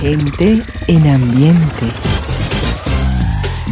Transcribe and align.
Gente 0.00 0.60
en 0.86 1.10
ambiente. 1.10 1.86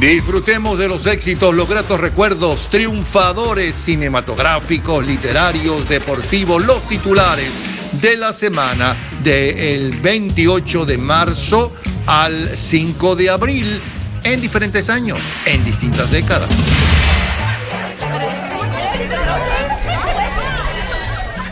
Disfrutemos 0.01 0.79
de 0.79 0.89
los 0.89 1.07
éxitos, 1.07 1.55
los 1.55 1.69
gratos 1.69 2.01
recuerdos, 2.01 2.69
triunfadores 2.69 3.75
cinematográficos, 3.75 5.07
literarios, 5.07 5.89
deportivos, 5.89 6.65
los 6.67 6.83
titulares 6.89 7.49
de 7.93 8.17
la 8.17 8.33
semana 8.33 8.95
del 9.23 9.97
28 10.01 10.85
de 10.85 10.99
marzo 10.99 11.73
al 12.07 12.57
5 12.57 13.17
de 13.17 13.31
abril 13.31 13.81
en 14.25 14.41
diferentes 14.41 14.91
años, 14.91 15.19
en 15.47 15.65
distintas 15.65 16.11
décadas. 16.11 16.49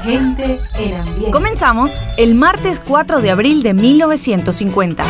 Gente 0.04 0.60
en 0.78 0.94
ambiente. 0.94 1.30
Comenzamos 1.30 1.92
el 2.18 2.34
martes 2.34 2.78
4 2.80 3.22
de 3.22 3.30
abril 3.30 3.62
de 3.62 3.72
1950. 3.72 5.02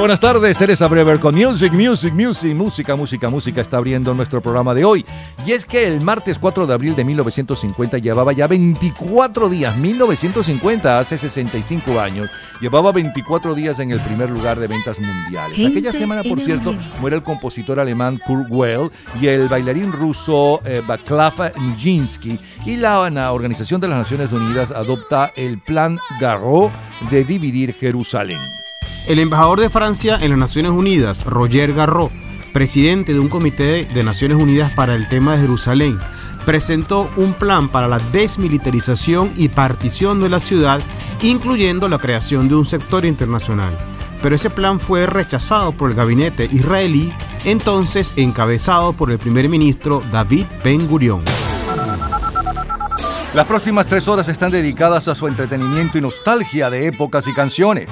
Buenas 0.00 0.20
tardes. 0.20 0.56
Teresa 0.56 0.88
Brever 0.88 1.20
con 1.20 1.34
Music, 1.34 1.72
Music, 1.72 2.12
Music, 2.14 2.54
música, 2.54 2.96
música, 2.96 3.28
música 3.28 3.60
está 3.60 3.76
abriendo 3.76 4.14
nuestro 4.14 4.40
programa 4.40 4.72
de 4.72 4.82
hoy. 4.82 5.04
Y 5.46 5.52
es 5.52 5.66
que 5.66 5.86
el 5.86 6.00
martes 6.00 6.38
4 6.38 6.66
de 6.66 6.72
abril 6.72 6.96
de 6.96 7.04
1950 7.04 7.98
llevaba 7.98 8.32
ya 8.32 8.46
24 8.46 9.50
días, 9.50 9.76
1950, 9.76 10.98
hace 10.98 11.18
65 11.18 12.00
años, 12.00 12.30
llevaba 12.62 12.92
24 12.92 13.54
días 13.54 13.78
en 13.78 13.90
el 13.90 14.00
primer 14.00 14.30
lugar 14.30 14.58
de 14.58 14.68
ventas 14.68 14.98
mundiales. 14.98 15.58
Aquella 15.58 15.92
semana, 15.92 16.22
por 16.22 16.40
cierto, 16.40 16.74
muere 17.00 17.16
el 17.16 17.22
compositor 17.22 17.78
alemán 17.78 18.18
Kurt 18.26 18.46
Weill 18.50 18.90
y 19.20 19.26
el 19.26 19.48
bailarín 19.48 19.92
ruso 19.92 20.60
eh, 20.64 20.80
Baklav 20.86 21.52
Nijinsky. 21.60 22.40
Y 22.64 22.76
la, 22.76 23.10
la 23.10 23.32
Organización 23.32 23.82
de 23.82 23.88
las 23.88 23.98
Naciones 23.98 24.32
Unidas 24.32 24.70
adopta 24.70 25.32
el 25.36 25.58
Plan 25.58 25.98
Garot 26.20 26.72
de 27.10 27.24
dividir 27.24 27.74
Jerusalén. 27.74 28.38
El 29.06 29.18
embajador 29.18 29.60
de 29.60 29.70
Francia 29.70 30.18
en 30.20 30.30
las 30.30 30.38
Naciones 30.38 30.72
Unidas, 30.72 31.24
Roger 31.24 31.72
Garraud, 31.72 32.10
presidente 32.52 33.12
de 33.12 33.18
un 33.18 33.28
comité 33.28 33.86
de 33.86 34.04
Naciones 34.04 34.38
Unidas 34.38 34.72
para 34.72 34.94
el 34.94 35.08
tema 35.08 35.32
de 35.32 35.42
Jerusalén, 35.42 35.98
presentó 36.44 37.10
un 37.16 37.34
plan 37.34 37.68
para 37.68 37.88
la 37.88 37.98
desmilitarización 37.98 39.32
y 39.36 39.48
partición 39.48 40.20
de 40.20 40.28
la 40.28 40.38
ciudad, 40.38 40.80
incluyendo 41.22 41.88
la 41.88 41.98
creación 41.98 42.48
de 42.48 42.54
un 42.54 42.66
sector 42.66 43.04
internacional. 43.04 43.76
Pero 44.22 44.34
ese 44.34 44.50
plan 44.50 44.78
fue 44.78 45.06
rechazado 45.06 45.72
por 45.72 45.90
el 45.90 45.96
gabinete 45.96 46.48
israelí, 46.52 47.12
entonces 47.44 48.12
encabezado 48.16 48.92
por 48.92 49.10
el 49.10 49.18
primer 49.18 49.48
ministro 49.48 50.02
David 50.12 50.46
Ben 50.62 50.86
Gurion. 50.86 51.22
Las 53.34 53.46
próximas 53.46 53.86
tres 53.86 54.08
horas 54.08 54.28
están 54.28 54.50
dedicadas 54.50 55.08
a 55.08 55.14
su 55.14 55.28
entretenimiento 55.28 55.98
y 55.98 56.00
nostalgia 56.00 56.68
de 56.68 56.86
épocas 56.86 57.26
y 57.28 57.32
canciones. 57.32 57.88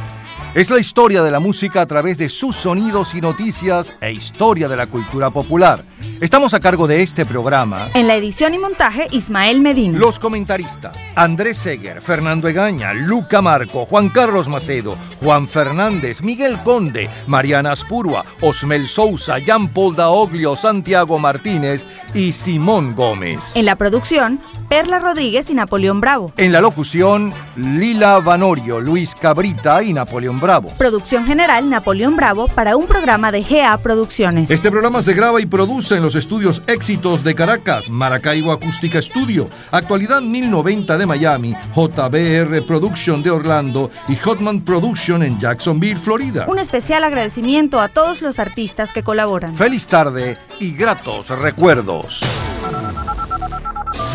Es 0.58 0.70
la 0.70 0.80
historia 0.80 1.22
de 1.22 1.30
la 1.30 1.38
música 1.38 1.82
a 1.82 1.86
través 1.86 2.18
de 2.18 2.28
sus 2.28 2.56
sonidos 2.56 3.14
y 3.14 3.20
noticias 3.20 3.94
e 4.00 4.10
historia 4.10 4.66
de 4.66 4.74
la 4.74 4.88
cultura 4.88 5.30
popular. 5.30 5.84
Estamos 6.20 6.52
a 6.52 6.58
cargo 6.58 6.88
de 6.88 7.00
este 7.00 7.24
programa. 7.24 7.88
En 7.94 8.08
la 8.08 8.16
edición 8.16 8.54
y 8.54 8.58
montaje, 8.58 9.06
Ismael 9.12 9.60
Medina. 9.60 9.96
Los 9.96 10.18
comentaristas, 10.18 10.96
Andrés 11.14 11.58
Seger, 11.58 12.02
Fernando 12.02 12.48
Egaña, 12.48 12.92
Luca 12.92 13.40
Marco, 13.40 13.86
Juan 13.86 14.08
Carlos 14.08 14.48
Macedo, 14.48 14.96
Juan 15.22 15.46
Fernández, 15.46 16.22
Miguel 16.22 16.60
Conde, 16.64 17.08
Mariana 17.28 17.70
Aspurua, 17.70 18.24
Osmel 18.40 18.88
Sousa, 18.88 19.38
Jean 19.38 19.68
Paul 19.68 19.94
Daoglio, 19.94 20.56
Santiago 20.56 21.20
Martínez 21.20 21.86
y 22.14 22.32
Simón 22.32 22.96
Gómez. 22.96 23.52
En 23.54 23.64
la 23.64 23.76
producción, 23.76 24.40
Perla 24.68 24.98
Rodríguez 24.98 25.48
y 25.48 25.54
Napoleón 25.54 26.00
Bravo. 26.00 26.32
En 26.36 26.52
la 26.52 26.60
locución, 26.60 27.32
Lila 27.56 28.18
Vanorio, 28.20 28.80
Luis 28.80 29.14
Cabrita 29.14 29.82
y 29.82 29.94
Napoleón 29.94 30.38
Bravo. 30.40 30.68
Producción 30.76 31.26
general, 31.26 31.70
Napoleón 31.70 32.16
Bravo, 32.16 32.48
para 32.48 32.76
un 32.76 32.86
programa 32.86 33.32
de 33.32 33.42
GA 33.42 33.78
Producciones. 33.78 34.50
Este 34.50 34.70
programa 34.70 35.02
se 35.02 35.14
graba 35.14 35.40
y 35.40 35.46
produce 35.46 35.94
en 35.94 36.02
los 36.02 36.14
estudios 36.14 36.62
Éxitos 36.66 37.24
de 37.24 37.34
Caracas, 37.34 37.88
Maracaibo 37.88 38.52
Acústica 38.52 39.00
Studio, 39.00 39.48
Actualidad 39.70 40.20
1090 40.20 40.98
de 40.98 41.06
Miami, 41.06 41.54
JBR 41.74 42.66
Production 42.66 43.22
de 43.22 43.30
Orlando 43.30 43.90
y 44.06 44.16
Hotman 44.16 44.60
Production 44.60 45.22
en 45.22 45.38
Jacksonville, 45.38 45.98
Florida. 45.98 46.44
Un 46.46 46.58
especial 46.58 47.04
agradecimiento 47.04 47.80
a 47.80 47.88
todos 47.88 48.20
los 48.20 48.38
artistas 48.38 48.92
que 48.92 49.02
colaboran. 49.02 49.54
Feliz 49.54 49.86
tarde 49.86 50.36
y 50.60 50.72
gratos 50.72 51.30
recuerdos. 51.30 52.20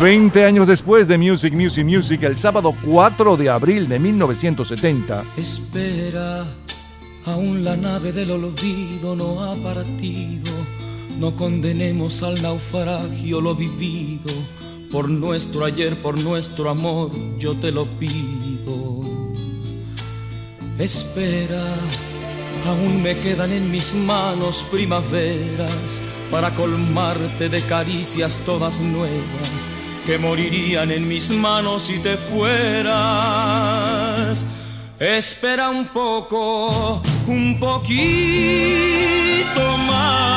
20 0.00 0.44
años 0.44 0.66
después 0.66 1.06
de 1.06 1.16
Music, 1.16 1.54
Music, 1.54 1.84
Music, 1.84 2.22
el 2.24 2.36
sábado 2.36 2.74
4 2.84 3.36
de 3.36 3.48
abril 3.48 3.88
de 3.88 4.00
1970. 4.00 5.24
Espera, 5.36 6.44
aún 7.24 7.62
la 7.62 7.76
nave 7.76 8.12
del 8.12 8.32
olvido 8.32 9.14
no 9.14 9.44
ha 9.44 9.54
partido. 9.54 10.52
No 11.20 11.36
condenemos 11.36 12.24
al 12.24 12.42
naufragio 12.42 13.40
lo 13.40 13.54
vivido. 13.54 14.34
Por 14.90 15.08
nuestro 15.08 15.64
ayer, 15.64 15.96
por 15.96 16.18
nuestro 16.18 16.70
amor, 16.70 17.10
yo 17.38 17.54
te 17.54 17.70
lo 17.70 17.86
pido. 17.86 19.00
Espera, 20.76 21.64
aún 22.66 23.00
me 23.00 23.16
quedan 23.16 23.52
en 23.52 23.70
mis 23.70 23.94
manos 23.94 24.66
primaveras 24.72 26.02
para 26.32 26.52
colmarte 26.56 27.48
de 27.48 27.62
caricias 27.62 28.42
todas 28.44 28.80
nuevas 28.80 29.64
que 30.04 30.18
morirían 30.18 30.90
en 30.90 31.08
mis 31.08 31.30
manos 31.30 31.84
si 31.84 31.98
te 31.98 32.16
fueras. 32.18 32.94
Espera 34.98 35.70
un 35.70 35.86
poco, 35.88 37.00
un 37.26 37.58
poquito 37.58 37.94
más 39.88 40.34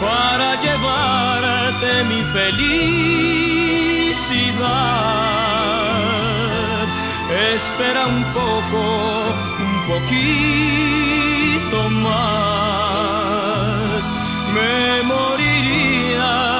para 0.00 0.60
llevarte 0.60 2.04
mi 2.10 2.20
felicidad. 2.34 3.00
Espera 7.54 8.06
un 8.06 8.24
poco, 8.32 9.24
un 9.58 9.84
poquito 9.86 11.78
más. 11.90 12.80
Me 14.54 15.02
moriría 15.04 16.59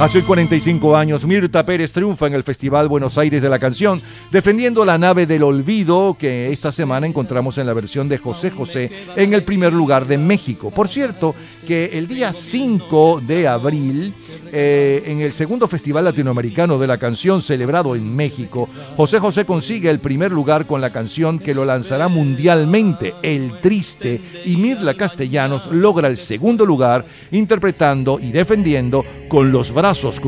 Hace 0.00 0.22
45 0.22 0.96
años, 0.96 1.26
Mirta 1.26 1.64
Pérez 1.64 1.92
triunfa 1.92 2.28
en 2.28 2.34
el 2.34 2.44
Festival 2.44 2.86
Buenos 2.86 3.18
Aires 3.18 3.42
de 3.42 3.48
la 3.48 3.58
Canción, 3.58 4.00
defendiendo 4.30 4.84
la 4.84 4.96
nave 4.96 5.26
del 5.26 5.42
olvido 5.42 6.16
que 6.16 6.52
esta 6.52 6.70
semana 6.70 7.08
encontramos 7.08 7.58
en 7.58 7.66
la 7.66 7.72
versión 7.72 8.08
de 8.08 8.18
José 8.18 8.52
José 8.52 8.92
en 9.16 9.34
el 9.34 9.42
primer 9.42 9.72
lugar 9.72 10.06
de 10.06 10.16
México. 10.16 10.70
Por 10.70 10.86
cierto, 10.86 11.34
que 11.66 11.98
el 11.98 12.06
día 12.06 12.32
5 12.32 13.22
de 13.26 13.48
abril, 13.48 14.14
eh, 14.52 15.02
en 15.06 15.20
el 15.20 15.32
segundo 15.32 15.68
Festival 15.68 16.04
Latinoamericano 16.04 16.78
de 16.78 16.86
la 16.86 16.98
Canción 16.98 17.42
celebrado 17.42 17.96
en 17.96 18.14
México, 18.14 18.68
José 18.96 19.18
José 19.18 19.44
consigue 19.44 19.90
el 19.90 19.98
primer 19.98 20.32
lugar 20.32 20.66
con 20.66 20.80
la 20.80 20.90
canción 20.90 21.38
que 21.38 21.54
lo 21.54 21.64
lanzará 21.64 22.08
mundialmente, 22.08 23.14
El 23.22 23.60
Triste, 23.60 24.20
y 24.44 24.56
Mirla 24.56 24.94
Castellanos 24.94 25.66
logra 25.70 26.08
el 26.08 26.16
segundo 26.16 26.64
lugar 26.64 27.04
interpretando 27.30 28.18
y 28.20 28.30
defendiendo 28.30 29.04
con 29.28 29.52
los 29.52 29.72
brazos 29.72 30.20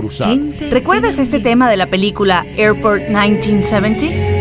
¿Recuerdas 0.71 1.19
este 1.19 1.41
tema 1.41 1.69
de 1.71 1.77
la 1.77 1.87
película 1.87 2.45
Airport 2.57 3.03
1970? 3.09 4.40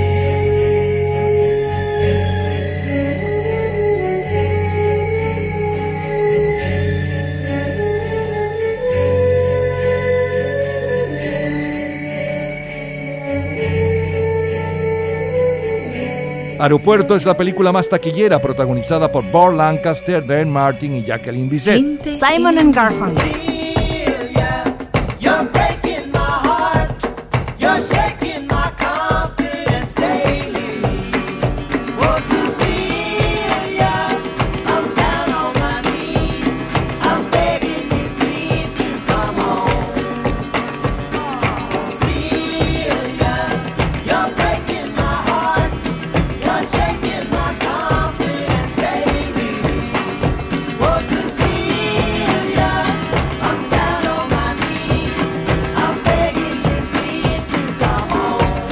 Aeropuerto 16.60 17.16
es 17.16 17.26
la 17.26 17.38
película 17.38 17.72
más 17.72 17.88
taquillera 17.88 18.42
protagonizada 18.42 19.10
por 19.10 19.24
Burt 19.32 19.56
Lancaster, 19.56 20.26
Dan 20.26 20.50
Martin 20.50 20.98
y 20.98 21.04
Jacqueline 21.04 21.48
Bisset. 21.48 22.04
Simon 22.04 22.58
and 22.58 22.76
Garfunkel. 22.76 23.49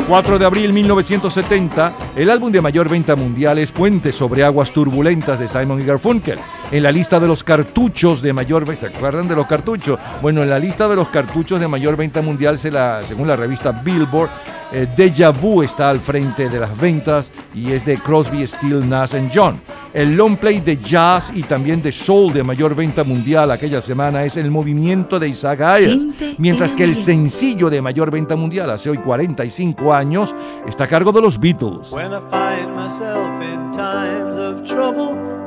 De 0.07 0.45
abril 0.45 0.71
1970, 0.71 1.93
el 2.15 2.29
álbum 2.29 2.49
de 2.49 2.61
mayor 2.61 2.87
venta 2.87 3.17
mundial 3.17 3.59
es 3.59 3.73
Puente 3.73 4.13
sobre 4.13 4.41
aguas 4.41 4.71
turbulentas 4.71 5.37
de 5.37 5.49
Simon 5.49 5.81
y 5.81 5.85
Garfunkel. 5.85 6.39
En 6.69 6.83
la 6.83 6.91
lista 6.91 7.17
de 7.17 7.27
los 7.27 7.45
cartuchos 7.45 8.21
de 8.21 8.33
mayor 8.33 8.65
venta, 8.65 8.89
¿se 8.89 8.97
acuerdan 8.97 9.25
de 9.27 9.35
los 9.37 9.47
cartuchos? 9.47 9.97
Bueno, 10.21 10.43
en 10.43 10.49
la 10.49 10.59
lista 10.59 10.89
de 10.89 10.97
los 10.97 11.07
cartuchos 11.07 11.61
de 11.61 11.67
mayor 11.67 11.95
venta 11.95 12.21
mundial, 12.21 12.57
se 12.57 12.69
la, 12.69 13.01
según 13.05 13.25
la 13.25 13.37
revista 13.37 13.71
Billboard, 13.71 14.29
eh, 14.73 14.85
Deja 14.97 15.29
Vu 15.29 15.63
está 15.63 15.89
al 15.89 16.01
frente 16.01 16.49
de 16.49 16.59
las 16.59 16.77
ventas 16.77 17.31
y 17.55 17.71
es 17.71 17.85
de 17.85 17.97
Crosby, 17.97 18.45
Steel, 18.45 18.87
Nash 18.87 19.15
John. 19.33 19.57
El 19.93 20.17
long 20.17 20.35
play 20.35 20.59
de 20.59 20.75
jazz 20.75 21.31
y 21.33 21.43
también 21.43 21.81
de 21.81 21.93
soul 21.93 22.33
de 22.33 22.43
mayor 22.43 22.75
venta 22.75 23.05
mundial 23.05 23.49
aquella 23.49 23.79
semana 23.79 24.25
es 24.25 24.35
El 24.35 24.51
movimiento 24.51 25.19
de 25.19 25.29
Isaac 25.29 25.61
Ayers, 25.61 26.05
mientras 26.37 26.73
que 26.73 26.83
el 26.83 26.95
sencillo 26.95 27.69
de 27.69 27.81
mayor 27.81 28.11
venta 28.11 28.35
mundial 28.35 28.69
hace 28.69 28.89
hoy 28.89 28.97
45 28.97 29.93
años 29.93 30.35
está 30.67 30.83
a 30.83 30.87
cargo 30.87 31.13
de 31.13 31.21
los 31.21 31.39
Beatles. 31.39 31.91
When 31.93 32.11
I 32.11 32.19
find 32.29 32.75
myself 32.75 33.41
in 33.41 33.71
times 33.71 34.37
of 34.37 34.65
trouble, 34.65 35.36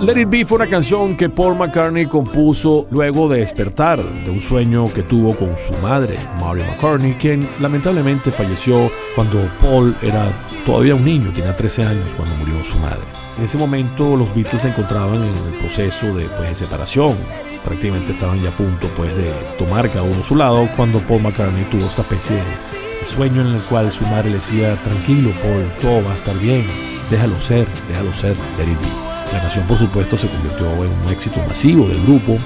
Let 0.00 0.20
It 0.20 0.28
Be 0.28 0.44
fue 0.44 0.56
una 0.56 0.66
canción 0.66 1.16
que 1.16 1.28
Paul 1.28 1.56
McCartney 1.56 2.06
compuso 2.06 2.86
luego 2.90 3.28
de 3.28 3.40
despertar 3.40 4.02
de 4.02 4.30
un 4.30 4.40
sueño 4.40 4.84
que 4.92 5.02
tuvo 5.02 5.34
con 5.34 5.56
su 5.58 5.72
madre, 5.82 6.16
Mary 6.40 6.62
McCartney, 6.62 7.14
quien 7.14 7.48
lamentablemente 7.60 8.30
falleció 8.30 8.90
cuando 9.14 9.48
Paul 9.62 9.96
era 10.02 10.32
todavía 10.66 10.94
un 10.94 11.04
niño, 11.04 11.32
tenía 11.34 11.56
13 11.56 11.84
años 11.84 12.10
cuando 12.16 12.34
murió 12.36 12.62
su 12.64 12.78
madre. 12.80 13.04
En 13.38 13.44
ese 13.44 13.56
momento 13.58 14.16
los 14.16 14.34
Beatles 14.34 14.62
se 14.62 14.68
encontraban 14.68 15.22
en 15.22 15.34
el 15.34 15.58
proceso 15.60 16.06
de, 16.14 16.26
pues, 16.36 16.50
de 16.50 16.54
separación, 16.54 17.16
prácticamente 17.64 18.12
estaban 18.12 18.42
ya 18.42 18.50
a 18.50 18.56
punto 18.56 18.86
pues, 18.96 19.14
de 19.16 19.30
tomar 19.58 19.90
cada 19.90 20.02
uno 20.02 20.22
su 20.22 20.36
lado 20.36 20.68
cuando 20.76 21.00
Paul 21.00 21.22
McCartney 21.22 21.64
tuvo 21.64 21.86
esta 21.86 22.02
especie 22.02 22.36
de 22.36 22.73
sueño 23.06 23.40
en 23.42 23.48
el 23.48 23.60
cual 23.62 23.90
su 23.92 24.04
madre 24.04 24.30
le 24.30 24.36
decía, 24.36 24.76
tranquilo 24.82 25.30
Paul, 25.42 25.70
todo 25.80 26.04
va 26.04 26.12
a 26.12 26.16
estar 26.16 26.36
bien, 26.38 26.66
déjalo 27.10 27.38
ser, 27.40 27.66
déjalo 27.88 28.12
ser, 28.12 28.36
let 28.58 28.70
it 28.70 28.78
be. 28.80 29.04
La 29.34 29.40
canción, 29.40 29.66
por 29.66 29.76
supuesto, 29.76 30.16
se 30.16 30.28
convirtió 30.28 30.66
en 30.84 30.92
un 30.92 31.08
éxito 31.10 31.40
masivo 31.46 31.88
del 31.88 32.00
grupo. 32.04 32.36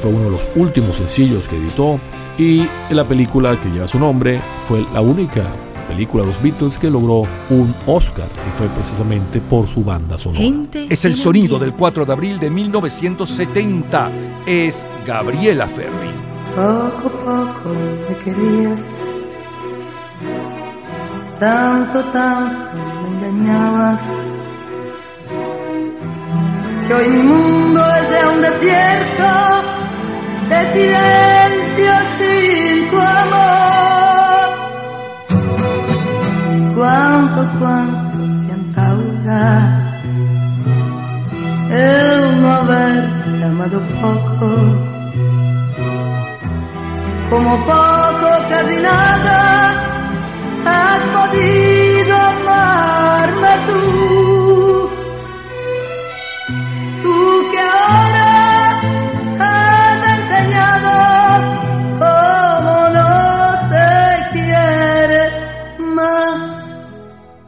Fue 0.00 0.10
uno 0.10 0.24
de 0.24 0.30
los 0.30 0.48
últimos 0.56 0.96
sencillos 0.96 1.46
que 1.46 1.56
editó. 1.56 2.00
Y 2.36 2.66
la 2.90 3.04
película 3.06 3.60
que 3.60 3.68
lleva 3.68 3.86
su 3.86 4.00
nombre 4.00 4.40
fue 4.66 4.84
la 4.92 5.00
única 5.00 5.52
película 5.86 6.24
de 6.24 6.30
los 6.30 6.42
Beatles 6.42 6.78
que 6.78 6.90
logró 6.90 7.22
un 7.50 7.72
Oscar. 7.86 8.28
Y 8.48 8.58
fue 8.58 8.66
precisamente 8.68 9.40
por 9.40 9.68
su 9.68 9.84
banda 9.84 10.18
sonora. 10.18 10.68
Es 10.88 11.04
el 11.04 11.16
sonido 11.16 11.60
del 11.60 11.74
4 11.74 12.04
de 12.06 12.12
abril 12.12 12.40
de 12.40 12.50
1970. 12.50 14.10
Es 14.46 14.84
Gabriela 15.06 15.68
Ferri. 15.68 16.10
Poco, 16.56 17.08
poco 17.08 17.70
me 18.08 18.16
querías. 18.18 18.80
Tanto, 21.42 22.04
tanto 22.12 22.68
me 23.02 23.26
engañabas 23.28 24.00
que 26.86 26.94
hoy 26.94 27.08
mi 27.08 27.22
mundo 27.24 27.80
es 27.96 28.10
de 28.10 28.26
un 28.32 28.42
desierto 28.42 29.28
de 30.50 30.60
silencio 30.72 31.92
sin 32.18 32.88
tu 32.90 32.96
amor. 32.96 34.50
Cuánto, 36.76 37.40
cuánto 37.58 38.18
siento 38.38 38.80
ahora 38.80 39.98
el 41.72 42.40
no 42.40 42.52
haberte 42.52 43.44
amado 43.44 43.80
poco, 44.00 44.48
como 47.30 47.56
poco, 47.64 48.28
casi 48.48 48.76
nada 48.76 49.91
has 50.66 51.02
podido 51.16 52.16
amarme 52.16 53.52
tú. 53.66 54.90
Tú 57.02 57.16
que 57.52 57.60
ahora 57.60 58.80
has 59.40 60.00
enseñado 60.16 60.90
cómo 62.02 62.76
no 62.96 63.10
se 63.70 63.88
quiere 64.32 65.22
más, 65.78 66.40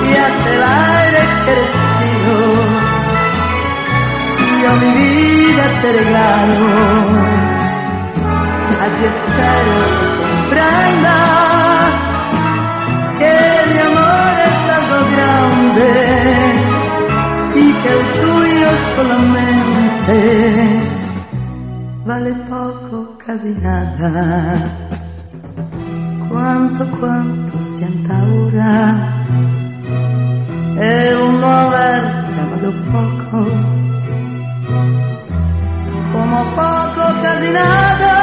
y 0.08 0.12
hasta 0.26 0.50
el 0.56 0.64
aire 0.64 1.22
que 1.46 1.52
respiro, 1.62 2.59
yo 4.64 4.72
mi 4.82 4.90
vida 5.00 5.66
te 5.82 5.90
regalo 6.00 6.68
así 8.84 9.04
espero 9.14 9.74
que 9.90 10.10
comprendas 10.22 11.92
que 13.20 13.36
mi 13.72 13.80
amor 13.90 14.34
es 14.48 14.60
algo 14.78 15.00
grande 15.14 15.92
y 17.56 17.66
que 17.82 17.90
el 17.98 18.04
tuyo 18.22 18.70
solamente 18.96 20.18
vale 22.06 22.34
poco, 22.50 22.96
casi 23.24 23.50
nada. 23.50 24.56
Cuánto, 26.28 26.84
cuánto 27.00 27.54
siento 27.76 28.14
ahora 28.14 28.74
el 30.80 31.42
no 31.42 31.48
haberte 31.48 32.42
amado 32.42 32.72
poco 32.92 33.79
como 36.30 36.46
poco, 36.56 37.04
casi 37.24 37.50
nada 37.50 38.16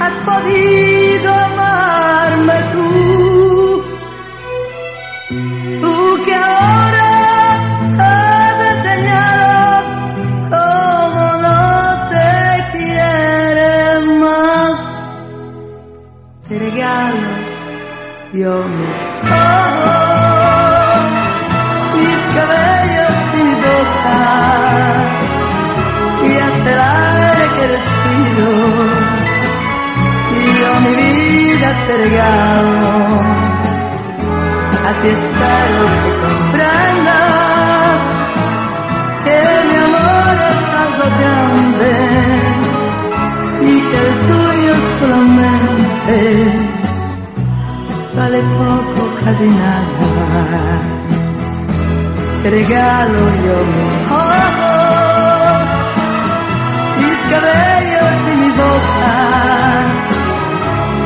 has 0.00 0.16
podido 0.24 1.32
amarme 1.32 2.58
tú. 2.72 3.84
Tú 5.82 6.22
que 6.24 6.34
ahora 6.34 7.08
has 7.98 8.58
enseñado 8.72 9.48
cómo 10.54 11.26
no 11.46 11.60
se 12.10 12.28
quiere 12.72 14.00
más. 14.20 14.78
Te 16.48 16.54
regalo 16.58 17.30
yo 18.32 18.54
mis 18.78 18.98
ojos, 19.32 21.00
mis 21.96 22.20
cabellos 22.36 23.16
y 23.34 23.42
mi 23.44 23.54
boca 23.54 25.25
el 26.72 26.80
aire 26.80 27.44
que 27.56 27.64
respiro 27.74 28.50
y 30.36 30.42
yo 30.60 30.70
mi 30.84 30.92
vida 31.02 31.68
te 31.86 31.94
regalo. 32.04 32.86
Así 34.88 35.08
espero 35.08 35.84
que 36.02 36.10
comprendas. 36.24 37.96
Que 39.24 39.38
mi 39.68 39.76
amor 39.86 40.34
es 40.50 40.60
algo 40.82 41.06
grande. 41.20 41.92
Y 43.62 43.74
que 43.88 43.98
el 44.06 44.12
tuyo 44.28 44.74
solamente 45.00 46.16
vale 48.16 48.40
poco 48.60 49.02
casi 49.24 49.48
nada. 49.62 50.08
Te 52.42 52.48
regalo 52.50 53.20
yo 53.44 53.56
mis 53.74 53.94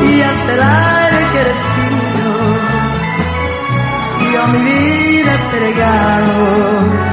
y 0.03 0.23
hasta 0.23 0.55
el 0.55 0.61
aire 0.61 1.19
que 1.33 1.45
respiro 1.45 2.01
yo 4.33 4.47
mi 4.49 4.59
vida 4.59 5.33
te 5.51 5.59
regalo 5.61 7.11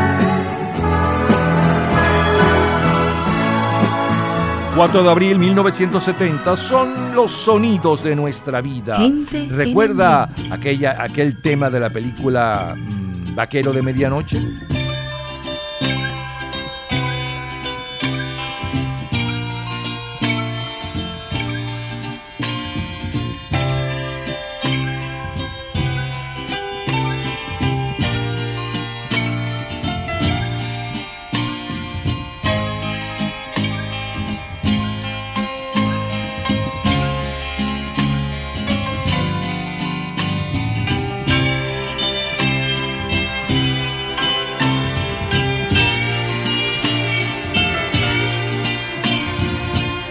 4 4.78 5.02
de 5.02 5.10
abril 5.10 5.40
1970 5.40 6.56
son 6.56 7.16
los 7.16 7.32
sonidos 7.32 8.04
de 8.04 8.16
nuestra 8.16 8.62
vida. 8.62 8.98
Gente 8.98 9.48
¿Recuerda 9.50 10.30
aquella, 10.52 11.02
aquel 11.02 11.42
tema 11.42 11.72
de 11.72 11.80
la 11.80 11.90
película 11.90 12.76
mm, 12.78 13.34
Vaquero 13.34 13.74
de 13.74 13.82
Medianoche? 13.82 14.40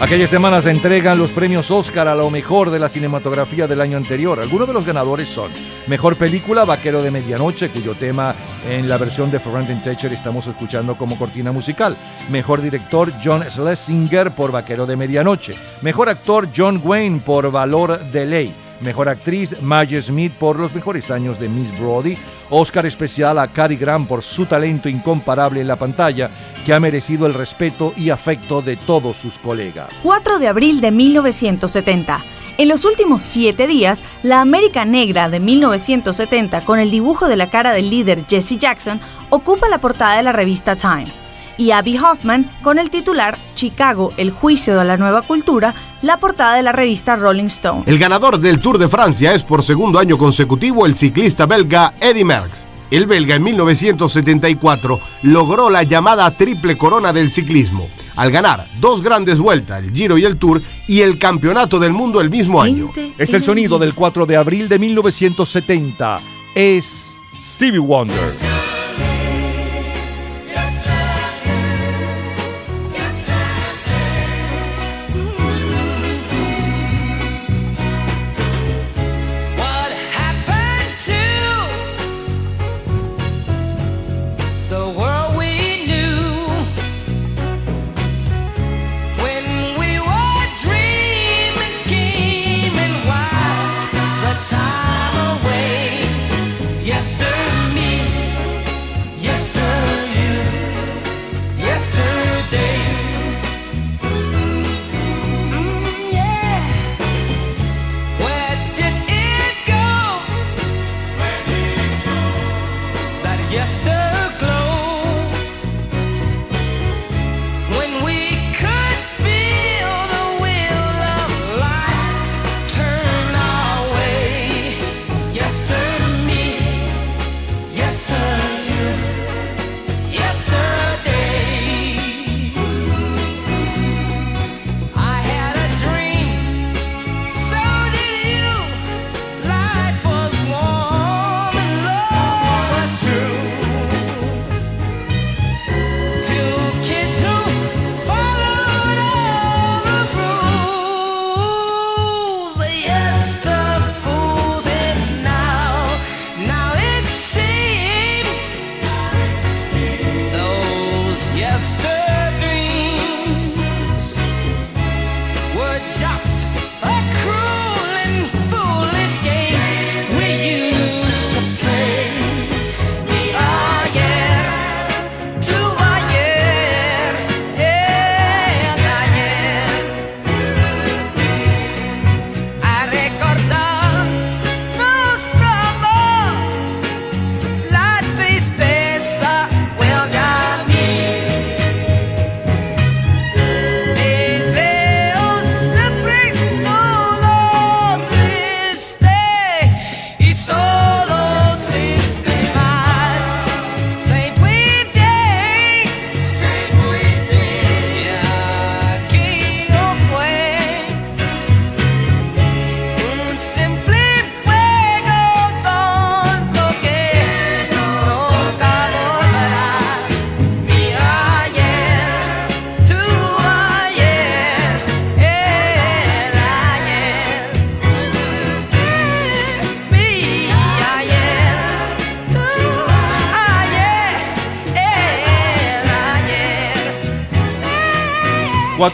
Aquella 0.07 0.29
semana 0.29 0.63
se 0.63 0.71
entregan 0.71 1.19
los 1.19 1.33
premios 1.33 1.69
Oscar 1.69 2.07
a 2.07 2.15
lo 2.15 2.31
mejor 2.31 2.71
de 2.71 2.79
la 2.79 2.89
cinematografía 2.89 3.67
del 3.67 3.81
año 3.81 3.97
anterior. 3.97 4.39
Algunos 4.39 4.69
de 4.69 4.73
los 4.73 4.87
ganadores 4.87 5.29
son 5.29 5.51
Mejor 5.89 6.15
Película, 6.15 6.65
Vaquero 6.65 7.03
de 7.03 7.11
Medianoche, 7.11 7.71
cuyo 7.71 7.97
tema 7.97 8.37
en 8.71 8.89
la 8.89 8.99
versión 8.99 9.33
de 9.33 9.41
Ferrantin 9.41 9.83
Thatcher 9.83 10.13
estamos 10.13 10.47
escuchando 10.47 10.97
como 10.97 11.19
cortina 11.19 11.51
musical. 11.51 11.97
Mejor 12.31 12.63
Director, 12.63 13.13
John 13.21 13.51
Schlesinger 13.51 14.31
por 14.31 14.53
Vaquero 14.53 14.87
de 14.87 14.95
Medianoche. 14.95 15.57
Mejor 15.83 16.09
Actor, 16.09 16.51
John 16.57 16.81
Wayne 16.85 17.19
por 17.19 17.51
Valor 17.51 17.99
de 17.99 18.27
Ley. 18.27 18.66
Mejor 18.81 19.09
actriz, 19.09 19.57
Maggie 19.63 20.03
Smith 20.03 20.33
por 20.33 20.59
Los 20.59 20.75
mejores 20.75 21.11
años 21.11 21.41
de 21.41 21.49
Miss 21.49 21.77
Brody. 21.79 22.19
Oscar 22.51 22.87
especial 22.87 23.39
a 23.39 23.49
Cary 23.53 23.77
Grant 23.77 24.07
por 24.07 24.23
su 24.23 24.47
talento 24.47 24.89
incomparable 24.89 25.61
en 25.61 25.67
la 25.67 25.77
pantalla, 25.77 26.31
que 26.65 26.73
ha 26.73 26.81
merecido 26.81 27.27
el 27.27 27.35
respeto 27.35 27.93
y 27.97 28.11
afecto 28.11 28.63
de 28.63 28.77
todos 28.77 29.17
sus 29.17 29.39
colegas. 29.39 29.89
4 30.03 30.39
de 30.39 30.49
abril 30.49 30.81
de 30.81 30.91
1970. 30.91 32.25
En 32.59 32.69
los 32.69 32.85
últimos 32.85 33.23
siete 33.23 33.67
días, 33.67 34.03
la 34.23 34.41
América 34.41 34.85
Negra 34.85 35.29
de 35.29 35.41
1970, 35.41 36.63
con 36.63 36.79
el 36.79 36.91
dibujo 36.91 37.29
de 37.29 37.37
la 37.37 37.51
cara 37.51 37.73
del 37.73 37.91
líder 37.91 38.25
Jesse 38.27 38.59
Jackson, 38.59 39.01
ocupa 39.31 39.69
la 39.69 39.79
portada 39.79 40.17
de 40.17 40.23
la 40.23 40.33
revista 40.33 40.77
Time. 40.77 41.26
Y 41.59 41.71
Abby 41.71 41.99
Hoffman, 41.99 42.51
con 42.63 42.79
el 42.79 42.91
titular 42.91 43.39
Chicago, 43.55 44.13
el 44.17 44.31
juicio 44.31 44.77
de 44.77 44.85
la 44.85 44.97
nueva 44.97 45.23
cultura, 45.23 45.75
la 46.03 46.19
portada 46.19 46.55
de 46.55 46.63
la 46.63 46.73
revista 46.73 47.17
Rolling 47.17 47.47
Stone. 47.47 47.85
El 47.87 47.99
ganador 47.99 48.39
del 48.39 48.61
Tour 48.61 48.79
de 48.79 48.89
Francia 48.89 49.35
es 49.35 49.43
por 49.43 49.63
segundo 49.63 49.99
año 49.99 50.19
consecutivo 50.19 50.87
el 50.87 50.95
ciclista 50.95 51.47
belga 51.47 51.95
Eddy 52.01 52.25
Merckx. 52.25 52.65
El 52.91 53.07
belga 53.07 53.35
en 53.35 53.43
1974 53.43 55.01
logró 55.23 55.71
la 55.71 55.83
llamada 55.83 56.31
triple 56.37 56.79
corona 56.79 57.13
del 57.13 57.31
ciclismo 57.31 57.89
al 58.17 58.31
ganar 58.31 58.67
dos 58.81 59.03
grandes 59.03 59.39
vueltas, 59.39 59.85
el 59.85 59.93
Giro 59.93 60.19
y 60.19 60.25
el 60.25 60.39
Tour, 60.39 60.63
y 60.89 61.03
el 61.03 61.19
Campeonato 61.19 61.79
del 61.79 61.93
Mundo 61.93 62.21
el 62.21 62.31
mismo 62.31 62.61
año. 62.61 62.91
Es 63.19 63.33
el 63.35 63.45
sonido 63.45 63.79
del 63.79 63.95
4 63.95 64.27
de 64.27 64.37
abril 64.37 64.69
de 64.69 64.79
1970. 64.79 66.21
Es 66.55 67.13
Stevie 67.43 67.79
Wonder. 67.79 68.66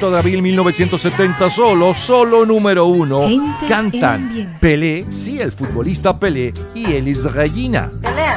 De 0.00 0.16
abril 0.16 0.40
1970, 0.40 1.50
solo, 1.50 1.94
solo 1.94 2.46
número 2.46 2.86
uno, 2.86 3.22
cantan 3.68 4.56
Pelé, 4.58 5.04
sí, 5.10 5.38
el 5.38 5.52
futbolista 5.52 6.18
Pelé 6.18 6.54
y 6.74 6.92
Elis 6.94 7.22
Regina. 7.24 7.90
Pelé, 8.00 8.32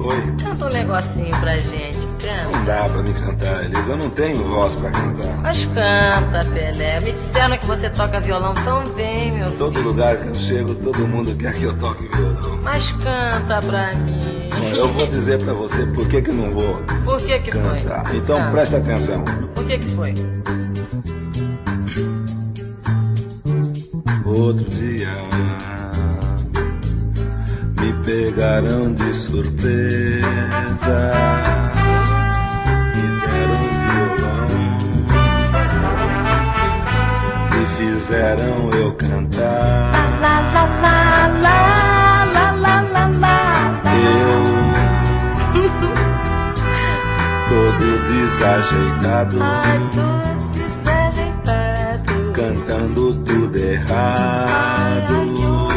Oi. 0.00 0.16
canta 0.42 0.66
um 0.66 0.68
negocinho 0.68 1.36
pra 1.40 1.58
gente, 1.58 2.06
canta. 2.22 2.56
Não 2.56 2.64
dá 2.64 2.88
pra 2.88 3.02
me 3.02 3.12
cantar, 3.12 3.64
Elis, 3.64 3.88
eu 3.88 3.96
não 3.96 4.10
tenho 4.10 4.44
voz 4.44 4.76
pra 4.76 4.90
cantar. 4.92 5.36
Mas 5.42 5.64
canta, 5.64 6.48
Pelé. 6.54 7.00
Me 7.00 7.12
disseram 7.12 7.58
que 7.58 7.66
você 7.66 7.90
toca 7.90 8.20
violão 8.20 8.54
tão 8.54 8.84
bem, 8.94 9.32
meu 9.32 9.46
filho. 9.46 9.58
Todo 9.58 9.80
lugar 9.80 10.16
que 10.16 10.28
eu 10.28 10.34
chego, 10.34 10.74
todo 10.76 11.08
mundo 11.08 11.36
quer 11.36 11.54
que 11.54 11.64
eu 11.64 11.76
toque 11.78 12.06
violão. 12.16 12.58
Mas 12.62 12.92
canta 12.92 13.60
pra 13.66 13.92
mim. 13.94 14.48
Eu 14.76 14.88
vou 14.88 15.06
dizer 15.06 15.42
pra 15.42 15.54
você 15.54 15.86
por 15.86 16.08
que 16.08 16.22
que 16.22 16.30
não 16.32 16.52
vou. 16.52 16.76
Por 17.04 17.16
que 17.18 17.38
que 17.40 17.50
cantar. 17.50 18.06
foi? 18.06 18.16
Então 18.18 18.36
ah. 18.38 18.50
presta 18.50 18.76
atenção. 18.76 19.24
Por 19.54 19.66
que 19.66 19.78
que 19.78 19.88
foi? 19.88 20.14
Outro 24.48 24.64
dia 24.70 25.08
me 27.80 27.92
pegaram 28.04 28.94
de 28.94 29.14
surpresa. 29.14 31.00
Me 32.94 33.02
deram 33.26 33.60
um 33.60 33.76
violão 34.16 34.48
e 37.52 37.62
fizeram 37.76 38.56
eu 38.80 38.90
cantar. 38.94 39.92
La, 40.22 40.40
la, 40.54 40.64
la, 40.80 41.26
la, 41.42 41.60
la, 42.32 42.46
la, 42.52 42.76
la, 42.82 43.04
la. 43.18 43.36
Eu 43.94 44.42
todo 47.48 47.86
desajeitado. 48.08 49.36
Ai, 49.42 49.78
todo 49.94 49.98
desajeitado. 49.98 50.17
Errado, 53.80 55.68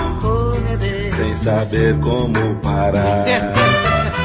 sem 1.09 1.35
saber 1.35 1.99
como 1.99 2.61
parar. 2.61 3.71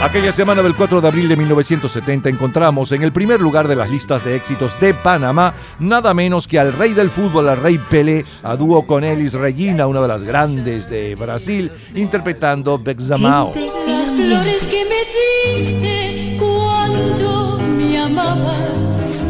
Aquella 0.02 0.30
semana 0.30 0.62
del 0.62 0.76
4 0.76 1.00
de 1.00 1.08
abril 1.08 1.26
de 1.26 1.36
1970 1.36 2.28
encontramos 2.28 2.92
en 2.92 3.02
el 3.02 3.12
primer 3.12 3.40
lugar 3.40 3.66
de 3.66 3.76
las 3.76 3.90
listas 3.90 4.22
de 4.24 4.36
éxitos 4.36 4.78
de 4.78 4.92
Panamá 4.92 5.54
nada 5.80 6.12
menos 6.12 6.46
que 6.46 6.58
al 6.58 6.74
rey 6.74 6.92
del 6.92 7.08
fútbol, 7.08 7.48
al 7.48 7.56
rey 7.56 7.78
Pelé, 7.78 8.24
a 8.42 8.56
dúo 8.56 8.86
con 8.86 9.04
Elis 9.04 9.32
Regina, 9.32 9.86
una 9.86 10.02
de 10.02 10.08
las 10.08 10.22
grandes 10.22 10.90
de 10.90 11.14
Brasil, 11.14 11.72
interpretando 11.94 12.78
Bexamao. 12.78 13.52
Las 13.86 14.10
flores 14.10 14.66
que 14.66 14.84
me 14.84 15.56
diste 15.56 16.36
cuando 16.38 17.58
me 17.58 17.98
amabas 17.98 19.24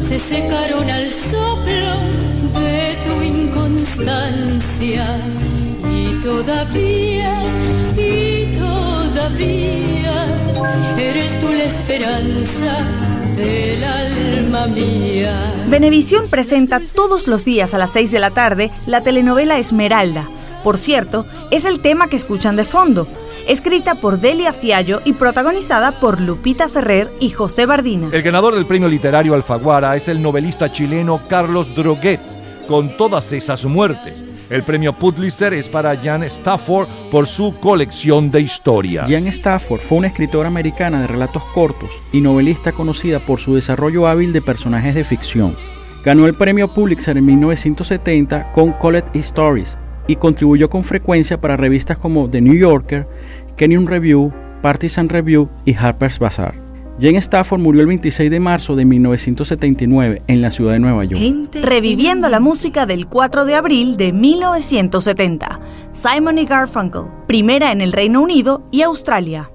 se 0.00 0.18
secaron 0.18 0.90
al 0.90 1.10
soplo 1.12 2.60
de 2.60 2.98
tu 3.04 3.22
inconstancia 3.88 5.18
y 5.90 6.20
todavía, 6.20 7.42
y 7.96 8.56
todavía 8.58 10.26
eres 10.98 11.40
tú 11.40 11.48
la 11.48 11.64
esperanza 11.64 12.76
del 13.36 13.84
alma 13.84 14.66
mía. 14.66 15.52
Venevisión 15.68 16.28
presenta 16.28 16.80
todos 16.80 17.28
los 17.28 17.44
días 17.44 17.72
a 17.74 17.78
las 17.78 17.92
6 17.92 18.10
de 18.10 18.18
la 18.18 18.30
tarde 18.30 18.70
la 18.86 19.02
telenovela 19.02 19.58
Esmeralda. 19.58 20.28
Por 20.64 20.76
cierto, 20.76 21.24
es 21.50 21.64
el 21.64 21.80
tema 21.80 22.08
que 22.08 22.16
escuchan 22.16 22.56
de 22.56 22.64
fondo, 22.64 23.06
escrita 23.46 23.94
por 23.94 24.20
Delia 24.20 24.52
Fiallo 24.52 25.00
y 25.04 25.14
protagonizada 25.14 26.00
por 26.00 26.20
Lupita 26.20 26.68
Ferrer 26.68 27.10
y 27.20 27.30
José 27.30 27.64
Bardina. 27.64 28.08
El 28.12 28.22
ganador 28.22 28.54
del 28.54 28.66
premio 28.66 28.88
literario 28.88 29.34
Alfaguara 29.34 29.96
es 29.96 30.08
el 30.08 30.20
novelista 30.20 30.70
chileno 30.70 31.20
Carlos 31.28 31.74
Droguet, 31.74 32.37
con 32.68 32.96
todas 32.96 33.32
esas 33.32 33.64
muertes. 33.64 34.22
El 34.50 34.62
premio 34.62 34.92
Pulitzer 34.92 35.52
es 35.54 35.68
para 35.68 35.96
Jan 35.96 36.22
Stafford 36.22 36.86
por 37.10 37.26
su 37.26 37.54
colección 37.58 38.30
de 38.30 38.42
historia. 38.42 39.06
Jan 39.08 39.26
Stafford 39.26 39.80
fue 39.80 39.98
una 39.98 40.06
escritora 40.06 40.48
americana 40.48 41.00
de 41.00 41.06
relatos 41.06 41.42
cortos 41.46 41.90
y 42.12 42.20
novelista 42.20 42.72
conocida 42.72 43.18
por 43.18 43.40
su 43.40 43.54
desarrollo 43.54 44.06
hábil 44.06 44.32
de 44.32 44.42
personajes 44.42 44.94
de 44.94 45.04
ficción. 45.04 45.56
Ganó 46.04 46.26
el 46.26 46.34
premio 46.34 46.68
Pulitzer 46.68 47.16
en 47.16 47.26
1970 47.26 48.52
con 48.52 48.72
College 48.72 49.08
Stories 49.14 49.78
y 50.06 50.16
contribuyó 50.16 50.70
con 50.70 50.84
frecuencia 50.84 51.40
para 51.40 51.56
revistas 51.56 51.98
como 51.98 52.28
The 52.28 52.40
New 52.40 52.54
Yorker, 52.54 53.06
Kenyon 53.56 53.86
Review, 53.86 54.32
Partisan 54.62 55.08
Review 55.08 55.48
y 55.64 55.74
Harper's 55.74 56.18
Bazaar. 56.18 56.67
Jane 57.00 57.18
Stafford 57.18 57.60
murió 57.60 57.80
el 57.80 57.86
26 57.86 58.28
de 58.30 58.40
marzo 58.40 58.74
de 58.74 58.84
1979 58.84 60.22
en 60.26 60.42
la 60.42 60.50
ciudad 60.50 60.72
de 60.72 60.80
Nueva 60.80 61.04
York. 61.04 61.22
Reviviendo 61.62 62.28
la 62.28 62.40
música 62.40 62.86
del 62.86 63.06
4 63.06 63.44
de 63.44 63.54
abril 63.54 63.96
de 63.96 64.12
1970. 64.12 65.60
Simon 65.92 66.38
y 66.38 66.44
Garfunkel, 66.44 67.02
primera 67.28 67.70
en 67.70 67.82
el 67.82 67.92
Reino 67.92 68.20
Unido 68.20 68.64
y 68.72 68.82
Australia. 68.82 69.48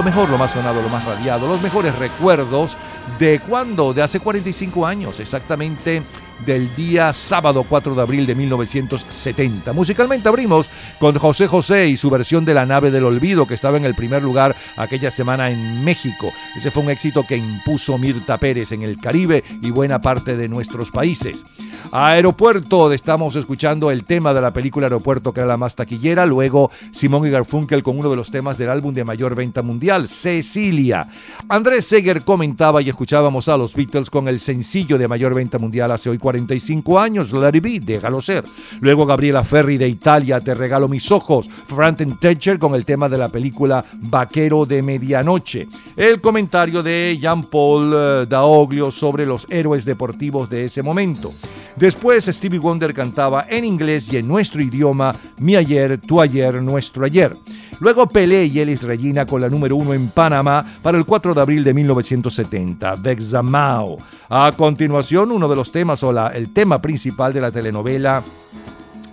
Lo 0.00 0.04
mejor, 0.04 0.30
lo 0.30 0.38
más 0.38 0.52
sonado, 0.52 0.80
lo 0.80 0.88
más 0.88 1.04
radiado, 1.04 1.46
los 1.46 1.60
mejores 1.60 1.94
recuerdos 1.98 2.74
de 3.18 3.38
cuando, 3.38 3.92
de 3.92 4.00
hace 4.00 4.18
45 4.18 4.86
años, 4.86 5.20
exactamente 5.20 6.02
del 6.46 6.74
día 6.74 7.12
sábado 7.12 7.66
4 7.68 7.94
de 7.94 8.00
abril 8.00 8.24
de 8.24 8.34
1970. 8.34 9.74
Musicalmente 9.74 10.26
abrimos 10.26 10.70
con 10.98 11.18
José 11.18 11.48
José 11.48 11.88
y 11.88 11.98
su 11.98 12.08
versión 12.08 12.46
de 12.46 12.54
La 12.54 12.64
nave 12.64 12.90
del 12.90 13.04
olvido 13.04 13.46
que 13.46 13.52
estaba 13.52 13.76
en 13.76 13.84
el 13.84 13.94
primer 13.94 14.22
lugar 14.22 14.56
aquella 14.78 15.10
semana 15.10 15.50
en 15.50 15.84
México. 15.84 16.32
Ese 16.56 16.70
fue 16.70 16.82
un 16.82 16.90
éxito 16.90 17.26
que 17.26 17.36
impuso 17.36 17.98
Mirta 17.98 18.38
Pérez 18.38 18.72
en 18.72 18.80
el 18.80 18.96
Caribe 18.96 19.44
y 19.62 19.70
buena 19.70 20.00
parte 20.00 20.34
de 20.34 20.48
nuestros 20.48 20.90
países. 20.90 21.44
Aeropuerto, 21.92 22.92
estamos 22.92 23.34
escuchando 23.34 23.90
el 23.90 24.04
tema 24.04 24.32
de 24.32 24.40
la 24.40 24.52
película 24.52 24.86
Aeropuerto 24.86 25.32
que 25.32 25.40
era 25.40 25.48
la 25.48 25.56
más 25.56 25.74
taquillera, 25.74 26.24
luego 26.24 26.70
Simón 26.92 27.26
y 27.26 27.30
Garfunkel 27.30 27.82
con 27.82 27.98
uno 27.98 28.08
de 28.08 28.14
los 28.16 28.30
temas 28.30 28.56
del 28.58 28.68
álbum 28.68 28.94
de 28.94 29.02
mayor 29.02 29.34
venta 29.34 29.62
mundial, 29.62 30.08
Cecilia. 30.08 31.08
Andrés 31.48 31.86
Seger 31.86 32.22
comentaba 32.22 32.80
y 32.80 32.88
escuchábamos 32.90 33.48
a 33.48 33.56
los 33.56 33.74
Beatles 33.74 34.08
con 34.08 34.28
el 34.28 34.38
sencillo 34.38 34.98
de 34.98 35.08
mayor 35.08 35.34
venta 35.34 35.58
mundial 35.58 35.90
hace 35.90 36.10
hoy 36.10 36.18
45 36.18 37.00
años, 37.00 37.32
It 37.32 37.60
Be, 37.60 37.80
déjalo 37.80 38.20
ser. 38.20 38.44
Luego 38.80 39.04
Gabriela 39.04 39.42
Ferri 39.42 39.76
de 39.76 39.88
Italia, 39.88 40.40
Te 40.40 40.54
regalo 40.54 40.86
mis 40.86 41.10
ojos. 41.10 41.48
Franten 41.66 42.18
Thatcher 42.20 42.60
con 42.60 42.76
el 42.76 42.84
tema 42.84 43.08
de 43.08 43.18
la 43.18 43.28
película 43.28 43.84
Vaquero 43.94 44.64
de 44.64 44.80
Medianoche. 44.80 45.66
El 45.96 46.20
comentario 46.20 46.84
de 46.84 47.18
Jean-Paul 47.20 47.94
eh, 47.96 48.26
Daoglio 48.28 48.92
sobre 48.92 49.26
los 49.26 49.44
héroes 49.50 49.84
deportivos 49.84 50.48
de 50.48 50.66
ese 50.66 50.84
momento. 50.84 51.32
Después 51.80 52.26
Stevie 52.26 52.58
Wonder 52.58 52.92
cantaba 52.92 53.46
en 53.48 53.64
inglés 53.64 54.12
y 54.12 54.18
en 54.18 54.28
nuestro 54.28 54.60
idioma 54.60 55.14
Mi 55.38 55.56
ayer, 55.56 55.98
tu 55.98 56.20
ayer, 56.20 56.60
nuestro 56.60 57.06
ayer. 57.06 57.34
Luego 57.80 58.06
Pelé 58.06 58.44
y 58.44 58.60
Elis 58.60 58.82
Regina 58.82 59.24
con 59.24 59.40
la 59.40 59.48
número 59.48 59.76
uno 59.76 59.94
en 59.94 60.10
Panamá 60.10 60.62
para 60.82 60.98
el 60.98 61.06
4 61.06 61.32
de 61.32 61.40
abril 61.40 61.64
de 61.64 61.72
1970, 61.72 62.96
Bexamao. 62.96 63.96
A 64.28 64.52
continuación, 64.54 65.30
uno 65.30 65.48
de 65.48 65.56
los 65.56 65.72
temas 65.72 66.02
o 66.02 66.12
la, 66.12 66.28
el 66.28 66.52
tema 66.52 66.82
principal 66.82 67.32
de 67.32 67.40
la 67.40 67.50
telenovela 67.50 68.22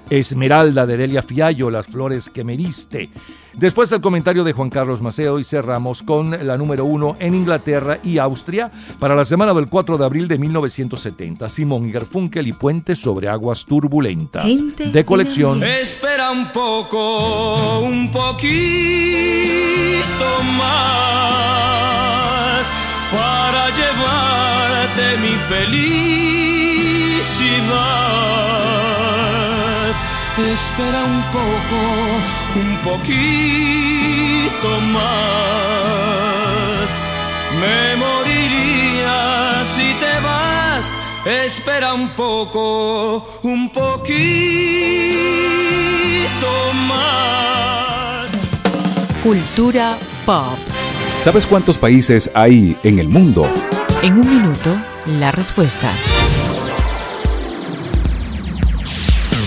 Esmeralda 0.10 0.86
de 0.86 0.98
Delia 0.98 1.24
Fiallo, 1.24 1.70
Las 1.70 1.88
flores 1.88 2.30
que 2.30 2.44
me 2.44 2.58
diste. 2.58 3.10
Después 3.58 3.92
el 3.92 4.02
comentario 4.02 4.44
de 4.44 4.54
Juan 4.54 4.70
Carlos 4.70 5.02
Maceo 5.02 5.40
y 5.40 5.44
cerramos 5.44 6.04
con 6.04 6.30
la 6.30 6.58
número 6.58 6.86
uno 6.86 7.16
en 7.20 7.34
Inglaterra 7.34 7.98
y 8.04 8.20
Austria 8.20 8.70
para 9.00 9.16
la 9.16 9.26
semana 9.26 9.52
del 9.56 9.68
4 9.68 9.98
de 9.98 10.06
abril 10.06 10.28
de 10.28 10.38
1970. 10.38 11.50
Simón 11.50 11.92
Garfunkel 11.92 12.46
y 12.46 12.54
Puente 12.54 12.96
sobre 12.96 13.28
aguas 13.28 13.66
turbulentas. 13.66 14.46
De 14.46 15.04
colección. 15.04 15.64
Espera 15.64 16.30
un 16.30 16.52
poco, 16.52 17.80
un 17.80 18.12
poquito 18.12 18.48
más 20.60 21.52
para 23.12 23.70
llevarte 23.76 25.18
mi 25.20 25.36
felicidad. 25.50 26.38
Espera 30.38 31.04
un 31.04 31.24
poco, 31.34 31.80
un 32.56 32.78
poquito 32.84 34.70
más. 34.94 36.90
Me 37.60 37.96
moriría 37.96 39.66
si 39.66 39.96
te 39.96 40.20
vas. 40.24 40.94
Espera 41.26 41.96
un 41.96 42.10
poco, 42.10 43.40
un 43.42 43.72
poquito 43.72 44.14
más. 46.88 48.32
Cultura 49.24 49.98
pop. 50.24 50.60
¿Sabes 51.24 51.48
cuántos 51.48 51.80
países 51.80 52.30
hay 52.36 52.78
en 52.84 53.00
el 53.00 53.10
mundo? 53.10 53.50
En 54.04 54.20
un 54.20 54.30
minuto, 54.30 54.70
la 55.20 55.32
respuesta. 55.32 55.92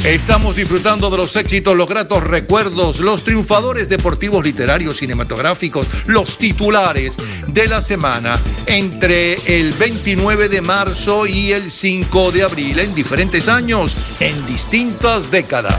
Estamos 0.04 0.56
disfrutando 0.56 1.10
de 1.10 1.18
los 1.18 1.36
éxitos, 1.36 1.76
los 1.76 1.86
gratos 1.86 2.24
recuerdos, 2.24 3.00
los 3.00 3.22
triunfadores 3.22 3.90
deportivos, 3.90 4.42
literarios, 4.42 4.96
cinematográficos, 4.96 5.86
los 6.06 6.38
titulares 6.38 7.16
de 7.46 7.68
la 7.68 7.82
semana 7.82 8.40
entre 8.64 9.34
el 9.58 9.74
29 9.74 10.48
de 10.48 10.62
marzo 10.62 11.26
y 11.26 11.52
el 11.52 11.70
5 11.70 12.32
de 12.32 12.44
abril 12.44 12.78
en 12.78 12.94
diferentes 12.94 13.46
años, 13.46 13.94
en 14.20 14.46
distintas 14.46 15.30
décadas. 15.30 15.78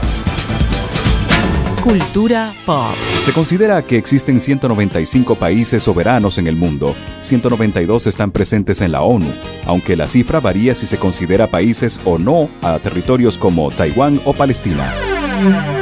Cultura 1.82 2.52
pop. 2.64 2.94
Se 3.24 3.32
considera 3.32 3.82
que 3.82 3.98
existen 3.98 4.38
195 4.38 5.34
países 5.34 5.82
soberanos 5.82 6.38
en 6.38 6.46
el 6.46 6.54
mundo. 6.54 6.94
192 7.22 8.06
están 8.06 8.30
presentes 8.30 8.80
en 8.82 8.92
la 8.92 9.02
ONU, 9.02 9.26
aunque 9.66 9.96
la 9.96 10.06
cifra 10.06 10.38
varía 10.38 10.76
si 10.76 10.86
se 10.86 10.98
considera 10.98 11.48
países 11.48 11.98
o 12.04 12.18
no 12.18 12.48
a 12.62 12.78
territorios 12.78 13.36
como 13.36 13.68
Taiwán 13.72 14.20
o 14.24 14.32
Palestina. 14.32 15.81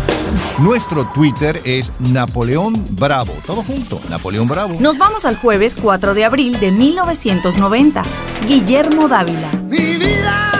Nuestro 0.59 1.05
Twitter 1.13 1.61
es 1.65 1.91
Napoleón 1.99 2.73
Bravo. 2.91 3.33
Todo 3.45 3.63
junto, 3.63 3.99
Napoleón 4.09 4.47
Bravo. 4.47 4.77
Nos 4.79 4.97
vamos 4.97 5.25
al 5.25 5.35
jueves 5.37 5.75
4 5.81 6.13
de 6.13 6.25
abril 6.25 6.59
de 6.59 6.71
1990. 6.71 8.03
Guillermo 8.47 9.07
Dávila. 9.07 9.51
Mi 9.67 9.95
vida, 9.97 10.50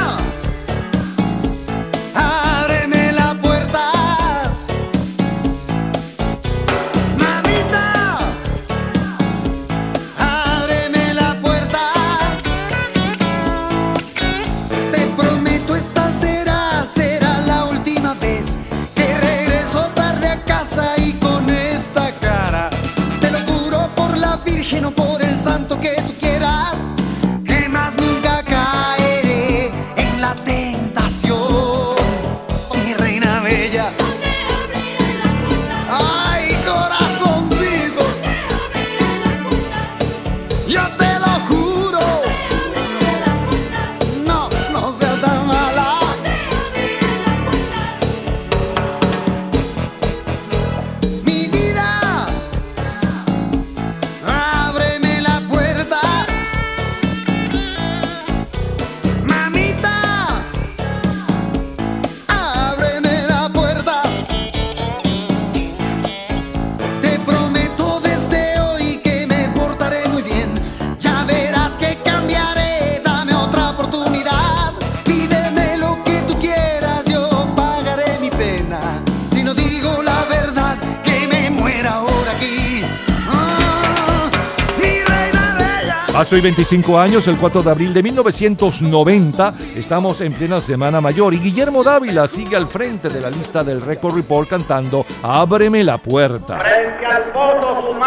hoy 86.34 86.42
25 86.42 87.00
años, 87.00 87.28
el 87.28 87.38
4 87.38 87.64
de 87.64 87.72
abril 87.72 87.94
de 87.94 88.04
1990, 88.04 89.54
estamos 89.76 90.22
en 90.22 90.34
plena 90.34 90.62
Semana 90.62 91.02
Mayor 91.02 91.34
y 91.34 91.40
Guillermo 91.40 91.84
Dávila 91.84 92.28
sigue 92.28 92.56
al 92.56 92.68
frente 92.68 93.10
de 93.10 93.20
la 93.20 93.30
lista 93.30 93.64
del 93.64 93.82
Record 93.82 94.16
Report 94.16 94.50
cantando 94.50 95.06
Ábreme 95.24 95.84
la 95.84 95.98
puerta. 95.98 96.60
Frente 96.60 97.06
al 97.06 97.32
voto 97.34 97.98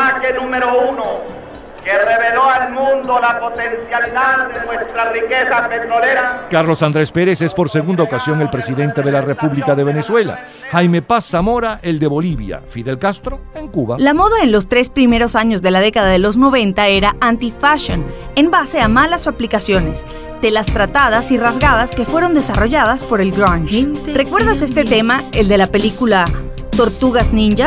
número 0.41 0.91
uno, 0.91 1.44
que 1.85 1.93
reveló 1.93 2.49
al 2.49 2.73
mundo 2.73 3.19
la 3.21 3.39
potencialidad 3.39 4.49
de 4.49 4.65
nuestra 4.65 5.13
riqueza 5.13 5.69
petrolera. 5.69 6.47
Carlos 6.51 6.83
Andrés 6.83 7.13
Pérez 7.13 7.43
es 7.43 7.53
por 7.53 7.69
segunda 7.69 8.03
ocasión 8.03 8.41
el 8.41 8.49
presidente 8.49 9.03
de 9.03 9.13
la 9.13 9.21
República 9.21 9.75
de 9.75 9.85
Venezuela. 9.85 10.39
Jaime 10.71 11.03
Paz 11.03 11.27
Zamora, 11.27 11.81
el 11.83 11.99
de 11.99 12.07
Bolivia. 12.07 12.63
Fidel 12.69 12.99
Castro, 12.99 13.41
en 13.55 13.69
Cuba. 13.69 13.97
La 13.99 14.15
moda 14.15 14.43
en 14.43 14.51
los 14.51 14.67
tres 14.67 14.89
primeros 14.89 15.37
años 15.37 15.61
de 15.61 15.71
la 15.71 15.81
década 15.81 16.09
de 16.09 16.19
los 16.19 16.37
90 16.37 16.87
era 16.89 17.15
anti-fashion, 17.21 18.05
en 18.35 18.51
base 18.51 18.81
a 18.81 18.89
malas 18.89 19.27
aplicaciones, 19.27 20.05
telas 20.41 20.67
tratadas 20.67 21.31
y 21.31 21.37
rasgadas 21.37 21.91
que 21.91 22.07
fueron 22.07 22.33
desarrolladas 22.35 23.05
por 23.05 23.21
el 23.21 23.31
grunge. 23.31 23.89
¿Recuerdas 24.15 24.63
este 24.63 24.85
tema, 24.85 25.23
el 25.33 25.49
de 25.49 25.59
la 25.59 25.67
película 25.67 26.27
Tortugas 26.75 27.33
Ninja? 27.35 27.67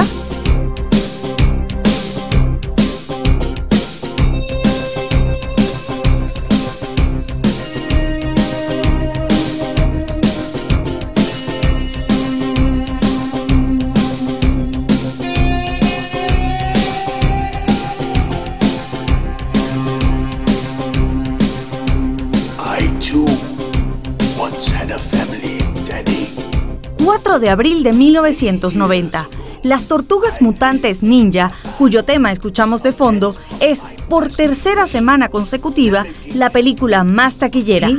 4 27.38 27.39
de 27.39 27.50
abril 27.50 27.84
de 27.84 27.93
1990. 27.93 29.30
Las 29.62 29.86
Tortugas 29.88 30.41
Mutantes 30.41 31.04
Ninja, 31.04 31.52
cuyo 31.78 32.04
tema 32.04 32.32
escuchamos 32.32 32.82
de 32.82 32.93
fondo, 32.93 33.36
es 33.60 33.84
por 34.10 34.30
tercera 34.30 34.88
semana 34.88 35.30
consecutiva 35.30 36.06
la 36.34 36.50
película 36.50 37.04
más 37.04 37.38
taquillera. 37.38 37.89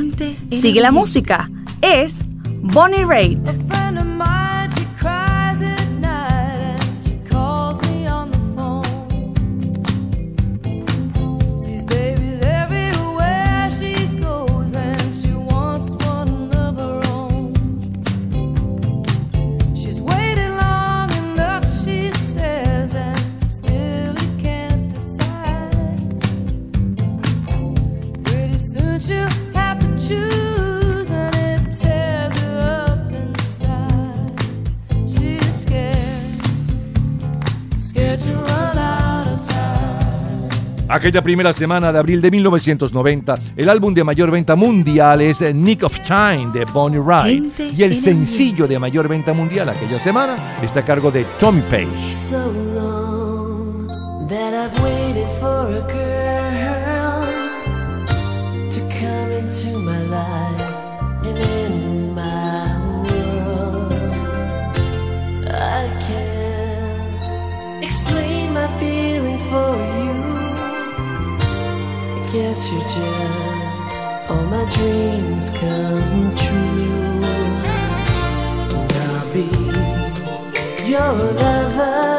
Sigue 0.51 0.81
la 0.81 0.91
música. 0.91 1.49
Es 1.81 2.19
Bonnie 2.61 3.05
Raitt. 3.05 3.39
Aquella 40.91 41.21
primera 41.21 41.53
semana 41.53 41.93
de 41.93 41.99
abril 41.99 42.19
de 42.19 42.31
1990, 42.31 43.39
el 43.55 43.69
álbum 43.69 43.93
de 43.93 44.03
mayor 44.03 44.31
venta 44.31 44.55
mundial 44.55 45.21
es 45.21 45.39
Nick 45.53 45.83
of 45.83 45.99
Time 45.99 46.49
de 46.51 46.65
Bonnie 46.65 46.97
Wright. 46.97 47.59
Y 47.59 47.83
el 47.83 47.91
en 47.91 47.91
el 47.91 47.95
sencillo 47.95 48.67
de 48.67 48.79
mayor 48.79 49.07
venta 49.07 49.31
mundial 49.33 49.69
aquella 49.69 49.99
semana 49.99 50.35
está 50.63 50.79
a 50.79 50.85
cargo 50.85 51.11
de 51.11 51.25
Tommy 51.39 51.61
Page. 51.69 52.03
so 52.03 52.37
long 52.73 53.87
that 54.27 54.55
I've 54.55 56.08
guess 72.41 72.71
you're 72.71 72.81
just 72.81 73.89
all 74.29 74.45
my 74.45 74.63
dreams 74.75 75.49
come 75.59 76.33
true. 76.43 77.19
And 78.71 78.91
I'll 79.09 79.33
be 79.33 79.47
your 80.89 81.13
lover. 81.33 82.18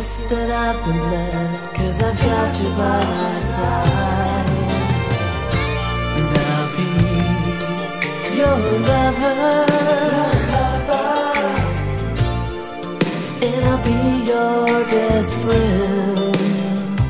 That 0.00 0.48
I've 0.50 0.80
been 0.86 0.96
blessed, 0.96 1.66
cause 1.74 2.02
I've 2.02 2.16
got 2.16 2.58
you 2.58 2.70
by 2.70 3.04
my 3.04 3.32
side. 3.32 4.48
And 6.16 6.38
I'll 6.48 6.68
be 6.72 6.88
your 8.34 8.56
lover. 8.88 9.68
And 13.44 13.62
I'll 13.66 13.82
be 13.84 13.98
your 14.24 14.64
best 14.88 15.32
friend. 15.34 16.34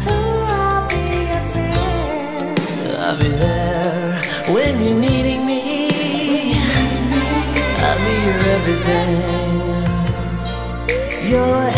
I'll 0.08 0.82
be 0.88 1.30
friend. 1.52 2.58
I'll 2.98 3.16
be 3.20 3.28
there 3.28 4.18
when 4.52 4.72
you're 4.82 4.98
needing 4.98 5.46
me. 5.46 5.60
I'll 7.86 7.98
be 8.02 8.14
your 8.26 8.40
everything. 8.56 9.50
Your 11.30 11.70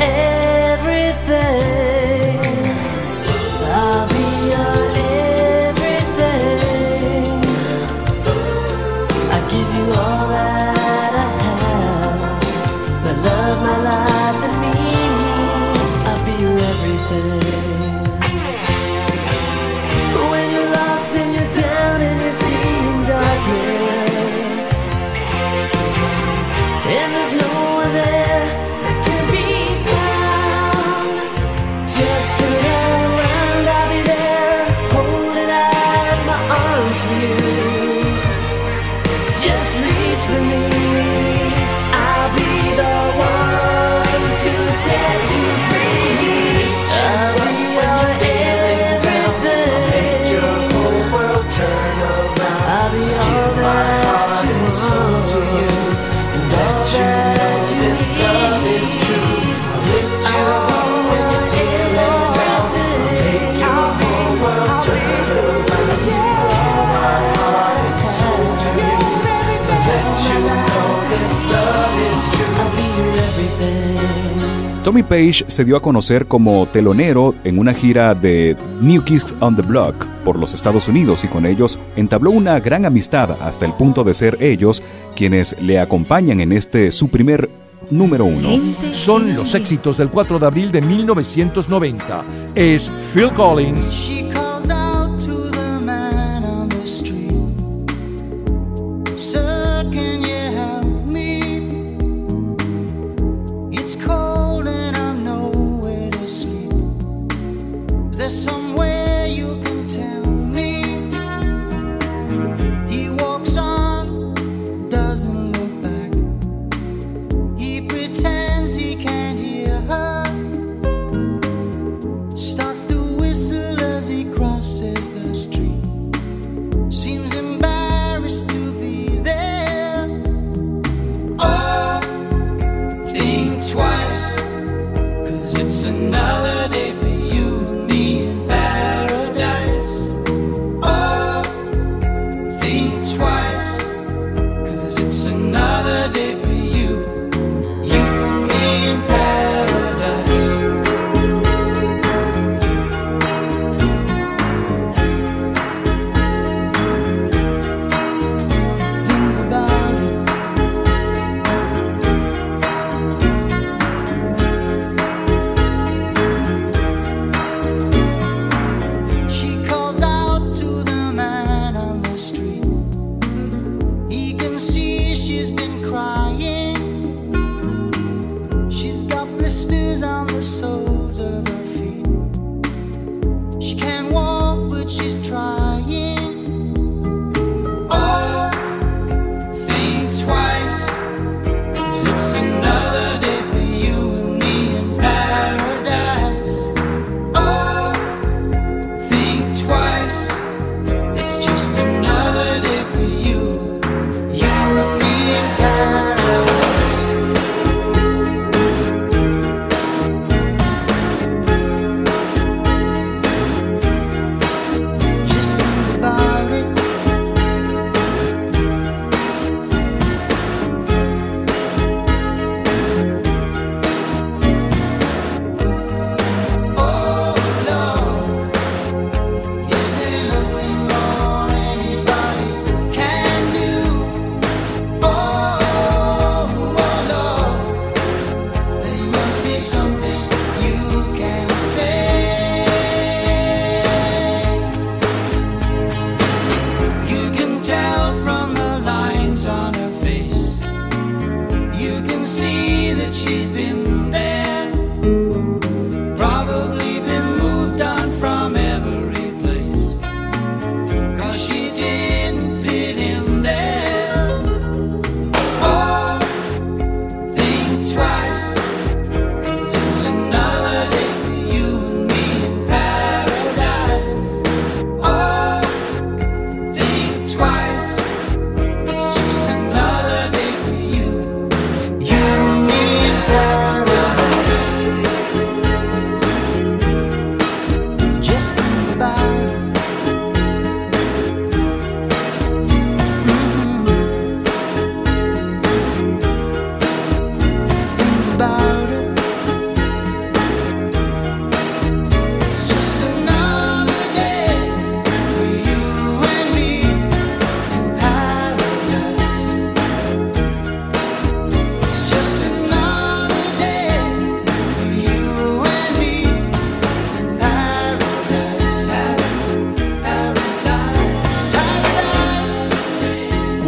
Tommy 74.82 75.04
Page 75.04 75.44
se 75.46 75.64
dio 75.64 75.76
a 75.76 75.82
conocer 75.82 76.26
como 76.26 76.66
telonero 76.66 77.36
en 77.44 77.60
una 77.60 77.72
gira 77.72 78.16
de 78.16 78.56
New 78.80 79.04
Kids 79.04 79.32
on 79.38 79.54
the 79.54 79.62
Block 79.62 80.04
por 80.24 80.36
los 80.36 80.54
Estados 80.54 80.88
Unidos 80.88 81.22
y 81.22 81.28
con 81.28 81.46
ellos 81.46 81.78
entabló 81.94 82.32
una 82.32 82.58
gran 82.58 82.84
amistad 82.84 83.30
hasta 83.40 83.64
el 83.64 83.74
punto 83.74 84.02
de 84.02 84.12
ser 84.12 84.38
ellos 84.40 84.82
quienes 85.14 85.54
le 85.60 85.78
acompañan 85.78 86.40
en 86.40 86.50
este 86.50 86.90
su 86.90 87.08
primer 87.08 87.48
número 87.90 88.24
uno. 88.24 88.60
Son 88.92 89.36
los 89.36 89.54
éxitos 89.54 89.98
del 89.98 90.08
4 90.08 90.40
de 90.40 90.46
abril 90.46 90.72
de 90.72 90.82
1990. 90.82 92.24
Es 92.56 92.90
Phil 93.14 93.30
Collins. 93.34 94.31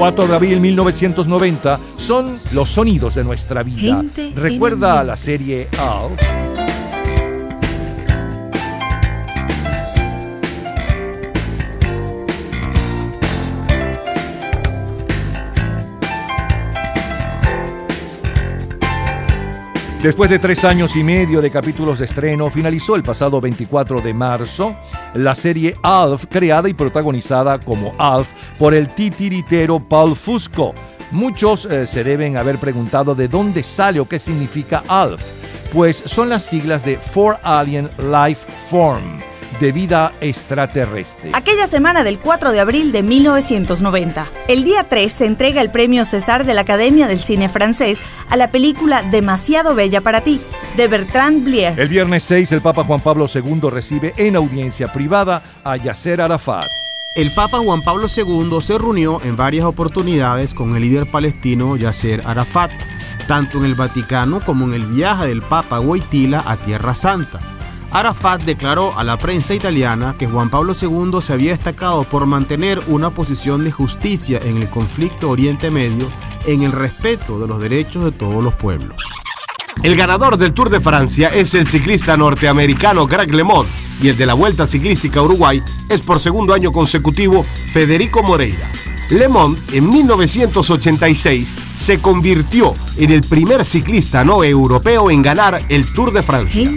4 0.05 0.27
de 0.27 0.35
abril 0.35 0.61
1990 0.61 1.81
son 1.97 2.39
los 2.53 2.69
sonidos 2.69 3.15
de 3.15 3.25
nuestra 3.25 3.63
vida. 3.63 3.97
Gente 3.97 4.33
¿Recuerda 4.37 5.01
el 5.01 5.07
la 5.07 5.17
serie 5.17 5.67
Alf? 5.79 6.21
Después 20.03 20.29
de 20.29 20.39
tres 20.39 20.65
años 20.65 20.97
y 20.97 21.03
medio 21.03 21.41
de 21.41 21.51
capítulos 21.51 21.99
de 21.99 22.05
estreno, 22.05 22.51
finalizó 22.51 22.95
el 22.95 23.03
pasado 23.03 23.41
24 23.41 24.03
de 24.03 24.13
marzo 24.13 24.77
la 25.15 25.35
serie 25.35 25.77
Alf, 25.83 26.27
creada 26.29 26.69
y 26.69 26.75
protagonizada 26.75 27.59
como 27.59 27.95
Alf 27.97 28.29
por 28.65 28.73
el 28.73 28.89
titiritero 28.89 29.79
Paul 29.79 30.17
Fusco. 30.17 30.75
Muchos 31.11 31.67
eh, 31.67 31.87
se 31.87 32.03
deben 32.03 32.39
haber 32.39 32.57
preguntado 32.57 33.15
de 33.15 33.29
dónde 33.29 33.63
sale 33.63 34.01
o 34.01 34.09
qué 34.09 34.19
significa 34.19 34.83
Alf. 34.89 35.21
Pues 35.71 35.99
son 36.07 36.31
las 36.31 36.45
siglas 36.45 36.83
de 36.83 36.97
For 36.97 37.39
Alien 37.43 37.91
Life 37.99 38.47
Form, 38.71 39.21
de 39.61 39.71
vida 39.71 40.15
extraterrestre. 40.23 41.33
Aquella 41.35 41.67
semana 41.67 42.05
del 42.05 42.19
4 42.19 42.53
de 42.53 42.61
abril 42.61 42.91
de 42.91 43.03
1990, 43.03 44.29
el 44.49 44.65
día 44.65 44.85
3 44.85 45.13
se 45.13 45.27
entrega 45.27 45.61
el 45.61 45.71
premio 45.71 46.07
César 46.07 46.47
de 46.47 46.55
la 46.55 46.63
Academia 46.63 47.07
del 47.07 47.19
Cine 47.19 47.51
Francés 47.51 48.01
a 48.31 48.39
la 48.39 48.51
película 48.51 49.03
Demasiado 49.03 49.75
Bella 49.75 50.01
para 50.01 50.23
ti, 50.23 50.41
de 50.79 50.89
Bertrand 50.89 51.45
Blier. 51.45 51.79
El 51.79 51.89
viernes 51.89 52.25
6, 52.25 52.51
el 52.53 52.63
Papa 52.63 52.85
Juan 52.85 53.03
Pablo 53.03 53.27
II 53.27 53.69
recibe 53.69 54.15
en 54.17 54.37
audiencia 54.37 54.91
privada 54.91 55.43
a 55.63 55.77
Yasser 55.77 56.23
Arafat. 56.23 56.65
El 57.15 57.31
Papa 57.31 57.59
Juan 57.59 57.81
Pablo 57.83 58.09
II 58.09 58.61
se 58.61 58.77
reunió 58.77 59.21
en 59.23 59.37
varias 59.37 59.67
oportunidades 59.67 60.53
con 60.53 60.75
el 60.75 60.83
líder 60.83 61.09
palestino 61.09 61.77
Yasser 61.77 62.21
Arafat, 62.27 62.73
tanto 63.29 63.59
en 63.59 63.67
el 63.67 63.77
Vaticano 63.77 64.41
como 64.41 64.65
en 64.65 64.75
el 64.75 64.87
viaje 64.87 65.29
del 65.29 65.41
Papa 65.41 65.79
Wojtyla 65.79 66.43
a 66.45 66.57
Tierra 66.57 66.97
Santa. 66.97 67.39
Arafat 67.93 68.43
declaró 68.43 68.99
a 68.99 69.05
la 69.05 69.17
prensa 69.17 69.55
italiana 69.55 70.17
que 70.19 70.27
Juan 70.27 70.51
Pablo 70.51 70.73
II 70.73 71.21
se 71.21 71.35
había 71.35 71.53
destacado 71.53 72.03
por 72.03 72.27
mantener 72.27 72.81
una 72.89 73.11
posición 73.11 73.63
de 73.63 73.71
justicia 73.71 74.41
en 74.43 74.57
el 74.57 74.69
conflicto 74.69 75.31
Oriente 75.31 75.71
Medio 75.71 76.09
en 76.47 76.65
el 76.65 76.73
respeto 76.73 77.39
de 77.39 77.47
los 77.47 77.61
derechos 77.61 78.05
de 78.07 78.11
todos 78.11 78.43
los 78.43 78.55
pueblos. 78.55 79.14
El 79.83 79.97
ganador 79.97 80.39
del 80.39 80.53
Tour 80.53 80.71
de 80.71 80.81
Francia 80.81 81.29
es 81.29 81.55
el 81.55 81.67
ciclista 81.67 82.17
norteamericano 82.17 83.07
Greg 83.07 83.35
LeMond 83.35 83.69
y 84.01 84.09
el 84.09 84.17
de 84.17 84.27
la 84.27 84.35
Vuelta 84.35 84.67
Ciclística 84.67 85.21
a 85.21 85.23
Uruguay 85.23 85.63
es 85.89 86.01
por 86.01 86.19
segundo 86.19 86.55
año 86.55 86.73
consecutivo 86.73 87.45
Federico 87.73 88.23
Moreira. 88.23 88.71
LeMond 89.11 89.59
en 89.75 89.91
1986 89.91 91.57
se 91.77 91.99
convirtió 91.99 92.75
en 92.97 93.11
el 93.11 93.21
primer 93.23 93.65
ciclista 93.67 94.25
no 94.25 94.43
europeo 94.43 95.11
en 95.11 95.23
ganar 95.23 95.63
el 95.69 95.93
Tour 95.93 96.13
de 96.13 96.23
Francia. 96.23 96.71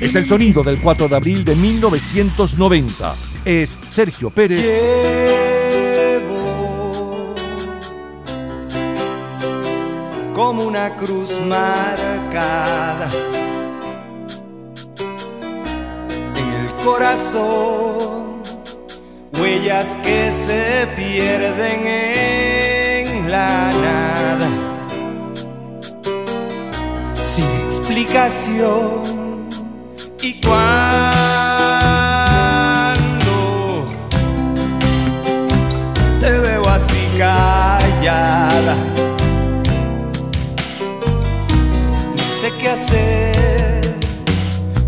Es 0.00 0.14
el 0.14 0.26
sonido 0.26 0.62
del 0.62 0.80
4 0.80 1.08
de 1.08 1.16
abril 1.16 1.44
de 1.44 1.54
1990. 1.54 3.14
Es 3.44 3.76
Sergio 3.90 4.30
Pérez. 4.30 5.44
como 10.34 10.64
una 10.64 10.96
cruz 10.96 11.30
marcada 12.34 13.08
en 16.36 16.48
el 16.52 16.74
corazón, 16.84 18.42
huellas 19.38 19.96
que 20.02 20.32
se 20.32 20.86
pierden 20.96 21.86
en 21.86 23.30
la 23.30 23.72
nada, 23.86 24.48
sin 27.22 27.46
explicación. 27.68 29.14
Y 30.20 30.40
cuando 30.40 30.93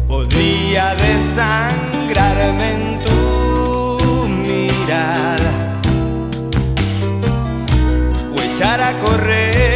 Podría 0.09 0.97
desangrarme 0.97 2.73
en 2.73 2.99
tu 2.99 4.29
mirada 4.29 5.53
o 8.35 8.43
echar 8.43 8.81
a 8.81 8.93
correr, 8.99 9.76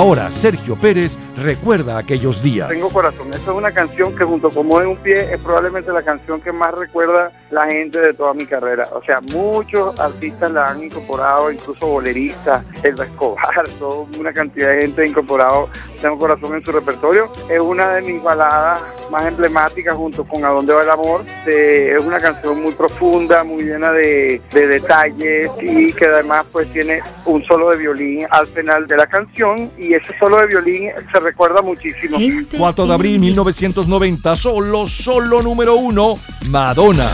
Ahora 0.00 0.32
Sergio 0.32 0.76
Pérez 0.76 1.18
recuerda 1.36 1.98
aquellos 1.98 2.42
días. 2.42 2.70
Tengo 2.70 2.88
corazón. 2.88 3.28
Esa 3.34 3.42
es 3.42 3.48
una 3.48 3.70
canción 3.70 4.16
que 4.16 4.24
junto 4.24 4.48
con 4.48 4.66
en 4.80 4.88
un 4.88 4.96
pie 4.96 5.30
es 5.30 5.38
probablemente 5.40 5.92
la 5.92 6.02
canción 6.02 6.40
que 6.40 6.52
más 6.52 6.72
recuerda 6.72 7.30
la 7.50 7.66
gente 7.66 8.00
de 8.00 8.14
toda 8.14 8.32
mi 8.32 8.46
carrera. 8.46 8.88
O 8.94 9.04
sea, 9.04 9.20
muchos 9.20 10.00
artistas 10.00 10.52
la 10.52 10.70
han 10.70 10.82
incorporado, 10.84 11.52
incluso 11.52 11.86
boleristas, 11.86 12.64
Elba 12.82 13.04
Escobar, 13.04 13.68
toda 13.78 14.06
una 14.18 14.32
cantidad 14.32 14.68
de 14.68 14.80
gente 14.80 15.02
ha 15.02 15.06
incorporado 15.06 15.68
Tengo 16.00 16.16
corazón 16.18 16.54
en 16.54 16.64
su 16.64 16.72
repertorio. 16.72 17.30
Es 17.50 17.60
una 17.60 17.92
de 17.92 18.00
mis 18.00 18.22
baladas 18.22 18.80
más 19.10 19.26
emblemáticas 19.26 19.94
junto 19.94 20.24
con 20.24 20.44
A 20.44 20.48
dónde 20.48 20.72
va 20.72 20.82
el 20.82 20.90
amor. 20.90 21.24
Eh, 21.46 21.94
es 21.98 22.04
una 22.04 22.20
canción 22.20 22.62
muy 22.62 22.72
profunda, 22.72 23.44
muy 23.44 23.64
llena 23.64 23.92
de, 23.92 24.40
de 24.52 24.66
detalles 24.66 25.50
y 25.60 25.92
que 25.92 26.06
además 26.06 26.48
pues 26.52 26.72
tiene 26.72 27.00
un 27.24 27.44
solo 27.44 27.70
de 27.70 27.76
violín 27.76 28.26
al 28.30 28.46
final 28.48 28.86
de 28.86 28.96
la 28.96 29.06
canción 29.06 29.70
y 29.78 29.94
ese 29.94 30.16
solo 30.18 30.38
de 30.38 30.46
violín 30.46 30.90
se 31.12 31.20
recuerda 31.20 31.62
muchísimo. 31.62 32.18
4 32.56 32.86
de 32.86 32.94
abril 32.94 33.18
1990, 33.18 34.36
solo, 34.36 34.86
solo 34.86 35.42
número 35.42 35.76
uno, 35.76 36.14
Madonna. 36.48 37.10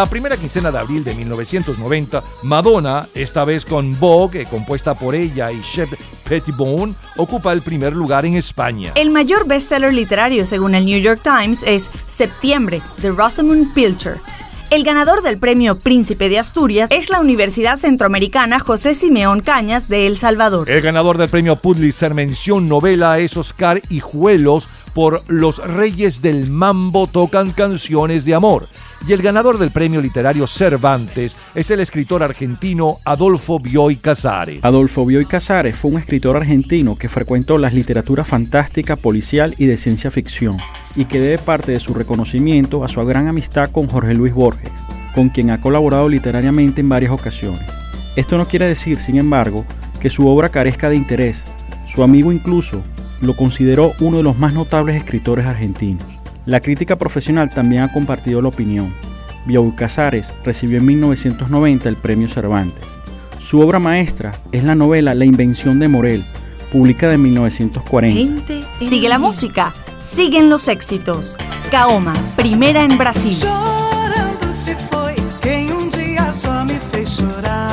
La 0.00 0.06
primera 0.06 0.38
quincena 0.38 0.72
de 0.72 0.78
abril 0.78 1.04
de 1.04 1.14
1990, 1.14 2.24
Madonna, 2.44 3.06
esta 3.14 3.44
vez 3.44 3.66
con 3.66 4.00
Vogue, 4.00 4.46
compuesta 4.46 4.94
por 4.94 5.14
ella 5.14 5.52
y 5.52 5.60
Chef 5.60 5.90
Pettibone, 6.26 6.94
ocupa 7.18 7.52
el 7.52 7.60
primer 7.60 7.92
lugar 7.94 8.24
en 8.24 8.34
España. 8.34 8.92
El 8.94 9.10
mayor 9.10 9.46
bestseller 9.46 9.92
literario 9.92 10.46
según 10.46 10.74
el 10.74 10.86
New 10.86 10.98
York 10.98 11.20
Times 11.22 11.62
es 11.64 11.90
Septiembre, 12.08 12.80
de 13.02 13.10
Rosamund 13.10 13.74
Pilcher. 13.74 14.16
El 14.70 14.84
ganador 14.84 15.20
del 15.20 15.36
premio 15.36 15.78
Príncipe 15.78 16.30
de 16.30 16.38
Asturias 16.38 16.88
es 16.90 17.10
la 17.10 17.20
Universidad 17.20 17.76
Centroamericana 17.76 18.58
José 18.58 18.94
Simeón 18.94 19.40
Cañas 19.40 19.90
de 19.90 20.06
El 20.06 20.16
Salvador. 20.16 20.70
El 20.70 20.80
ganador 20.80 21.18
del 21.18 21.28
premio 21.28 21.56
Pulitzer 21.56 22.14
mención 22.14 22.70
novela 22.70 23.18
es 23.18 23.36
Oscar 23.36 23.82
Hijuelos 23.90 24.66
por 24.94 25.22
Los 25.28 25.58
Reyes 25.58 26.22
del 26.22 26.48
Mambo 26.48 27.06
tocan 27.06 27.52
canciones 27.52 28.24
de 28.24 28.34
amor. 28.34 28.68
Y 29.08 29.12
el 29.12 29.22
ganador 29.22 29.58
del 29.58 29.70
premio 29.70 30.00
literario 30.00 30.46
Cervantes 30.46 31.34
es 31.54 31.70
el 31.70 31.80
escritor 31.80 32.22
argentino 32.22 32.98
Adolfo 33.04 33.58
Bioy 33.58 33.96
Casares. 33.96 34.62
Adolfo 34.62 35.06
Bioy 35.06 35.24
Casares 35.24 35.76
fue 35.76 35.90
un 35.90 35.98
escritor 35.98 36.36
argentino 36.36 36.96
que 36.96 37.08
frecuentó 37.08 37.56
las 37.56 37.72
literaturas 37.72 38.28
fantástica, 38.28 38.96
policial 38.96 39.54
y 39.56 39.66
de 39.66 39.78
ciencia 39.78 40.10
ficción, 40.10 40.58
y 40.94 41.06
que 41.06 41.18
debe 41.18 41.38
parte 41.38 41.72
de 41.72 41.80
su 41.80 41.94
reconocimiento 41.94 42.84
a 42.84 42.88
su 42.88 43.04
gran 43.04 43.26
amistad 43.26 43.70
con 43.70 43.88
Jorge 43.88 44.14
Luis 44.14 44.34
Borges, 44.34 44.70
con 45.14 45.30
quien 45.30 45.50
ha 45.50 45.60
colaborado 45.60 46.08
literariamente 46.08 46.82
en 46.82 46.88
varias 46.90 47.12
ocasiones. 47.12 47.62
Esto 48.16 48.36
no 48.36 48.46
quiere 48.46 48.66
decir, 48.66 48.98
sin 48.98 49.16
embargo, 49.16 49.64
que 49.98 50.10
su 50.10 50.28
obra 50.28 50.50
carezca 50.50 50.90
de 50.90 50.96
interés. 50.96 51.44
Su 51.86 52.02
amigo 52.02 52.32
incluso 52.32 52.82
lo 53.20 53.34
consideró 53.34 53.92
uno 54.00 54.18
de 54.18 54.22
los 54.22 54.38
más 54.38 54.52
notables 54.52 54.96
escritores 54.96 55.46
argentinos. 55.46 56.19
La 56.50 56.58
crítica 56.58 56.98
profesional 56.98 57.48
también 57.48 57.84
ha 57.84 57.92
compartido 57.92 58.42
la 58.42 58.48
opinión. 58.48 58.92
Bioy 59.46 59.70
Casares 59.76 60.34
recibió 60.44 60.78
en 60.78 60.86
1990 60.86 61.88
el 61.88 61.94
premio 61.94 62.28
Cervantes. 62.28 62.84
Su 63.38 63.60
obra 63.60 63.78
maestra 63.78 64.32
es 64.50 64.64
la 64.64 64.74
novela 64.74 65.14
La 65.14 65.24
invención 65.24 65.78
de 65.78 65.86
Morel, 65.86 66.24
publicada 66.72 67.14
en 67.14 67.22
1940. 67.22 68.52
Sigue 68.80 69.08
la 69.08 69.20
música, 69.20 69.72
siguen 70.00 70.50
los 70.50 70.66
éxitos. 70.66 71.36
Kaoma, 71.70 72.14
primera 72.34 72.82
en 72.82 72.98
Brasil. 72.98 73.36
Chorando 73.38 74.52
se 74.52 74.74
um 75.72 75.88
dia 75.90 76.32
só 76.32 76.64
me 76.64 76.80
fez 76.80 77.16
chorar. 77.16 77.69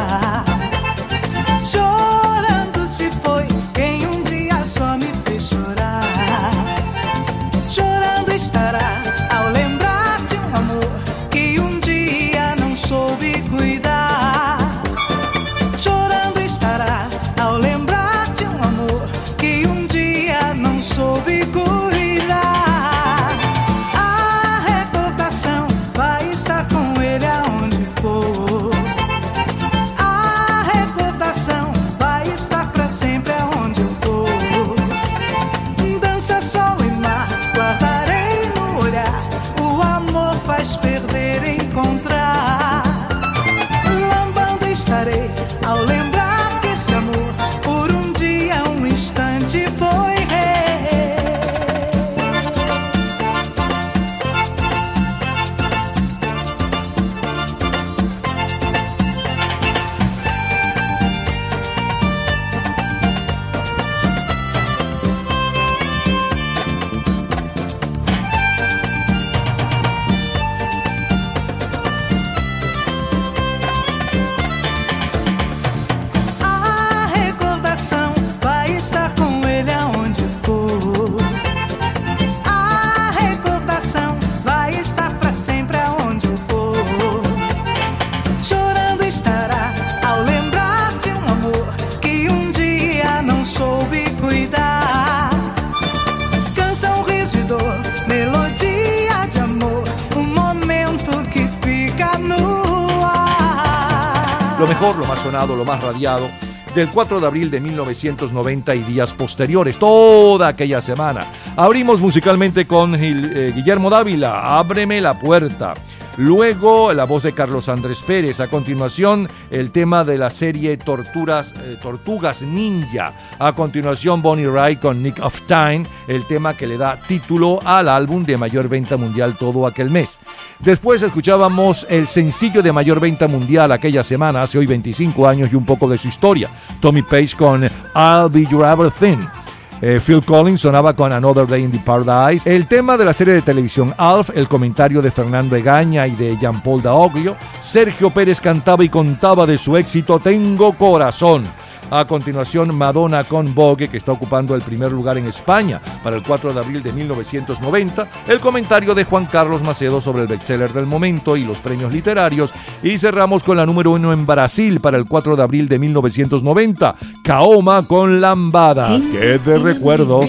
Lo 104.68 104.74
mejor, 104.74 104.97
lo 104.97 105.05
más 105.05 105.20
sonado, 105.20 105.55
lo 105.55 105.63
más 105.63 105.82
radiado 105.82 106.30
del 106.76 106.89
4 106.89 107.22
de 107.22 107.26
abril 107.26 107.49
de 107.49 107.61
1990 107.61 108.76
y 108.76 108.84
días 108.84 109.13
posteriores, 109.13 109.80
toda 109.80 110.49
aquella 110.49 110.82
semana. 110.82 111.26
Abrimos 111.55 112.01
musicalmente 112.01 112.68
con 112.68 112.93
eh, 112.93 113.53
Guillermo 113.55 113.89
Dávila, 113.89 114.59
Ábreme 114.59 114.99
la 114.99 115.18
puerta. 115.18 115.74
Luego 116.18 116.93
la 116.93 117.05
voz 117.05 117.22
de 117.22 117.34
Carlos 117.34 117.70
Andrés 117.70 118.01
Pérez. 118.01 118.39
A 118.39 118.47
continuación 118.47 119.30
el 119.51 119.72
tema 119.72 120.03
de 120.03 120.18
la 120.18 120.32
serie 120.32 120.76
Torturas, 120.78 121.53
eh, 121.59 121.78
Tortugas 121.80 122.41
Ninja. 122.41 123.13
A 123.38 123.53
continuación 123.53 124.24
Bonnie 124.24 124.47
Wright 124.47 124.80
con 124.80 125.03
Nick 125.03 125.24
of 125.24 125.39
Time, 125.47 125.84
el 126.07 126.26
tema 126.26 126.55
que 126.55 126.65
le 126.65 126.78
da 126.78 126.99
título 127.07 127.59
al 127.63 127.88
álbum 127.88 128.24
de 128.24 128.36
mayor 128.36 128.68
venta 128.68 128.97
mundial 128.97 129.38
todo 129.38 129.68
aquel 129.68 129.91
mes. 129.91 130.20
Después 130.59 131.03
escuchábamos 131.03 131.86
el 131.88 132.07
sencillo 132.07 132.63
de 132.63 132.72
mayor 132.72 132.99
venta 132.99 133.28
mundial 133.28 133.72
aquella 133.72 134.03
semana, 134.03 134.41
hace 134.41 134.57
hoy 134.57 134.65
25 134.65 135.28
años 135.28 135.49
y 135.51 135.55
un 135.55 135.65
poco 135.65 135.88
de 135.88 135.99
su 135.99 136.07
historia. 136.07 136.49
Tommy 136.82 137.03
Page 137.03 137.36
con 137.38 137.63
I'll 137.63 138.30
Be 138.32 138.45
Your 138.49 138.65
Everything. 138.65 139.46
Eh, 139.82 140.01
Phil 140.03 140.23
Collins 140.25 140.61
sonaba 140.61 140.93
con 140.93 141.11
Another 141.11 141.45
Day 141.45 141.63
in 141.63 141.71
the 141.71 141.80
Paradise. 141.80 142.51
El 142.51 142.67
tema 142.67 142.97
de 142.97 143.05
la 143.05 143.13
serie 143.13 143.34
de 143.36 143.43
televisión 143.43 143.93
Alf, 143.97 144.32
el 144.36 144.47
comentario 144.47 145.01
de 145.01 145.11
Fernando 145.11 145.55
Egaña 145.55 146.07
y 146.07 146.15
de 146.15 146.36
Jean-Paul 146.38 146.82
Daoglio. 146.82 147.36
Sergio 147.61 148.09
Pérez 148.09 148.41
cantaba 148.41 148.84
y 148.84 148.89
contaba 148.89 149.45
de 149.45 149.57
su 149.57 149.78
éxito 149.78 150.19
Tengo 150.19 150.73
Corazón. 150.73 151.43
A 151.89 152.05
continuación, 152.05 152.75
Madonna 152.75 153.23
con 153.23 153.55
Vogue, 153.55 153.88
que 153.88 153.97
está 153.97 154.11
ocupando 154.11 154.55
el 154.55 154.61
primer 154.61 154.91
lugar 154.91 155.17
en 155.17 155.25
España 155.25 155.79
para 156.03 156.17
el 156.17 156.23
4 156.23 156.53
de 156.53 156.59
abril 156.59 156.83
de 156.83 156.91
1990. 156.91 158.07
El 158.27 158.39
comentario 158.41 158.93
de 158.93 159.05
Juan 159.05 159.25
Carlos 159.25 159.61
Macedo 159.61 160.01
sobre 160.01 160.23
el 160.23 160.27
bestseller 160.27 160.73
del 160.73 160.85
momento 160.85 161.38
y 161.38 161.45
los 161.45 161.57
premios 161.57 161.93
literarios. 161.93 162.51
Y 162.83 162.97
cerramos 162.97 163.43
con 163.43 163.55
la 163.55 163.65
número 163.65 163.91
uno 163.91 164.11
en 164.11 164.25
Brasil 164.25 164.81
para 164.81 164.97
el 164.97 165.05
4 165.05 165.38
de 165.38 165.43
abril 165.43 165.69
de 165.69 165.79
1990. 165.79 166.95
Kaoma 167.23 167.83
con 167.83 168.19
Lambada. 168.19 168.99
¡Qué 169.11 169.39
de 169.39 169.57
recuerdos! 169.57 170.25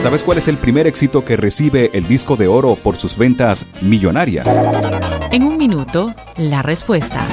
¿Sabes 0.00 0.22
cuál 0.22 0.38
es 0.38 0.48
el 0.48 0.56
primer 0.56 0.86
éxito 0.86 1.26
que 1.26 1.36
recibe 1.36 1.90
el 1.92 2.08
disco 2.08 2.34
de 2.34 2.48
oro 2.48 2.74
por 2.74 2.96
sus 2.96 3.18
ventas 3.18 3.66
millonarias? 3.82 4.48
En 5.30 5.42
un 5.42 5.58
minuto, 5.58 6.14
la 6.38 6.62
respuesta. 6.62 7.28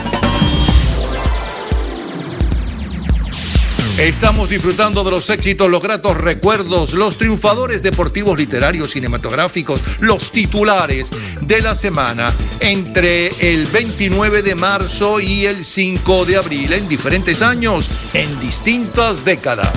Estamos 3.98 4.50
disfrutando 4.50 5.06
de 5.06 5.12
los 5.12 5.30
éxitos, 5.30 5.70
los 5.70 5.82
gratos 5.82 6.18
recuerdos, 6.18 6.94
los 6.94 7.18
triunfadores 7.18 7.82
deportivos, 7.82 8.38
literarios, 8.38 8.92
cinematográficos, 8.92 9.80
los 10.02 10.30
titulares 10.30 11.10
de 11.40 11.62
la 11.62 11.74
semana 11.74 12.34
entre 12.60 13.28
el 13.40 13.66
29 13.68 14.42
de 14.42 14.56
marzo 14.56 15.22
y 15.22 15.46
el 15.46 15.64
5 15.64 16.26
de 16.26 16.36
abril 16.36 16.74
en 16.74 16.86
diferentes 16.90 17.42
años, 17.42 17.90
en 18.14 18.38
distintas 18.42 19.24
décadas. 19.24 19.72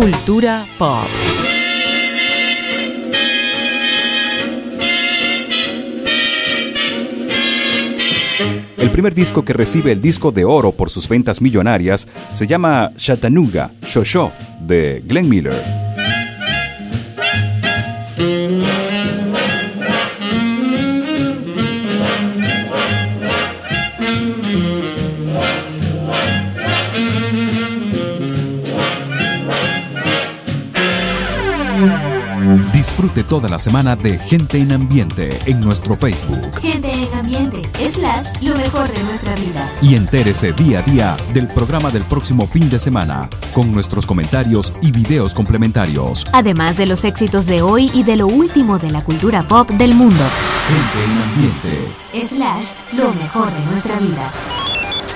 Cultura 0.00 0.64
Pop. 0.78 1.04
El 8.78 8.90
primer 8.90 9.14
disco 9.14 9.44
que 9.44 9.52
recibe 9.52 9.92
el 9.92 10.00
disco 10.00 10.32
de 10.32 10.46
oro 10.46 10.72
por 10.72 10.88
sus 10.88 11.06
ventas 11.06 11.42
millonarias 11.42 12.08
se 12.32 12.46
llama 12.46 12.92
Chattanooga, 12.96 13.72
Shosho, 13.82 14.32
de 14.62 15.02
Glenn 15.06 15.28
Miller. 15.28 15.89
Disfrute 33.00 33.24
toda 33.24 33.48
la 33.48 33.58
semana 33.58 33.96
de 33.96 34.18
Gente 34.18 34.58
en 34.58 34.72
Ambiente 34.72 35.30
en 35.46 35.58
nuestro 35.58 35.96
Facebook. 35.96 36.60
Gente 36.60 36.92
en 36.92 37.18
Ambiente, 37.18 37.62
slash, 37.94 38.26
lo 38.42 38.54
mejor 38.56 38.86
de 38.92 39.02
nuestra 39.04 39.34
vida. 39.36 39.72
Y 39.80 39.94
entérese 39.94 40.52
día 40.52 40.80
a 40.80 40.82
día 40.82 41.16
del 41.32 41.46
programa 41.46 41.90
del 41.90 42.02
próximo 42.02 42.46
fin 42.46 42.68
de 42.68 42.78
semana, 42.78 43.30
con 43.54 43.72
nuestros 43.72 44.04
comentarios 44.04 44.74
y 44.82 44.92
videos 44.92 45.32
complementarios. 45.32 46.26
Además 46.34 46.76
de 46.76 46.84
los 46.84 47.04
éxitos 47.04 47.46
de 47.46 47.62
hoy 47.62 47.90
y 47.94 48.02
de 48.02 48.16
lo 48.16 48.26
último 48.26 48.78
de 48.78 48.90
la 48.90 49.02
cultura 49.02 49.44
pop 49.44 49.70
del 49.70 49.94
mundo. 49.94 50.22
Gente 50.68 51.04
en 51.06 51.22
Ambiente, 51.22 52.28
slash, 52.28 52.98
lo 52.98 53.14
mejor 53.14 53.50
de 53.50 53.64
nuestra 53.70 53.98
vida. 53.98 54.30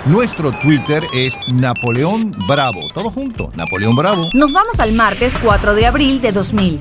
Nuestro 0.07 0.53
Twitter 0.53 1.03
es 1.15 1.35
Napoleón 1.49 2.33
Bravo. 2.49 2.81
Todo 2.95 3.11
junto, 3.11 3.53
Napoleón 3.57 3.95
Bravo. 3.95 4.29
Nos 4.33 4.55
vamos 4.55 4.81
al 4.81 4.93
martes 4.93 5.35
4 5.43 5.75
de 5.75 5.87
abril 5.87 6.23
de 6.23 6.33
2000. 6.33 6.81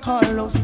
Carlos 0.00 0.54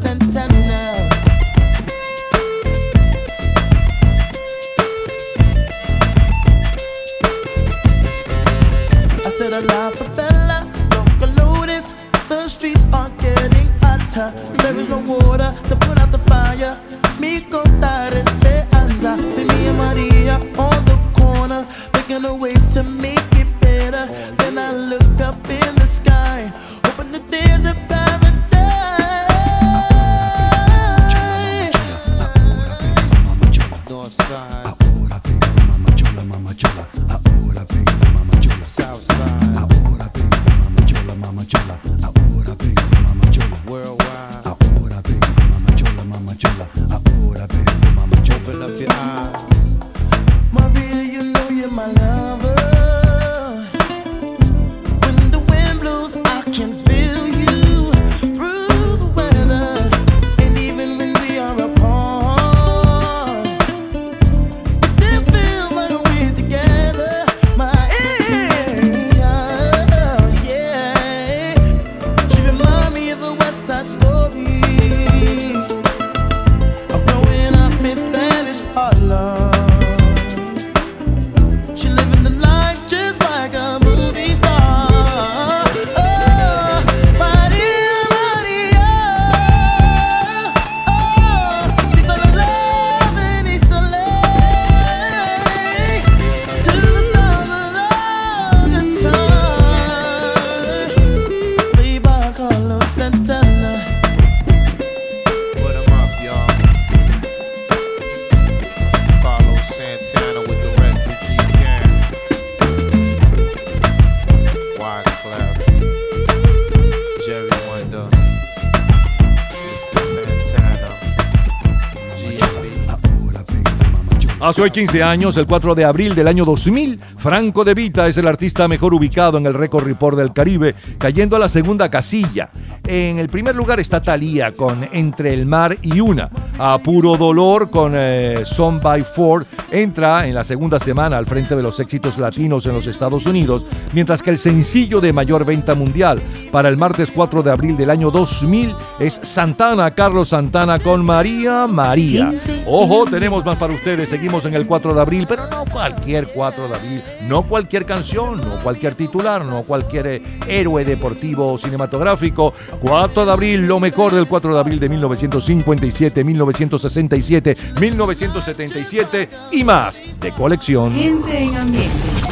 Hace 124.56 124.62
hoy 124.62 124.70
15 124.70 125.02
años, 125.02 125.36
el 125.36 125.46
4 125.46 125.74
de 125.74 125.84
abril 125.84 126.14
del 126.14 126.28
año 126.28 126.46
2000, 126.46 126.98
Franco 127.18 127.62
De 127.62 127.74
Vita 127.74 128.08
es 128.08 128.16
el 128.16 128.26
artista 128.26 128.66
mejor 128.66 128.94
ubicado 128.94 129.36
en 129.36 129.44
el 129.44 129.52
Record 129.52 129.84
Report 129.84 130.16
del 130.16 130.32
Caribe, 130.32 130.74
cayendo 130.96 131.36
a 131.36 131.38
la 131.38 131.50
segunda 131.50 131.90
casilla. 131.90 132.48
En 132.82 133.18
el 133.18 133.28
primer 133.28 133.54
lugar 133.54 133.80
está 133.80 134.00
Thalía 134.00 134.52
con 134.52 134.88
Entre 134.92 135.34
el 135.34 135.44
Mar 135.44 135.76
y 135.82 136.00
Una. 136.00 136.30
A 136.58 136.78
Puro 136.78 137.18
Dolor 137.18 137.68
con 137.68 137.92
eh, 137.96 138.44
Son 138.46 138.80
by 138.80 139.04
Ford 139.04 139.44
entra 139.70 140.26
en 140.26 140.34
la 140.34 140.42
segunda 140.42 140.78
semana 140.78 141.18
al 141.18 141.26
frente 141.26 141.54
de 141.54 141.62
los 141.62 141.78
éxitos 141.78 142.16
latinos 142.16 142.64
en 142.64 142.72
los 142.72 142.86
Estados 142.86 143.26
Unidos, 143.26 143.64
mientras 143.92 144.22
que 144.22 144.30
el 144.30 144.38
sencillo 144.38 145.02
de 145.02 145.12
mayor 145.12 145.44
venta 145.44 145.74
mundial 145.74 146.18
para 146.50 146.70
el 146.70 146.78
martes 146.78 147.10
4 147.14 147.42
de 147.42 147.50
abril 147.50 147.76
del 147.76 147.90
año 147.90 148.10
2000 148.10 148.74
es 148.98 149.20
Santana, 149.22 149.90
Carlos 149.90 150.28
Santana 150.28 150.78
con 150.78 151.04
María 151.04 151.66
María. 151.66 152.32
Ojo, 152.66 153.04
tenemos 153.04 153.44
más 153.44 153.56
para 153.56 153.74
ustedes. 153.74 154.08
Seguimos 154.08 154.44
en 154.44 154.54
el 154.54 154.66
4 154.66 154.94
de 154.94 155.00
abril, 155.00 155.26
pero 155.28 155.46
no 155.48 155.64
cualquier 155.66 156.26
4 156.26 156.68
de 156.68 156.74
abril, 156.74 157.02
no 157.22 157.42
cualquier 157.42 157.84
canción, 157.84 158.38
no 158.38 158.62
cualquier 158.62 158.94
titular, 158.94 159.44
no 159.44 159.62
cualquier 159.62 160.06
eh, 160.06 160.22
héroe 160.48 160.84
deportivo 160.84 161.52
o 161.52 161.58
cinematográfico. 161.58 162.54
4 162.80 163.26
de 163.26 163.32
abril, 163.32 163.66
lo 163.66 163.80
mejor 163.80 164.14
del 164.14 164.26
4 164.26 164.54
de 164.54 164.60
abril 164.60 164.80
de 164.80 164.88
1957, 164.88 166.24
1967, 166.24 167.56
1977 167.80 169.28
y 169.52 169.64
más 169.64 170.00
de 170.20 170.32
colección. 170.32 170.92
Gente 170.92 171.38
en 171.38 171.56
ambiente. 171.56 172.25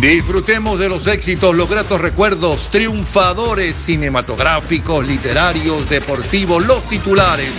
Disfrutemos 0.00 0.78
de 0.78 0.88
los 0.88 1.06
éxitos, 1.06 1.54
los 1.54 1.68
gratos 1.68 2.00
recuerdos, 2.00 2.70
triunfadores 2.70 3.76
cinematográficos, 3.76 5.06
literarios, 5.06 5.90
deportivos, 5.90 6.64
los 6.66 6.82
titulares 6.84 7.50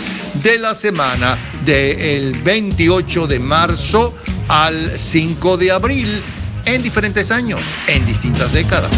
de 0.42 0.58
la 0.58 0.74
semana 0.74 1.38
del 1.64 2.34
28 2.42 3.28
de 3.28 3.38
marzo 3.38 4.18
al 4.48 4.98
5 4.98 5.58
de 5.58 5.72
abril 5.72 6.20
en 6.66 6.82
diferentes 6.82 7.30
años, 7.30 7.62
en 7.86 8.04
distintas 8.08 8.52
décadas. 8.52 8.89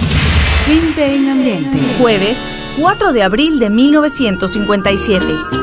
Gente 0.66 1.14
en 1.14 1.28
ambiente. 1.28 1.78
Jueves 2.00 2.38
4 2.80 3.12
de 3.12 3.24
abril 3.24 3.60
de 3.60 3.70
1957. 3.70 5.62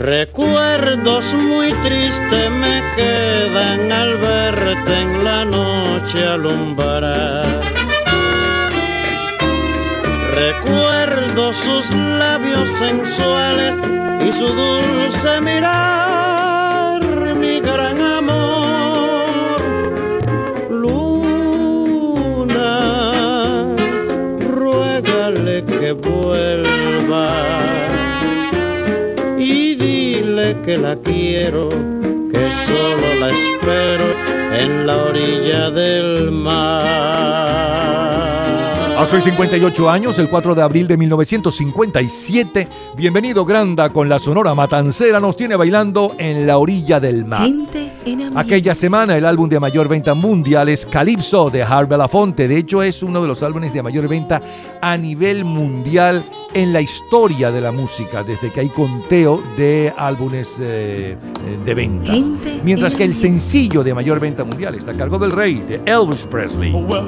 Recuerdos 0.00 1.34
muy 1.34 1.74
tristes 1.84 2.50
me 2.50 2.82
quedan 2.96 3.92
al 3.92 4.16
verte 4.16 4.98
en 4.98 5.22
la 5.22 5.44
noche 5.44 6.26
alumbrar. 6.26 7.60
Recuerdo 10.34 11.52
sus 11.52 11.90
labios 11.90 12.70
sensuales 12.78 13.76
y 14.26 14.32
su 14.32 14.48
dulce 14.48 15.38
mirar, 15.42 16.29
que 30.64 30.76
la 30.76 30.96
quiero, 30.96 31.68
que 31.68 32.50
solo 32.50 33.14
la 33.18 33.30
espero 33.30 34.04
en 34.52 34.86
la 34.86 35.04
orilla 35.04 35.70
del 35.70 36.30
mar. 36.30 37.80
Hace 38.98 39.16
hoy 39.16 39.22
58 39.22 39.90
años, 39.90 40.18
el 40.18 40.28
4 40.28 40.54
de 40.54 40.62
abril 40.62 40.86
de 40.86 40.98
1957, 40.98 42.68
bienvenido 42.96 43.46
Granda 43.46 43.90
con 43.90 44.10
la 44.10 44.18
Sonora 44.18 44.54
Matancera 44.54 45.20
nos 45.20 45.36
tiene 45.36 45.56
bailando 45.56 46.14
en 46.18 46.46
la 46.46 46.58
orilla 46.58 47.00
del 47.00 47.24
mar. 47.24 47.46
Gente. 47.46 47.89
Aquella 48.34 48.74
semana 48.74 49.16
el 49.16 49.24
álbum 49.24 49.48
de 49.48 49.60
mayor 49.60 49.88
venta 49.88 50.14
mundial 50.14 50.68
es 50.68 50.86
Calypso 50.86 51.50
de 51.50 51.62
Harvey 51.62 51.90
Belafonte. 51.90 52.48
De 52.48 52.56
hecho 52.56 52.82
es 52.82 53.02
uno 53.02 53.20
de 53.20 53.28
los 53.28 53.42
álbumes 53.42 53.74
de 53.74 53.82
mayor 53.82 54.08
venta 54.08 54.40
a 54.80 54.96
nivel 54.96 55.44
mundial 55.44 56.24
en 56.54 56.72
la 56.72 56.80
historia 56.80 57.50
de 57.50 57.60
la 57.60 57.72
música, 57.72 58.22
desde 58.22 58.50
que 58.50 58.60
hay 58.60 58.68
conteo 58.70 59.42
de 59.56 59.92
álbumes 59.96 60.56
eh, 60.60 61.16
eh, 61.46 61.58
de 61.64 61.74
ventas. 61.74 62.14
Gente 62.16 62.60
Mientras 62.64 62.94
en 62.94 62.98
que 62.98 63.04
el 63.04 63.14
sencillo 63.14 63.84
de 63.84 63.92
mayor 63.94 64.18
venta 64.18 64.44
mundial 64.44 64.74
está 64.74 64.92
a 64.92 64.96
cargo 64.96 65.18
del 65.18 65.32
rey, 65.32 65.56
de 65.68 65.80
Elvis 65.86 66.24
Presley. 66.24 66.72
Well, 66.72 67.06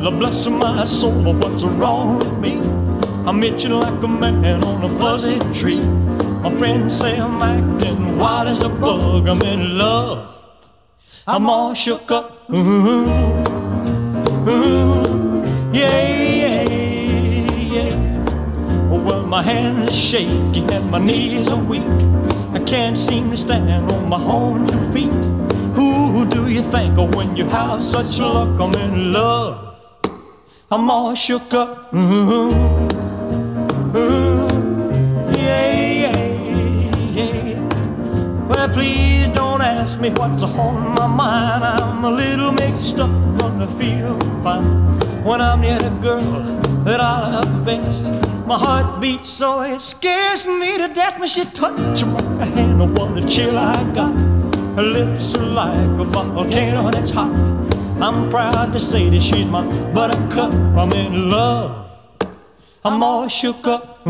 I'm 11.25 11.49
all 11.49 11.73
shook 11.73 12.11
up. 12.11 12.51
Ooh, 12.51 13.07
ooh, 14.49 15.45
yeah, 15.73 16.09
yeah, 16.43 16.63
yeah. 17.55 17.95
Well, 18.89 19.25
my 19.25 19.41
hands 19.41 19.89
are 19.89 19.93
shaky 19.93 20.67
and 20.75 20.91
my 20.91 20.99
knees 20.99 21.49
are 21.49 21.63
weak. 21.63 21.87
I 22.53 22.59
can't 22.67 22.99
seem 22.99 23.31
to 23.31 23.37
stand 23.37 23.93
on 23.93 24.09
my 24.09 24.21
own 24.21 24.67
two 24.67 24.83
feet. 24.93 25.13
Who 25.77 26.27
do 26.27 26.49
you 26.49 26.61
think 26.61 26.99
of 26.99 27.15
when 27.15 27.37
you 27.37 27.45
have 27.45 27.85
such 27.85 28.19
luck? 28.19 28.59
I'm 28.59 28.75
in 28.75 29.13
love. 29.13 29.79
I'm 30.73 30.91
all 30.91 31.15
shook 31.15 31.55
up. 31.55 31.95
Ooh, 31.95 32.51
ooh, 33.97 34.49
yeah, 35.39 35.71
yeah, 36.03 36.17
yeah. 37.13 37.61
Well, 38.49 38.69
please 38.71 39.12
ask 39.83 39.99
me 39.99 40.11
what's 40.11 40.45
on 40.45 40.95
my 40.95 41.09
mind. 41.09 41.65
I'm 41.65 42.05
a 42.05 42.11
little 42.11 42.53
mixed 42.53 43.01
up, 43.01 43.11
gonna 43.39 43.67
feel 43.67 44.17
fine 44.45 44.79
when 45.25 45.41
I'm 45.41 45.61
near 45.61 45.77
the 45.77 45.91
girl 46.07 46.23
that 46.85 47.01
I 47.01 47.33
love 47.33 47.65
best. 47.65 48.05
My 48.47 48.57
heart 48.57 49.01
beats 49.01 49.31
so 49.31 49.63
it 49.63 49.81
scares 49.83 50.47
me 50.47 50.77
to 50.79 50.87
death 50.87 51.19
when 51.19 51.27
she 51.27 51.45
touch 51.47 52.05
my 52.05 52.45
hand. 52.45 52.81
Oh, 52.81 52.87
what 52.97 53.19
a 53.19 53.27
chill 53.27 53.59
I 53.59 53.83
got. 53.93 54.15
Her 54.77 54.87
lips 54.99 55.35
are 55.35 55.51
like 55.61 56.01
a 56.03 56.05
volcano 56.05 56.89
that's 56.93 57.11
hot. 57.11 57.35
I'm 58.01 58.31
proud 58.31 58.73
to 58.75 58.79
say 58.79 59.11
that 59.11 59.21
she's 59.21 59.49
my 59.49 59.65
buttercup. 59.93 60.53
I'm 60.81 60.93
in 60.93 61.29
love. 61.29 61.91
I'm 62.85 63.03
all 63.03 63.27
shook 63.27 63.67
up. 63.67 64.07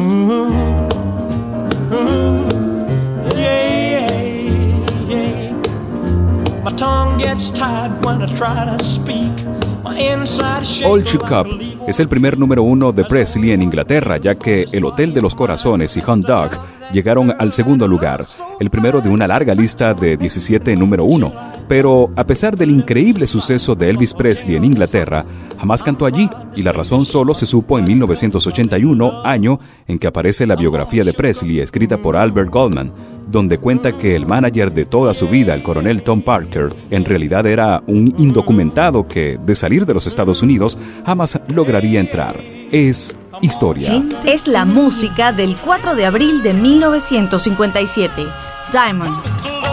All 10.84 11.02
Shook 11.02 11.30
Up 11.30 11.58
es 11.88 11.98
el 11.98 12.08
primer 12.08 12.38
número 12.38 12.62
uno 12.62 12.92
de 12.92 13.04
Presley 13.04 13.52
en 13.52 13.62
Inglaterra, 13.62 14.18
ya 14.18 14.34
que 14.34 14.66
El 14.70 14.84
Hotel 14.84 15.14
de 15.14 15.22
los 15.22 15.34
Corazones 15.34 15.96
y 15.96 16.02
Hunt 16.06 16.26
Dog 16.26 16.50
llegaron 16.92 17.32
al 17.38 17.52
segundo 17.52 17.88
lugar, 17.88 18.22
el 18.60 18.68
primero 18.68 19.00
de 19.00 19.08
una 19.08 19.26
larga 19.26 19.54
lista 19.54 19.94
de 19.94 20.18
17 20.18 20.76
número 20.76 21.04
uno. 21.04 21.32
Pero 21.68 22.10
a 22.16 22.24
pesar 22.26 22.54
del 22.54 22.70
increíble 22.70 23.26
suceso 23.26 23.74
de 23.74 23.88
Elvis 23.88 24.12
Presley 24.12 24.56
en 24.56 24.64
Inglaterra, 24.64 25.24
jamás 25.58 25.82
cantó 25.82 26.04
allí, 26.04 26.28
y 26.54 26.62
la 26.62 26.72
razón 26.72 27.06
solo 27.06 27.32
se 27.32 27.46
supo 27.46 27.78
en 27.78 27.86
1981, 27.86 29.22
año 29.24 29.58
en 29.88 29.98
que 29.98 30.06
aparece 30.06 30.46
la 30.46 30.56
biografía 30.56 31.02
de 31.02 31.14
Presley 31.14 31.60
escrita 31.60 31.96
por 31.96 32.14
Albert 32.14 32.50
Goldman. 32.50 32.92
Donde 33.32 33.58
cuenta 33.58 33.92
que 33.92 34.14
el 34.14 34.26
manager 34.26 34.72
de 34.72 34.84
toda 34.84 35.14
su 35.14 35.26
vida, 35.26 35.54
el 35.54 35.62
coronel 35.62 36.02
Tom 36.02 36.22
Parker, 36.22 36.68
en 36.90 37.04
realidad 37.04 37.46
era 37.46 37.82
un 37.86 38.14
indocumentado 38.18 39.08
que, 39.08 39.38
de 39.44 39.54
salir 39.56 39.86
de 39.86 39.94
los 39.94 40.06
Estados 40.06 40.42
Unidos, 40.42 40.78
jamás 41.04 41.40
lograría 41.48 41.98
entrar. 41.98 42.38
Es 42.70 43.16
historia. 43.40 44.02
Es 44.24 44.46
la 44.46 44.64
música 44.64 45.32
del 45.32 45.56
4 45.56 45.96
de 45.96 46.06
abril 46.06 46.42
de 46.42 46.52
1957. 46.52 48.22
Diamonds. 48.70 49.71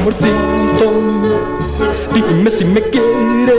Amorcito, 0.00 0.88
dime 2.12 2.50
si 2.50 2.64
me 2.64 2.82
quieres, 2.90 3.56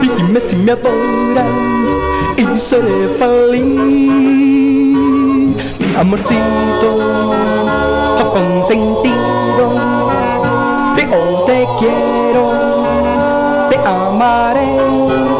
dime 0.00 0.40
si 0.40 0.56
me 0.56 0.72
adoras 0.72 1.46
y 2.36 2.60
seré 2.60 3.08
feliz. 3.18 4.94
Amorcito, 5.96 6.88
oh 8.18 8.32
consentido, 8.32 9.66
oh 11.12 11.44
te 11.46 11.66
quiero, 11.78 12.44
te 13.70 13.76
amaré. 13.78 15.33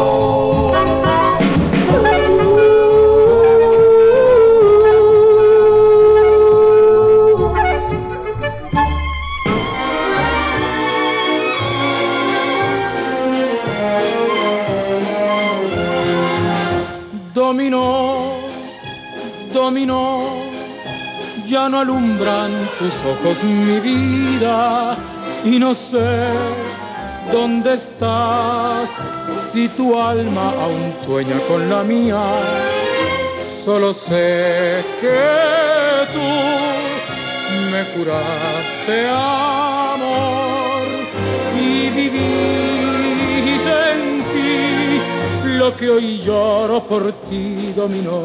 No 21.69 21.79
alumbran 21.79 22.51
tus 22.77 22.93
ojos 23.05 23.43
mi 23.43 23.79
vida 23.79 24.97
y 25.43 25.57
no 25.57 25.73
sé 25.73 26.29
dónde 27.31 27.73
estás 27.73 28.89
si 29.51 29.67
tu 29.69 29.97
alma 29.99 30.51
aún 30.61 30.93
sueña 31.05 31.37
con 31.47 31.69
la 31.69 31.83
mía. 31.83 32.21
Solo 33.63 33.93
sé 33.93 34.83
que 35.01 36.07
tú 36.13 36.27
me 37.71 37.83
juraste 37.93 39.09
amor 39.09 40.83
y 41.59 41.89
viví 41.89 42.45
en 43.65 44.23
ti 44.33 45.01
lo 45.57 45.75
que 45.75 45.89
hoy 45.89 46.17
lloro 46.17 46.83
por 46.83 47.11
ti 47.29 47.73
dominó, 47.75 48.21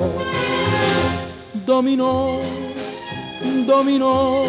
dominó, 1.64 2.59
dominó, 3.70 4.42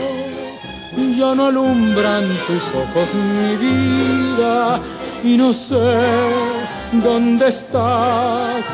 ya 1.16 1.36
no 1.36 1.46
alumbran 1.46 2.26
tus 2.48 2.64
ojos 2.84 3.08
mi 3.14 3.56
vida 3.56 4.80
y 5.24 5.38
no 5.38 5.54
sé 5.54 5.92
dónde 7.04 7.50
estás 7.50 8.66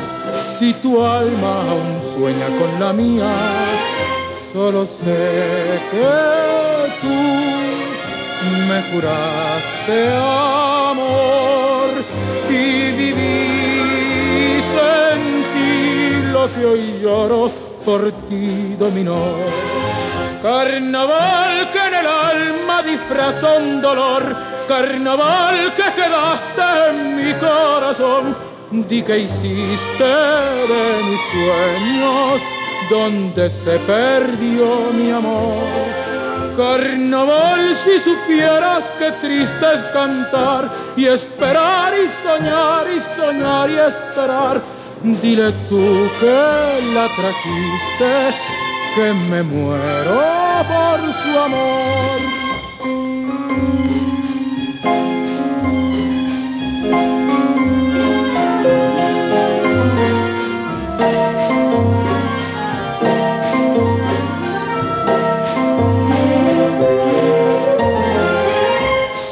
si 0.58 0.72
tu 0.82 1.02
alma 1.02 1.52
aún 1.70 2.00
sueña 2.14 2.48
con 2.58 2.80
la 2.80 2.92
mía. 2.94 3.30
Solo 4.52 4.86
sé 4.86 5.80
que 5.90 6.12
tú 7.02 7.18
me 8.68 8.78
juraste 8.90 9.96
amor 10.90 11.88
y 12.48 12.90
viví 13.00 13.58
en 15.12 15.22
ti 15.52 16.32
lo 16.32 16.42
que 16.54 16.64
hoy 16.64 16.98
lloro 17.02 17.50
por 17.84 18.10
ti 18.28 18.76
dominó. 18.78 19.97
Carnaval 20.42 21.68
que 21.72 21.78
en 21.78 21.94
el 21.94 22.06
alma 22.06 22.82
disfrazó 22.82 23.56
un 23.56 23.80
dolor, 23.80 24.22
carnaval 24.68 25.74
que 25.74 25.82
quedaste 26.00 26.90
en 26.90 27.16
mi 27.16 27.34
corazón, 27.34 28.36
di 28.70 29.02
que 29.02 29.18
hiciste 29.20 30.04
de 30.04 31.02
mis 31.08 31.20
sueños 31.32 32.40
donde 32.88 33.50
se 33.50 33.78
perdió 33.80 34.92
mi 34.92 35.10
amor. 35.10 35.98
Carnaval, 36.56 37.76
si 37.84 37.98
supieras 38.00 38.84
qué 38.98 39.10
triste 39.20 39.66
es 39.74 39.82
cantar 39.92 40.70
y 40.96 41.06
esperar 41.06 41.92
y 41.94 42.08
soñar 42.22 42.86
y 42.88 43.00
soñar 43.16 43.70
y 43.70 43.74
esperar. 43.74 44.60
Dile 45.02 45.52
tú 45.68 46.08
que 46.18 46.92
la 46.94 47.06
trajiste, 47.14 48.34
que 48.94 49.12
me 49.12 49.42
muero 49.42 50.20
por 50.68 51.00
su 51.22 51.38
amor. 51.38 52.20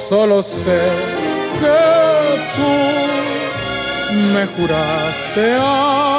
Solo 0.09 0.43
sé 0.43 0.83
que 1.61 1.79
tú 2.57 2.73
me 4.33 4.47
juraste 4.47 5.57
amor 5.59 6.16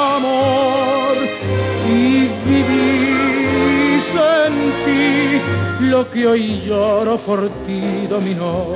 que 6.06 6.26
hoy 6.26 6.60
lloro 6.64 7.18
por 7.18 7.48
ti 7.66 8.06
dominó. 8.08 8.66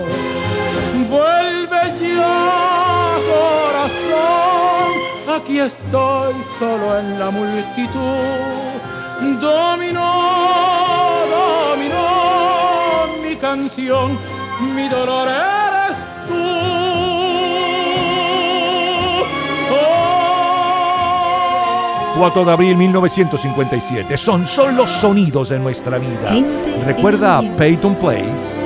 Vuelve 1.09 1.83
ya, 2.01 3.17
corazón, 3.31 4.91
aquí 5.37 5.61
estoy 5.61 6.35
solo 6.59 6.99
en 6.99 7.19
la 7.19 7.31
multitud. 7.31 8.01
Dominó, 9.41 10.11
dominó 11.31 13.19
mi 13.23 13.37
canción, 13.37 14.19
mi 14.75 14.89
dolor 14.89 15.29
eres 15.29 15.62
4 22.17 22.45
de 22.45 22.53
abril 22.53 22.77
1957. 22.77 24.17
Son, 24.17 24.47
son 24.47 24.77
los 24.77 24.91
sonidos 24.91 25.49
de 25.49 25.59
nuestra 25.59 25.99
vida. 25.99 26.31
Gente 26.31 26.81
¿Recuerda 26.85 27.39
a 27.39 27.43
Peyton 27.57 27.97
Place? 27.97 28.63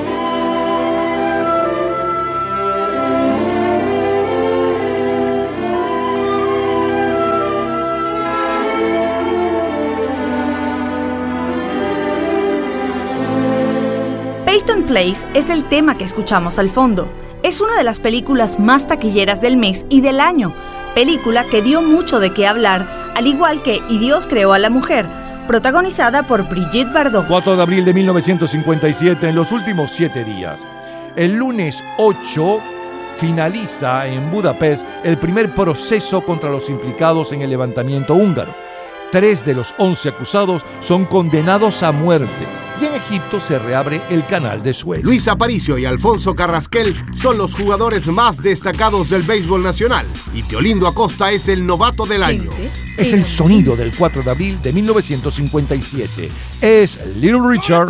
Peyton 14.44 14.84
Place 14.84 15.28
es 15.34 15.50
el 15.50 15.64
tema 15.68 15.96
que 15.96 16.04
escuchamos 16.04 16.58
al 16.58 16.68
fondo. 16.68 17.12
Es 17.42 17.60
una 17.60 17.76
de 17.76 17.84
las 17.84 18.00
películas 18.00 18.58
más 18.58 18.88
taquilleras 18.88 19.40
del 19.40 19.56
mes 19.56 19.86
y 19.88 20.00
del 20.00 20.18
año, 20.18 20.52
película 20.94 21.44
que 21.44 21.62
dio 21.62 21.82
mucho 21.82 22.18
de 22.18 22.32
qué 22.32 22.46
hablar, 22.46 23.05
al 23.16 23.26
igual 23.26 23.62
que 23.62 23.82
Y 23.88 23.98
Dios 23.98 24.26
creó 24.26 24.52
a 24.52 24.58
la 24.58 24.68
mujer, 24.68 25.06
protagonizada 25.48 26.26
por 26.26 26.46
Brigitte 26.48 26.92
Bardot. 26.92 27.26
4 27.26 27.56
de 27.56 27.62
abril 27.62 27.84
de 27.84 27.94
1957, 27.94 29.30
en 29.30 29.34
los 29.34 29.52
últimos 29.52 29.90
siete 29.90 30.22
días. 30.22 30.62
El 31.16 31.32
lunes 31.32 31.82
8 31.96 32.60
finaliza 33.16 34.06
en 34.06 34.30
Budapest 34.30 34.86
el 35.02 35.16
primer 35.16 35.54
proceso 35.54 36.20
contra 36.20 36.50
los 36.50 36.68
implicados 36.68 37.32
en 37.32 37.40
el 37.40 37.48
levantamiento 37.48 38.14
húngaro. 38.14 38.54
Tres 39.10 39.46
de 39.46 39.54
los 39.54 39.72
11 39.78 40.10
acusados 40.10 40.62
son 40.80 41.06
condenados 41.06 41.82
a 41.82 41.92
muerte 41.92 42.46
y 42.78 42.84
en 42.84 42.94
Egipto 42.94 43.40
se 43.40 43.58
reabre 43.58 44.02
el 44.10 44.26
canal 44.26 44.62
de 44.62 44.74
Suez. 44.74 45.02
Luis 45.02 45.26
Aparicio 45.26 45.78
y 45.78 45.86
Alfonso 45.86 46.34
Carrasquel 46.34 46.94
son 47.14 47.38
los 47.38 47.54
jugadores 47.54 48.08
más 48.08 48.42
destacados 48.42 49.08
del 49.08 49.22
béisbol 49.22 49.62
nacional 49.62 50.04
y 50.34 50.42
Teolindo 50.42 50.86
Acosta 50.86 51.30
es 51.30 51.48
el 51.48 51.64
novato 51.64 52.04
del 52.04 52.22
año. 52.22 52.50
Es 52.96 53.12
el 53.12 53.24
sonido 53.24 53.76
del 53.76 53.92
4 53.92 54.22
de 54.22 54.30
abril 54.30 54.58
de 54.62 54.72
1957. 54.72 56.30
Es 56.60 56.98
Little 57.16 57.40
Richard. 57.46 57.88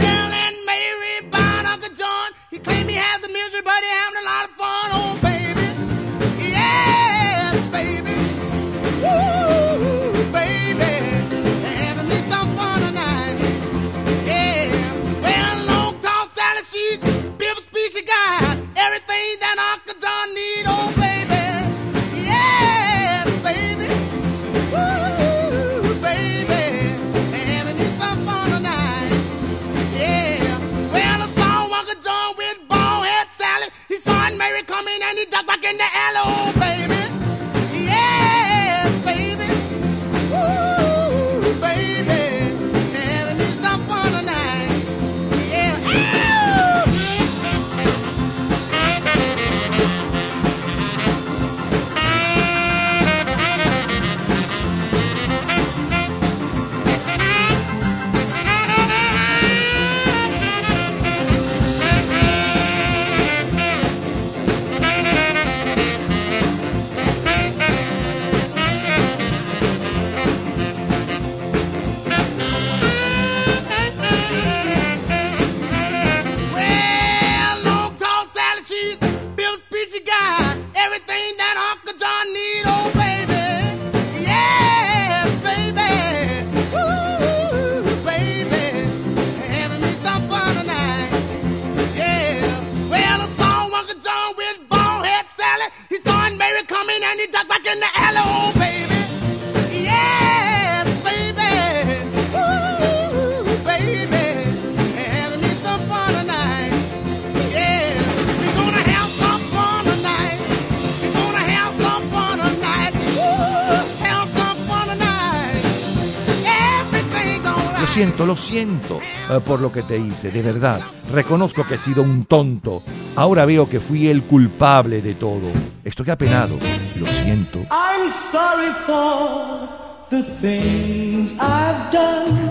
Lo 118.25 118.37
siento 118.37 119.01
eh, 119.30 119.41
por 119.45 119.61
lo 119.61 119.71
que 119.71 119.83
te 119.83 119.99
hice, 119.99 120.30
de 120.30 120.41
verdad. 120.41 120.80
Reconozco 121.13 121.67
que 121.67 121.75
he 121.75 121.79
sido 121.79 122.03
un 122.03 122.25
tonto. 122.25 122.83
Ahora 123.17 123.45
veo 123.45 123.68
que 123.68 123.80
fui 123.80 124.07
el 124.09 124.22
culpable 124.22 125.03
de 125.03 125.14
todo. 125.14 125.51
Estoy 125.84 126.09
apenado. 126.11 126.59
Lo 126.95 127.07
siento. 127.07 127.59
I'm 127.71 128.09
sorry 128.30 128.72
for 128.87 129.68
the 130.09 130.22
things 130.41 131.33
I've 131.33 131.93
done. 131.93 132.47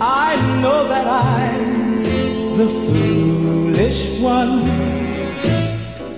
I 0.00 0.36
know 0.60 0.88
that 0.88 1.06
I'm 1.06 2.56
the 2.56 2.68
foolish 2.68 4.20
one. 4.20 4.66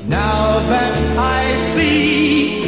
Now 0.09 0.61
that 0.69 0.97
I 1.19 1.75
see 1.75 2.64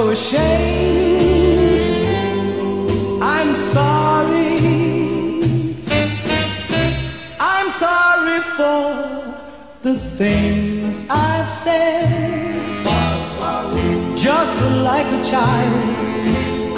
so 0.00 0.08
ashamed. 0.08 1.60
I'm 3.22 3.54
sorry. 3.74 4.56
I'm 7.38 7.68
sorry 7.84 8.40
for 8.56 8.84
the 9.82 9.96
things 10.18 10.94
I've 11.10 11.52
said. 11.64 12.08
Just 14.16 14.56
like 14.88 15.08
a 15.18 15.22
child, 15.32 15.76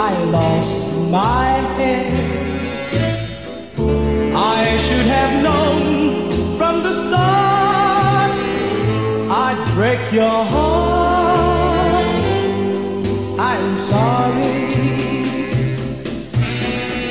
I 0.08 0.12
lost 0.38 0.80
my 1.18 1.48
head. 1.78 2.10
I 4.34 4.76
should 4.84 5.08
have 5.16 5.32
known 5.46 5.80
from 6.58 6.74
the 6.86 6.94
start 7.04 8.32
I'd 9.44 9.60
break 9.76 10.02
your 10.12 10.38
heart. 10.52 11.01
Sorry. 13.92 14.68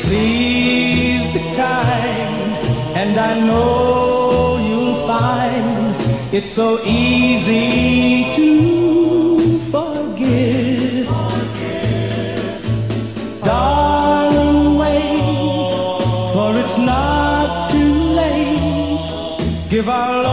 Please 0.08 1.26
be 1.34 1.42
kind, 1.56 2.58
and 3.02 3.14
I 3.20 3.40
know 3.40 4.58
you'll 4.68 5.00
find 5.06 5.96
it's 6.34 6.52
so 6.52 6.68
easy 6.84 8.34
to 8.38 8.50
forgive. 9.74 11.08
Darling, 13.44 14.78
wait, 14.82 16.34
for 16.34 16.50
it's 16.62 16.78
not 16.80 17.70
too 17.70 17.94
late. 18.22 19.70
Give 19.70 19.88
our 19.88 20.24
love 20.24 20.31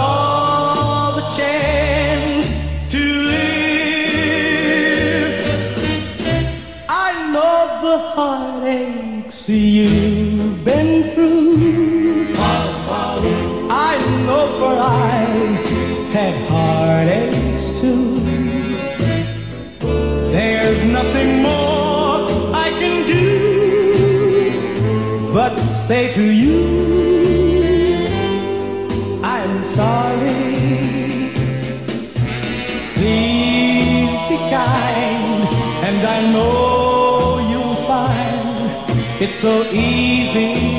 so 39.38 39.62
easy 39.70 40.77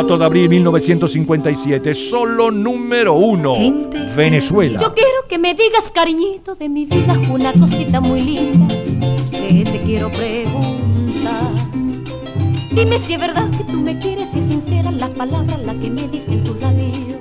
4 0.00 0.16
de 0.16 0.24
abril 0.24 0.48
1957, 0.48 1.94
solo 1.94 2.50
número 2.50 3.12
uno, 3.12 3.54
Venezuela. 4.16 4.80
Yo 4.80 4.94
quiero 4.94 5.28
que 5.28 5.36
me 5.36 5.52
digas, 5.52 5.92
cariñito 5.92 6.54
de 6.54 6.70
mi 6.70 6.86
vida, 6.86 7.20
una 7.30 7.52
cosita 7.52 8.00
muy 8.00 8.22
linda 8.22 8.66
que 9.30 9.62
te 9.62 9.78
quiero 9.84 10.10
preguntar. 10.10 11.52
Dime 12.70 12.98
si 12.98 13.12
es 13.12 13.20
verdad 13.20 13.50
que 13.50 13.62
tú 13.64 13.76
me 13.76 13.98
quieres 13.98 14.28
y 14.34 14.50
sinceras 14.50 14.94
las 14.94 15.10
palabras 15.10 15.60
las 15.66 15.76
que 15.76 15.90
me 15.90 16.08
dicen 16.08 16.44
tus 16.44 16.58
labios 16.58 17.20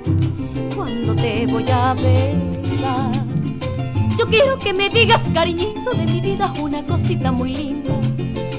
cuando 0.74 1.14
te 1.16 1.48
voy 1.48 1.66
a 1.70 1.94
besar. 1.96 3.12
Yo 4.18 4.26
quiero 4.28 4.58
que 4.58 4.72
me 4.72 4.90
digas, 4.90 5.20
cariñito 5.34 5.92
de 5.92 6.06
mi 6.06 6.22
vida, 6.22 6.54
una 6.62 6.82
cosita 6.84 7.34
muy 7.34 7.54
linda 7.54 7.94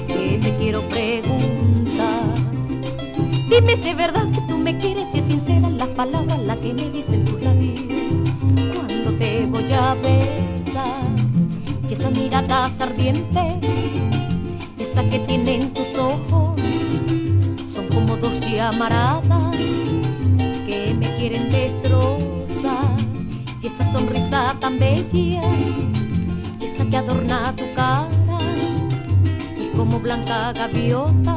que 0.07 0.37
te 0.37 0.55
quiero 0.57 0.81
preguntar. 0.81 1.50
Dime 3.51 3.75
si 3.75 3.89
es 3.89 3.97
verdad 3.97 4.31
que 4.31 4.39
tú 4.47 4.57
me 4.57 4.77
quieres 4.77 5.07
y 5.13 5.19
es 5.19 5.25
sincera 5.25 5.69
las 5.71 5.89
palabras 5.89 6.39
las 6.39 6.57
que 6.59 6.73
me 6.73 6.89
dicen 6.89 7.25
tus 7.25 7.41
labios 7.41 7.81
cuando 8.73 9.11
te 9.19 9.45
voy 9.45 9.73
a 9.73 9.93
besar. 9.95 11.01
Y 11.89 11.93
esa 11.93 12.09
mirada 12.11 12.71
ardiente, 12.79 13.41
esa 14.79 15.03
que 15.09 15.19
tienen 15.27 15.69
tus 15.73 15.97
ojos, 15.97 16.61
son 17.73 17.87
como 17.89 18.15
dos 18.15 18.39
llamaradas 18.39 19.57
que 20.65 20.95
me 20.97 21.13
quieren 21.17 21.49
destrozar. 21.51 22.85
Y 23.61 23.67
esa 23.67 23.91
sonrisa 23.91 24.55
tan 24.61 24.79
bella, 24.79 25.41
esa 26.61 26.85
que 26.89 26.95
adorna 26.95 27.53
tu 27.57 27.65
cara, 27.75 28.07
y 29.59 29.75
como 29.75 29.99
blanca 29.99 30.53
gaviota 30.53 31.35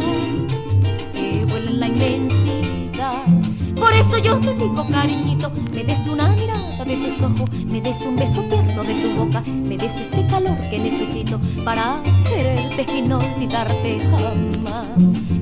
Por 3.77 3.93
eso 3.93 4.19
yo 4.19 4.37
te 4.41 4.55
digo, 4.55 4.87
cariñito, 4.91 5.51
me 5.73 5.85
des 5.85 6.09
una 6.09 6.29
mirada 6.31 6.85
de 6.85 6.97
tus 6.97 7.23
ojos, 7.23 7.51
me 7.67 7.81
des 7.81 8.01
un 8.07 8.17
beso 8.17 8.43
tierno 8.43 8.83
de 8.83 8.95
tu 8.95 9.15
boca, 9.15 9.41
me 9.41 9.77
des 9.77 9.93
ese 9.93 10.27
calor 10.29 10.57
que 10.71 10.79
necesito 10.79 11.39
para 11.65 12.01
quererte 12.29 12.87
y 12.97 13.03
no 13.03 13.19
olvidarte 13.19 14.01
jamás. 14.01 14.89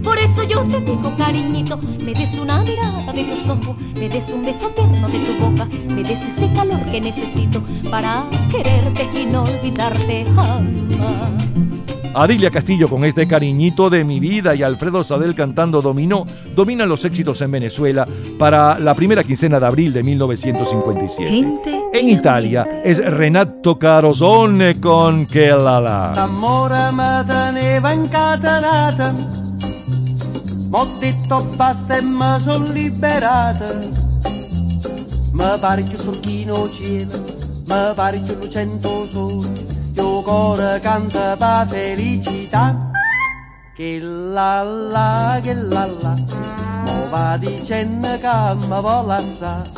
Por 0.05 0.19
eso 0.19 0.43
yo 0.49 0.63
te 0.63 0.81
digo, 0.81 1.13
cariñito, 1.17 1.79
me 1.79 2.13
des 2.13 2.35
una 2.39 2.63
mirada 2.63 3.13
de 3.13 3.25
tus 3.25 3.49
ojos, 3.49 3.77
me 3.95 4.09
des 4.09 4.29
un 4.33 4.43
beso 4.43 4.69
tierno 4.69 5.09
de 5.09 5.19
tu 5.21 5.33
boca, 5.45 5.67
me 5.89 6.03
des 6.03 6.19
ese 6.19 6.53
calor 6.55 6.81
que 6.91 7.01
necesito 7.01 7.63
para 7.91 8.25
quererte 8.51 9.09
y 9.21 9.27
no 9.27 9.45
olvidarte 9.45 10.27
jamás. 10.35 11.72
Adilia 12.15 12.51
Castillo 12.51 12.89
con 12.89 13.05
este 13.05 13.27
cariñito 13.27 13.89
de 13.89 14.05
mi 14.05 14.21
vida 14.21 14.55
y 14.55 14.63
Alfredo 14.63 15.03
Sadel 15.03 15.35
cantando 15.35 15.81
Dominó 15.81 16.27
dominan 16.55 16.89
los 16.89 17.05
éxitos 17.05 17.41
en 17.41 17.51
Venezuela 17.51 18.07
para 18.39 18.79
la 18.79 18.95
primera 18.95 19.25
quincena 19.25 19.59
de 19.59 19.67
abril 19.67 19.93
de 19.93 20.03
1957. 20.03 21.91
En 21.95 22.09
Italia 22.09 22.83
es 22.85 23.03
Renato 23.03 23.79
Carosone 23.79 24.79
con 24.79 25.27
Che 25.27 25.49
la 25.49 25.81
la. 25.81 26.13
L'amore 26.15 26.93
mi 26.93 27.27
teneva 27.27 27.93
incatenata 27.93 29.15
M'ho 30.71 30.87
detto 31.01 31.47
basta 31.57 31.97
e 31.97 32.03
mi 32.03 32.41
son 32.41 32.65
liberata 32.73 33.67
Mi 35.33 35.59
pare 35.61 35.83
che 35.83 35.97
turchino 35.97 36.69
cielo 36.71 37.13
Mi 37.67 37.95
pare 37.95 38.21
che 38.21 38.35
lucento 38.35 39.07
sole 39.11 39.72
Io 39.95 40.23
cuore 40.23 40.81
canta 40.81 41.37
pa 41.37 41.65
felicità 41.69 42.91
Che 43.75 43.99
la 44.01 44.63
la, 44.63 45.39
che 45.43 45.55
la 45.55 45.87
la 46.01 46.15
Mo 46.85 47.09
va 47.11 47.37
dicendo 47.37 48.09
che 48.17 48.55
mi 48.69 48.81
vuole 48.81 49.15
assai 49.15 49.71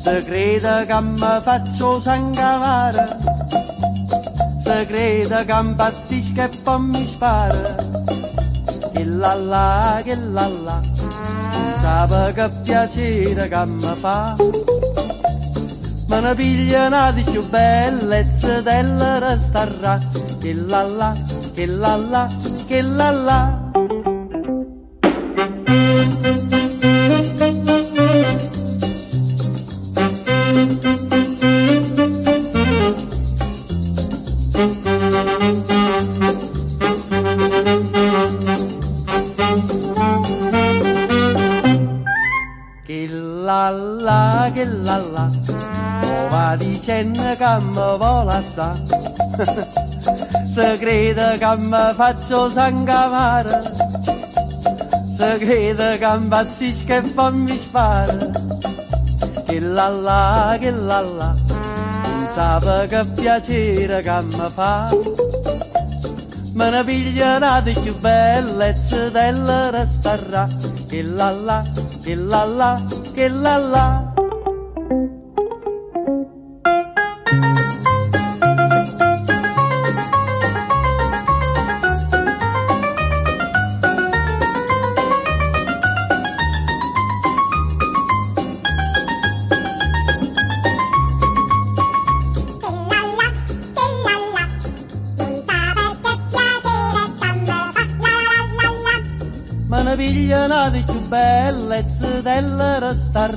Se 0.00 0.24
crede 0.24 0.86
che 0.86 1.00
mi 1.00 1.40
faccio 1.42 2.00
sangavare 2.00 3.16
Se 4.62 4.86
crede 4.86 5.44
che 5.44 5.52
impazzisco 5.52 6.42
e 6.42 6.48
poi 6.62 6.80
mi 6.80 7.06
spara. 7.06 7.76
Che 8.92 9.04
la 9.04 9.34
la, 9.34 10.00
che 10.02 10.14
la 10.14 10.48
la 10.64 10.80
Sape 11.80 12.32
che 12.32 12.48
piacere 12.62 13.48
che 13.48 13.66
mi 13.66 13.94
fa 13.94 14.36
Me 16.08 16.20
ne 16.20 16.34
di 17.12 17.22
più 17.22 17.46
bellezza 17.48 18.62
della 18.62 19.18
restarà 19.18 19.98
Che 20.40 20.54
la 20.54 20.82
la, 20.82 21.14
che 21.54 21.66
la 21.66 21.96
la, 21.96 22.28
che 22.66 22.82
la 22.82 23.10
la 23.10 23.57
crede 51.18 51.38
che 51.38 51.56
mi 51.58 51.92
faccio 51.94 52.48
sangavare? 52.48 53.62
Se 55.16 55.36
crede 55.38 55.98
che 55.98 56.04
impazzisco 56.04 56.92
e 56.92 57.02
poi 57.02 57.32
mi 57.32 57.58
spara 57.58 58.16
Che 59.46 59.60
la 59.60 59.88
la, 59.88 60.56
che 60.60 60.70
la 60.70 61.00
la 61.00 61.34
Non 61.34 62.28
sape 62.32 62.86
che 62.86 63.04
piacere 63.16 64.00
che 64.00 64.22
mi 64.22 64.50
fa. 64.54 64.88
Me 66.54 66.70
ne 66.70 66.84
di 67.62 67.72
più 67.72 67.98
bellezza 67.98 69.08
della 69.10 69.70
restarà 69.70 70.48
Che 70.88 71.02
la 71.02 71.30
la, 71.30 71.64
che 72.02 72.14
la 72.14 72.44
la, 72.44 72.82
che 73.14 73.28
la 73.28 73.56
la 73.56 74.07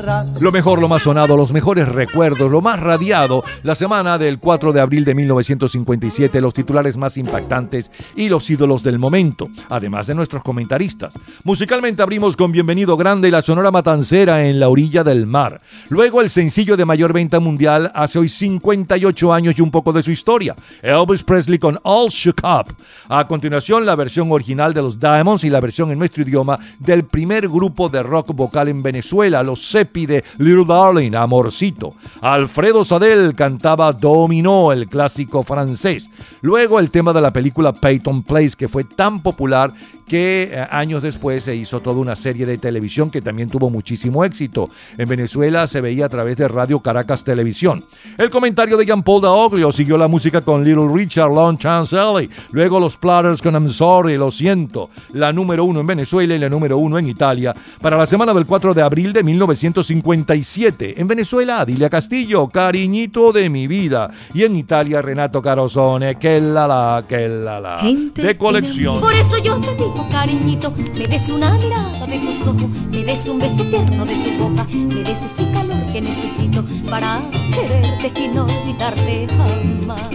guitarra 0.02 0.31
Lo 0.42 0.52
mejor, 0.52 0.82
lo 0.82 0.90
más 0.90 1.04
sonado, 1.04 1.38
los 1.38 1.54
mejores 1.54 1.88
recuerdos, 1.88 2.50
lo 2.50 2.62
más 2.62 2.80
radiado, 2.80 3.44
la 3.62 3.76
semana 3.76 4.18
del 4.18 4.40
4 4.40 4.74
de 4.74 4.82
abril 4.82 5.06
de 5.06 5.14
1957, 5.14 6.42
los 6.42 6.56
titulares 6.56 6.98
más 6.98 7.16
impactantes 7.18 7.92
y 8.16 8.28
los 8.28 8.50
ídolos 8.50 8.82
del 8.82 8.98
momento, 8.98 9.48
además 9.70 10.08
de 10.08 10.16
nuestros 10.16 10.42
comentaristas. 10.42 11.14
Musicalmente 11.44 12.02
abrimos 12.02 12.36
con 12.36 12.52
Bienvenido 12.52 12.98
Grande 12.98 13.28
y 13.28 13.32
la 13.32 13.44
Sonora 13.44 13.70
Matancera 13.70 14.48
en 14.48 14.60
la 14.60 14.70
orilla 14.70 15.04
del 15.04 15.28
mar. 15.28 15.62
Luego 15.90 16.22
el 16.22 16.32
sencillo 16.32 16.76
de 16.76 16.86
mayor 16.86 17.14
venta 17.14 17.40
mundial 17.40 17.92
hace 17.94 18.18
hoy 18.18 18.28
58 18.28 19.32
años 19.32 19.54
y 19.56 19.62
un 19.62 19.70
poco 19.70 19.94
de 19.94 20.02
su 20.02 20.10
historia, 20.10 20.56
Elvis 20.82 21.22
Presley 21.22 21.60
con 21.60 21.80
All 21.84 22.10
Shook 22.10 22.42
Up. 22.44 22.76
A 23.10 23.28
continuación 23.28 23.86
la 23.86 23.96
versión 23.96 24.32
original 24.32 24.74
de 24.74 24.82
los 24.82 25.00
Diamonds 25.00 25.44
y 25.44 25.52
la 25.52 25.60
versión 25.60 25.92
en 25.92 26.00
nuestro 26.00 26.24
idioma 26.24 26.58
del 26.80 27.04
primer 27.04 27.48
grupo 27.48 27.90
de 27.90 28.02
rock 28.02 28.34
vocal 28.34 28.70
en 28.70 28.82
Venezuela, 28.82 29.44
los 29.44 29.70
Sepi 29.70 30.08
de 30.08 30.31
Little 30.38 30.66
Darling, 30.66 31.16
Amorcito. 31.16 31.94
Alfredo 32.22 32.84
Sadel 32.84 33.34
cantaba 33.34 33.94
Dominó, 33.94 34.72
el 34.72 34.88
clásico 34.88 35.44
francés. 35.44 36.10
Luego 36.42 36.80
el 36.80 36.92
tema 36.92 37.14
de 37.14 37.22
la 37.22 37.34
película 37.34 37.74
Peyton 37.74 38.24
Place, 38.24 38.56
que 38.58 38.68
fue 38.68 38.84
tan 38.84 39.22
popular 39.22 39.74
que 40.12 40.50
eh, 40.52 40.68
años 40.72 41.02
después 41.02 41.46
se 41.46 41.56
hizo 41.56 41.80
toda 41.80 41.96
una 41.96 42.18
serie 42.18 42.46
de 42.46 42.58
televisión 42.58 43.10
que 43.10 43.22
también 43.22 43.48
tuvo 43.48 43.70
muchísimo 43.70 44.26
éxito. 44.26 44.70
En 44.98 45.08
Venezuela 45.08 45.66
se 45.68 45.80
veía 45.80 46.08
a 46.08 46.10
través 46.10 46.36
de 46.36 46.50
Radio 46.50 46.82
Caracas 46.82 47.24
Televisión. 47.24 47.86
El 48.18 48.30
comentario 48.30 48.76
de 48.76 48.86
Jean 48.86 49.04
Paul 49.04 49.22
Daoglio 49.22 49.72
siguió 49.72 49.98
la 49.98 50.10
música 50.10 50.42
con 50.42 50.66
Little 50.66 50.90
Richard, 50.94 51.34
Long 51.34 51.58
Chance 51.58 51.96
Ellie. 51.96 52.30
Luego 52.52 52.78
los 52.78 52.98
Platters 52.98 53.42
con 53.42 53.54
I'm 53.54 53.70
Sorry, 53.70 54.18
lo 54.18 54.32
siento. 54.32 54.90
La 55.14 55.32
número 55.32 55.64
uno 55.64 55.80
en 55.80 55.88
Venezuela 55.88 56.36
y 56.36 56.40
la 56.40 56.50
número 56.50 56.78
uno 56.78 56.98
en 56.98 57.08
Italia 57.08 57.54
para 57.82 57.96
la 57.96 58.06
semana 58.06 58.34
del 58.34 58.46
4 58.46 58.74
de 58.74 58.82
abril 58.82 59.14
de 59.14 59.24
1957. 59.24 61.00
En 61.00 61.08
Venezuela, 61.08 61.62
Adilia 61.62 61.90
Castillo, 61.90 62.50
Cariñito 62.50 63.32
de 63.32 63.50
mi 63.50 63.66
vida. 63.66 64.12
Y 64.34 64.44
en 64.44 64.58
Italia, 64.58 65.02
Renato 65.02 65.42
Carosone, 65.42 66.16
que 66.16 66.42
la 66.42 66.68
la, 66.68 67.06
que 67.08 67.30
la 67.30 67.62
la. 67.62 67.80
Gente 67.80 68.22
De 68.22 68.38
colección. 68.38 69.00
Por 69.00 69.14
eso 69.14 69.38
yo 69.38 69.56
te 69.62 69.74
digo, 69.76 70.01
cariñito, 70.10 70.72
me 70.98 71.08
des 71.08 71.30
una 71.30 71.52
mirada 71.54 72.06
de 72.08 72.20
tus 72.20 72.48
ojos, 72.48 72.70
me 72.92 73.04
des 73.04 73.28
un 73.28 73.40
beso 73.40 73.64
tierno 73.64 74.06
de 74.06 74.16
tu 74.16 74.44
boca, 74.44 74.64
me 74.66 75.04
des 75.04 75.18
ese 75.18 75.52
calor 75.52 75.78
que 75.92 76.02
necesito 76.02 76.64
para 76.90 77.22
quererte 77.54 78.12
y 78.22 78.28
no 78.30 78.46
olvidarte 78.46 79.28
jamás. 79.38 80.10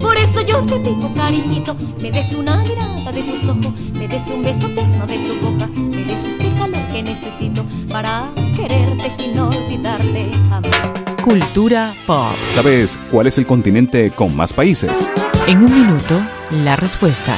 Por 0.00 0.16
eso 0.16 0.40
yo 0.42 0.60
te 0.62 0.78
digo, 0.78 1.12
cariñito, 1.14 1.76
me 2.00 2.10
des 2.10 2.34
una 2.34 2.56
mirada 2.58 3.12
de 3.12 3.22
tus 3.22 3.48
ojos, 3.48 3.72
me 3.94 4.08
des 4.08 4.22
un 4.34 4.42
beso 4.42 4.68
tierno 4.68 5.06
de 5.06 5.18
tu 5.18 5.34
boca, 5.40 5.66
me 5.66 6.04
des 6.04 6.24
ese 6.24 6.50
calor 6.58 6.82
que 6.92 7.02
necesito 7.02 7.64
para 7.90 8.24
quererte 8.54 9.24
y 9.24 9.34
no 9.34 9.48
olvidarte 9.48 10.30
jamás. 10.48 11.22
Cultura 11.22 11.92
pop. 12.06 12.36
¿Sabes 12.54 12.96
cuál 13.10 13.26
es 13.26 13.36
el 13.38 13.46
continente 13.46 14.10
con 14.10 14.36
más 14.36 14.52
países? 14.52 14.92
En 15.48 15.58
un 15.58 15.74
minuto, 15.74 16.20
la 16.64 16.76
respuesta. 16.76 17.34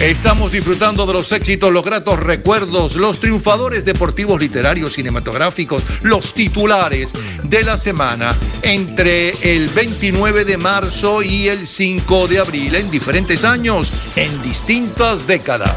Estamos 0.00 0.52
disfrutando 0.52 1.06
de 1.06 1.14
los 1.14 1.32
éxitos, 1.32 1.72
los 1.72 1.82
gratos 1.82 2.20
recuerdos, 2.20 2.96
los 2.96 3.18
triunfadores 3.18 3.86
deportivos, 3.86 4.38
literarios, 4.38 4.92
cinematográficos, 4.92 5.82
los 6.02 6.34
titulares 6.34 7.12
de 7.42 7.64
la 7.64 7.78
semana 7.78 8.28
entre 8.60 9.30
el 9.54 9.68
29 9.70 10.44
de 10.44 10.58
marzo 10.58 11.22
y 11.22 11.48
el 11.48 11.66
5 11.66 12.28
de 12.28 12.40
abril 12.40 12.74
en 12.74 12.90
diferentes 12.90 13.42
años, 13.42 13.90
en 14.16 14.42
distintas 14.42 15.26
décadas. 15.26 15.72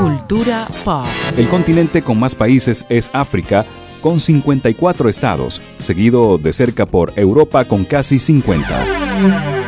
Cultura 0.00 0.66
pop. 0.84 1.06
El 1.36 1.48
continente 1.48 2.02
con 2.02 2.18
más 2.18 2.34
países 2.34 2.86
es 2.88 3.08
África, 3.12 3.64
con 4.00 4.20
54 4.20 5.08
estados, 5.08 5.62
seguido 5.78 6.38
de 6.38 6.52
cerca 6.52 6.86
por 6.86 7.12
Europa 7.16 7.66
con 7.66 7.84
casi 7.84 8.18
50. 8.18 9.67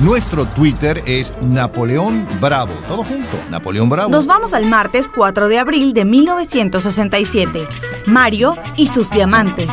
Nuestro 0.00 0.44
Twitter 0.44 1.02
es 1.06 1.32
Napoleón 1.40 2.26
Bravo. 2.40 2.72
Todo 2.88 3.04
junto, 3.04 3.38
Napoleón 3.48 3.88
Bravo. 3.88 4.10
Nos 4.10 4.26
vamos 4.26 4.52
al 4.52 4.66
martes 4.66 5.08
4 5.08 5.48
de 5.48 5.58
abril 5.58 5.92
de 5.92 6.04
1967. 6.04 7.66
Mario 8.06 8.56
y 8.76 8.88
sus 8.88 9.10
diamantes. 9.10 9.68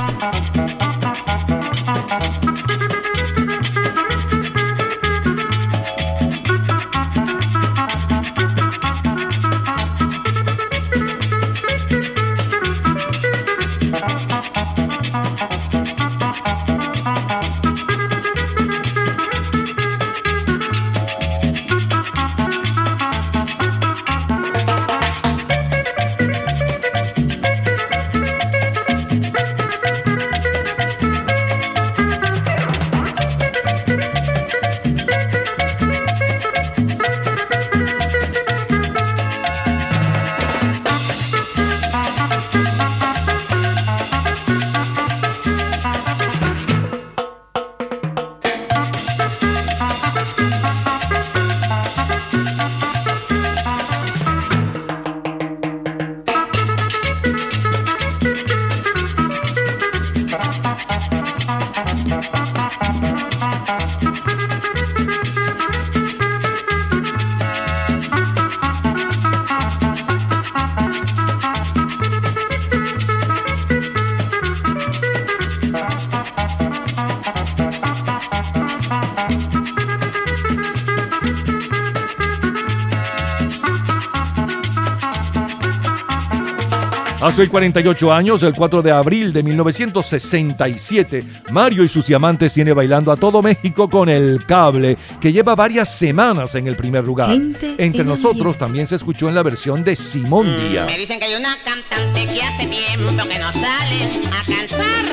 Hace 87.32 87.44
hoy 87.44 87.48
48 87.48 88.14
años, 88.14 88.44
el 88.44 88.54
4 88.54 88.82
de 88.82 88.92
abril 88.92 89.32
de 89.32 89.42
1967, 89.42 91.24
Mario 91.54 91.86
y 91.86 91.88
sus 91.88 92.06
diamantes 92.06 92.54
tiene 92.54 92.74
bailando 92.74 93.10
a 93.10 93.16
todo 93.16 93.42
México 93.42 93.90
con 93.90 94.10
el 94.10 94.46
cable, 94.46 94.98
que 95.22 95.32
lleva 95.32 95.56
varias 95.56 95.98
semanas 95.98 96.56
en 96.56 96.68
el 96.68 96.76
primer 96.76 97.06
lugar. 97.06 97.30
Gente 97.30 97.76
Entre 97.78 98.02
en 98.02 98.08
nosotros 98.10 98.58
también 98.58 98.86
se 98.86 98.98
escuchó 98.98 99.30
en 99.30 99.36
la 99.36 99.44
versión 99.44 99.82
de 99.82 99.96
Simón 99.96 100.46
Díaz. 100.46 100.88
Me 100.88 100.98
dicen 100.98 101.20
que 101.20 101.26
hay 101.28 101.36
una 101.36 101.56
cantante 101.64 102.26
que 102.26 102.44
hace 102.44 102.68
tiempo 102.68 103.24
que 103.30 103.40
no 103.40 103.54
sale 103.54 104.10
a 104.28 104.44
cantar. 104.44 105.06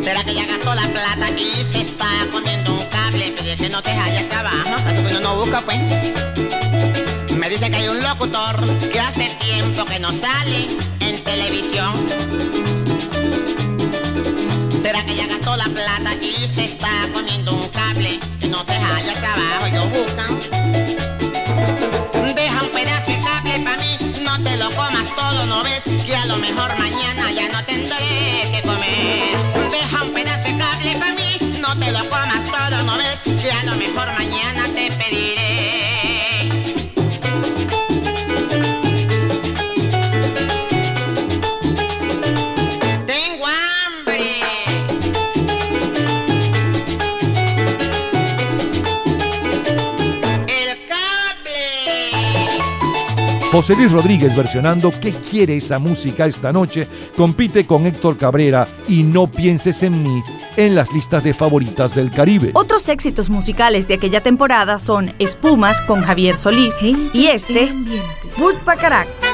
¿Será 0.00 0.22
que 0.22 0.32
ya 0.32 0.46
gastó 0.46 0.76
la 0.76 0.86
plata 0.86 1.28
y 1.36 1.64
se 1.64 1.80
está 1.80 2.06
comiendo 2.30 2.72
un 2.72 2.86
cable? 2.86 3.34
Pero 3.36 3.50
es 3.50 3.60
que 3.60 3.68
no 3.68 3.82
te 3.82 3.90
haya 3.90 4.28
trabajo, 4.28 4.76
que 4.86 5.10
uno 5.10 5.20
no 5.22 5.40
busca 5.40 5.60
pues. 5.62 6.31
Dice 7.52 7.70
que 7.70 7.76
hay 7.76 7.88
un 7.88 8.02
locutor 8.02 8.56
que 8.90 8.98
hace 8.98 9.28
tiempo 9.38 9.84
que 9.84 10.00
no 10.00 10.10
sale 10.10 10.68
en 11.00 11.22
televisión. 11.22 11.92
¿Será 14.80 15.04
que 15.04 15.14
ya 15.14 15.26
gastó 15.26 15.54
la 15.56 15.66
plata 15.66 16.14
y 16.14 16.48
se 16.48 16.64
está 16.64 16.88
poniendo 17.12 17.52
un 17.52 17.68
cable 17.68 18.18
que 18.40 18.48
no 18.48 18.64
te 18.64 18.72
haya 18.72 19.12
trabajo? 19.20 19.66
Yo 19.70 19.86
buscan. 19.90 20.30
Deja 22.34 22.62
un 22.62 22.68
pedazo 22.70 23.10
de 23.10 23.20
cable 23.20 23.58
para 23.64 23.76
mí, 23.76 23.98
no 24.22 24.42
te 24.42 24.56
lo 24.56 24.70
comas 24.70 25.14
todo, 25.14 25.44
no 25.44 25.62
ves 25.62 25.82
que 26.06 26.16
a 26.16 26.24
lo 26.24 26.38
mejor 26.38 26.74
mañana 26.78 27.21
José 53.62 53.76
Luis 53.76 53.92
Rodríguez 53.92 54.34
versionando 54.34 54.92
¿Qué 55.00 55.12
quiere 55.12 55.56
esa 55.56 55.78
música 55.78 56.26
esta 56.26 56.52
noche? 56.52 56.88
Compite 57.16 57.64
con 57.64 57.86
Héctor 57.86 58.18
Cabrera 58.18 58.66
y 58.88 59.04
No 59.04 59.28
pienses 59.28 59.84
en 59.84 60.02
mí 60.02 60.20
en 60.56 60.74
las 60.74 60.92
listas 60.92 61.22
de 61.22 61.32
favoritas 61.32 61.94
del 61.94 62.10
Caribe. 62.10 62.50
Otros 62.54 62.88
éxitos 62.88 63.30
musicales 63.30 63.86
de 63.86 63.94
aquella 63.94 64.20
temporada 64.20 64.80
son 64.80 65.14
Espumas 65.20 65.80
con 65.82 66.02
Javier 66.02 66.36
Solís 66.36 66.74
y 66.82 67.26
este, 67.28 67.72
Burt 68.36 68.64
Bacharach. 68.64 69.31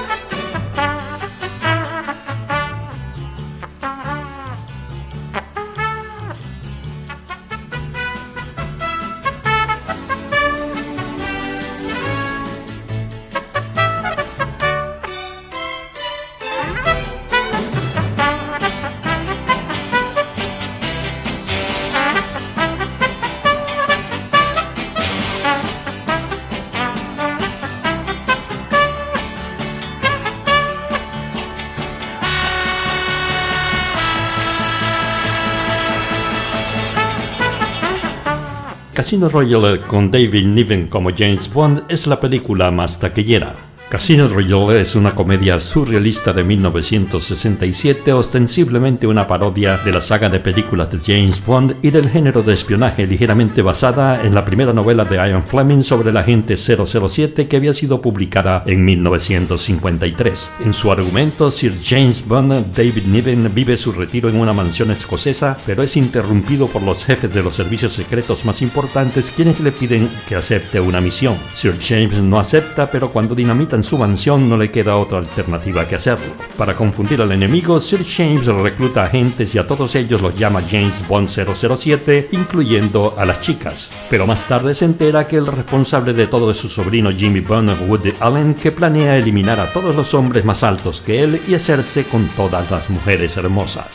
Casino 39.09 39.31
Royale 39.31 39.81
con 39.81 40.11
David 40.11 40.45
Niven 40.45 40.89
como 40.89 41.09
James 41.17 41.51
Bond 41.51 41.85
es 41.89 42.07
la 42.07 42.21
película 42.21 42.71
más 42.71 42.99
taquillera. 42.99 43.68
Casino 43.89 44.29
Royale 44.29 44.83
es 44.83 44.95
una 44.97 45.13
comedia 45.13 45.59
surrealista 45.59 46.35
de 46.35 46.45
1967, 46.45 48.13
ostensiblemente 48.13 49.07
una 49.07 49.27
parodia 49.27 49.79
de 49.79 49.95
la 49.95 50.03
saga 50.03 50.29
de 50.29 50.41
películas 50.41 50.93
de 50.93 50.99
James 50.99 51.43
Bond 51.43 51.77
y 51.81 51.91
del 51.91 52.11
género 52.11 52.43
de 52.43 52.53
espionaje 52.53 53.07
ligeramente 53.07 53.63
basada 53.63 54.23
en 54.23 54.35
la 54.35 54.45
primera 54.45 54.75
novela 54.75 55.07
de 55.07 55.17
Ian 55.17 55.43
Fleming 55.43 55.81
sobre 55.81 56.11
el 56.11 56.19
agente 56.19 56.59
007 56.59 57.49
que 57.49 57.57
había 57.57 57.73
sido 57.73 58.03
publicada 58.03 58.63
en 58.67 58.85
1953. 58.85 60.51
En 60.67 60.75
su 60.75 60.93
argumento, 60.93 61.51
Sir 61.51 61.73
James 61.83 62.29
Bond, 62.29 62.77
David 62.77 63.05
Niven, 63.07 63.51
vive 63.55 63.79
su 63.79 63.93
retiro 63.93 64.29
en 64.29 64.39
una 64.39 64.53
mansión 64.53 64.91
escocesa, 64.91 65.57
pero 65.65 65.83
es 65.83 65.97
interrumpido 65.97 66.67
por 66.67 66.83
los 66.83 67.07
jefes 67.07 67.33
de 67.33 67.43
los 67.43 67.55
servicios 67.55 67.95
secretos 67.95 68.45
más 68.45 68.61
importantes 68.61 69.33
quienes 69.35 69.61
le 69.61 69.73
piden 69.73 70.11
que 70.29 70.37
acepte 70.37 70.79
una 70.79 71.01
misión. 71.01 71.37
Sir 71.55 71.79
James 71.81 72.23
no 72.23 72.39
acepta, 72.39 72.91
pero 72.91 73.13
cuando 73.13 73.35
dinamitan 73.79 73.85
su 73.85 73.99
mansión 73.99 74.49
no 74.49 74.57
le 74.57 74.71
queda 74.71 74.97
otra 74.97 75.19
alternativa 75.19 75.87
que 75.87 75.97
hacerlo. 75.97 76.33
Para 76.57 76.75
confundir 76.75 77.21
al 77.21 77.33
enemigo, 77.33 77.81
Sir 77.81 78.05
James 78.05 78.47
recluta 78.47 79.05
agentes 79.05 79.55
y 79.55 79.59
a 79.59 79.65
todos 79.65 79.95
ellos 79.95 80.21
los 80.21 80.35
llama 80.35 80.63
James 80.69 81.07
Bond 81.09 81.29
007, 81.29 82.29
incluyendo 82.33 83.15
a 83.17 83.25
las 83.25 83.41
chicas. 83.41 83.91
Pero 84.11 84.27
más 84.27 84.47
tarde 84.47 84.75
se 84.75 84.85
entera 84.85 85.27
que 85.27 85.37
el 85.37 85.47
responsable 85.47 86.13
de 86.13 86.27
todo 86.27 86.51
es 86.51 86.57
su 86.57 86.69
sobrino 86.69 87.11
Jimmy 87.11 87.41
Bond, 87.41 87.89
Woody 87.89 88.13
Allen, 88.21 88.55
que 88.55 88.73
planea 88.73 89.17
eliminar 89.17 89.61
a 89.61 89.73
todos 89.73 89.95
los 89.95 90.15
hombres 90.15 90.45
más 90.45 90.63
altos 90.63 91.01
que 91.01 91.23
él 91.23 91.41
y 91.47 91.55
hacerse 91.55 92.05
con 92.05 92.27
todas 92.29 92.71
las 92.71 92.91
mujeres 92.91 93.37
hermosas. 93.37 93.87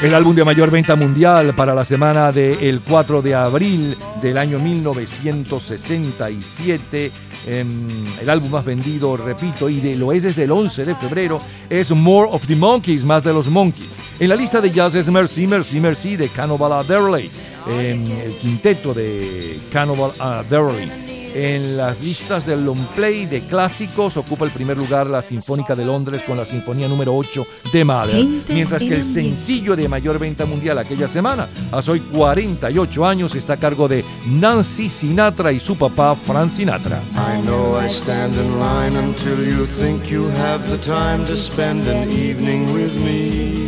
El 0.00 0.14
álbum 0.14 0.36
de 0.36 0.44
mayor 0.44 0.70
venta 0.70 0.94
mundial 0.94 1.54
para 1.56 1.74
la 1.74 1.84
semana 1.84 2.30
del 2.30 2.80
4 2.88 3.20
de 3.20 3.34
abril 3.34 3.96
del 4.22 4.38
año 4.38 4.60
1967. 4.60 7.10
em, 7.48 7.88
el 8.20 8.30
álbum 8.30 8.50
más 8.50 8.64
vendido, 8.64 9.16
repito, 9.16 9.68
y 9.68 9.80
de, 9.80 9.96
lo 9.96 10.12
es 10.12 10.22
desde 10.22 10.44
el 10.44 10.52
11 10.52 10.84
de 10.84 10.94
febrero, 10.94 11.40
es 11.68 11.90
More 11.90 12.28
of 12.30 12.46
the 12.46 12.54
Monkeys, 12.54 13.04
más 13.04 13.24
de 13.24 13.32
los 13.32 13.48
Monkeys. 13.48 13.88
En 14.20 14.28
la 14.28 14.36
lista 14.36 14.60
de 14.60 14.70
jazz 14.70 14.94
es 14.94 15.08
Mercy, 15.08 15.48
Mercy, 15.48 15.80
Mercy 15.80 16.16
de 16.16 16.28
Cannibal 16.28 16.74
Adderley, 16.74 17.28
em, 17.68 18.04
el 18.22 18.36
quinteto 18.36 18.94
de 18.94 19.58
Cannibal 19.72 20.12
Adderley. 20.20 21.07
En 21.34 21.76
las 21.76 22.00
listas 22.00 22.46
del 22.46 22.64
long 22.64 22.84
play 22.94 23.26
de 23.26 23.42
clásicos 23.42 24.16
ocupa 24.16 24.44
el 24.44 24.50
primer 24.50 24.76
lugar 24.76 25.06
la 25.06 25.22
Sinfónica 25.22 25.74
de 25.74 25.84
Londres 25.84 26.22
con 26.26 26.36
la 26.36 26.44
Sinfonía 26.44 26.88
número 26.88 27.14
8 27.14 27.46
de 27.72 27.84
Mahler, 27.84 28.26
mientras 28.48 28.82
que 28.82 28.94
el 28.94 29.04
sencillo 29.04 29.76
de 29.76 29.88
mayor 29.88 30.18
venta 30.18 30.46
mundial 30.46 30.78
aquella 30.78 31.08
semana, 31.08 31.48
hace 31.70 31.92
hoy 31.92 32.00
48 32.00 33.06
años, 33.06 33.34
está 33.34 33.54
a 33.54 33.56
cargo 33.58 33.88
de 33.88 34.04
Nancy 34.26 34.90
Sinatra 34.90 35.52
y 35.52 35.60
su 35.60 35.76
papá 35.76 36.16
Frank 36.16 36.52
Sinatra. 36.52 37.00
I 37.14 37.40
know 37.42 37.78
I 37.80 37.88
stand 37.88 38.34
in 38.34 38.58
line 38.58 38.96
until 38.96 39.38
you 39.44 39.66
think 39.66 40.10
you 40.10 40.28
have 40.38 40.68
the 40.70 40.78
time 40.78 41.24
to 41.26 41.36
spend 41.36 41.86
an 41.88 42.10
evening 42.10 42.72
with 42.72 42.94
me. 43.04 43.67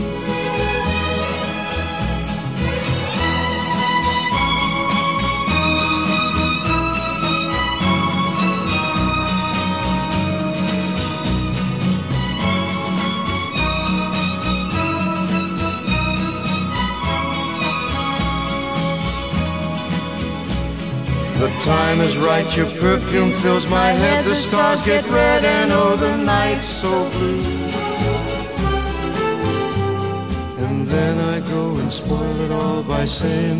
The 21.41 21.49
time 21.65 22.01
is 22.01 22.15
right, 22.19 22.45
your 22.55 22.67
perfume 22.79 23.31
fills 23.41 23.67
my 23.67 23.91
head, 23.91 24.25
the 24.25 24.35
stars 24.35 24.85
get 24.85 25.03
red 25.09 25.43
and 25.43 25.71
oh 25.71 25.97
the 25.97 26.15
night's 26.17 26.67
so 26.67 27.09
blue. 27.09 27.41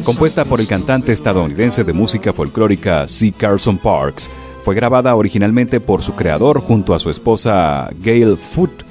Compuesta 0.04 0.46
por 0.46 0.60
el 0.60 0.68
cantante 0.68 1.12
estadounidense 1.12 1.84
de 1.84 1.94
música 1.94 2.32
folclórica 2.34 3.08
C. 3.08 3.32
Carson 3.32 3.80
Parks, 3.80 4.30
fue 4.64 4.76
grabada 4.76 5.16
originalmente 5.16 5.80
por 5.80 6.04
su 6.04 6.14
creador 6.14 6.62
junto 6.62 6.94
a 6.94 7.00
su 7.00 7.10
esposa 7.10 7.90
Gail 8.00 8.38
Foot 8.38 8.84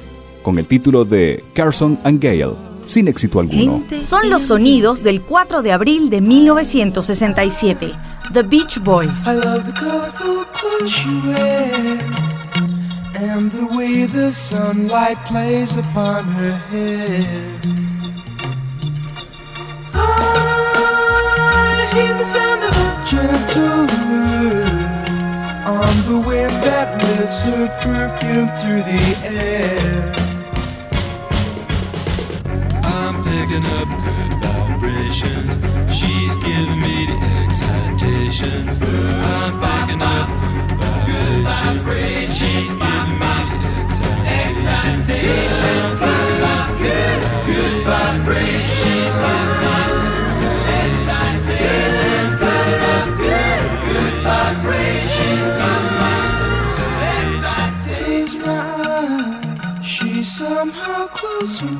con 0.43 0.59
el 0.59 0.67
título 0.67 1.05
de 1.05 1.45
Carson 1.55 1.97
and 2.03 2.21
Gail, 2.21 2.55
sin 2.91 3.09
éxito 3.09 3.41
alguno. 3.41 3.85
Son 4.03 4.29
los 4.29 4.45
sonidos 4.45 5.03
del 5.03 5.23
4 5.23 5.63
de 5.63 5.73
abril 5.73 6.11
de 6.11 6.21
1967, 6.21 7.93
The 8.33 8.43
Beach 8.43 8.79
Boys. 8.83 9.27
I 9.27 9.35
love 9.35 9.65
the 9.65 9.73
colorful 9.73 10.45
clothes 10.53 11.05
you 11.05 11.23
wear 11.31 12.01
and 13.15 13.51
the 13.53 13.67
way 13.77 14.07
the 14.07 14.33
sunlight 14.33 15.19
plays 15.27 15.77
upon 15.77 16.25
her 16.25 16.57
hair. 16.71 17.61
I 19.95 21.91
hear 21.95 22.15
the 22.15 22.25
sound 22.25 22.65
of 22.65 22.77
a 22.77 23.05
gentle 23.07 23.87
wind 24.11 24.91
on 25.65 25.95
the 26.09 26.19
wind 26.27 26.63
that 26.65 26.99
lifts 27.03 27.43
her 27.43 27.69
perfume 27.83 28.49
through 28.61 28.83
the 28.83 29.17
air. 29.27 30.20
Picking 33.41 33.65
up 33.65 33.89
good 34.05 34.33
vibrations. 34.43 35.49
She's 35.97 36.35
giving 36.45 36.81
me 36.85 37.07
the 37.09 37.17
excitations. 37.41 38.79
I'm 38.83 39.53
picking 39.65 40.03
up 40.03 40.29
good 41.07 41.45
vibrations. 41.49 42.37
She's 42.37 42.73
giving 42.77 43.17
me 43.23 43.37
the 43.63 43.71
excitations. 43.81 44.69
I'm 44.77 45.01
picking 45.09 46.43
up 46.53 46.69
good, 46.81 47.77
vibrations. 47.89 48.77
She's 48.77 49.17
giving 49.25 49.57
me 49.63 49.75
the 50.41 50.53
excitations. 50.85 52.33
Picking 52.45 52.85
up 52.93 53.09
good, 53.25 54.15
vibrations. 54.29 55.57
Close 57.95 58.37
my 58.37 58.61
eyes, 58.91 59.87
she's 59.87 60.29
somehow 60.37 61.07
closer. 61.09 61.80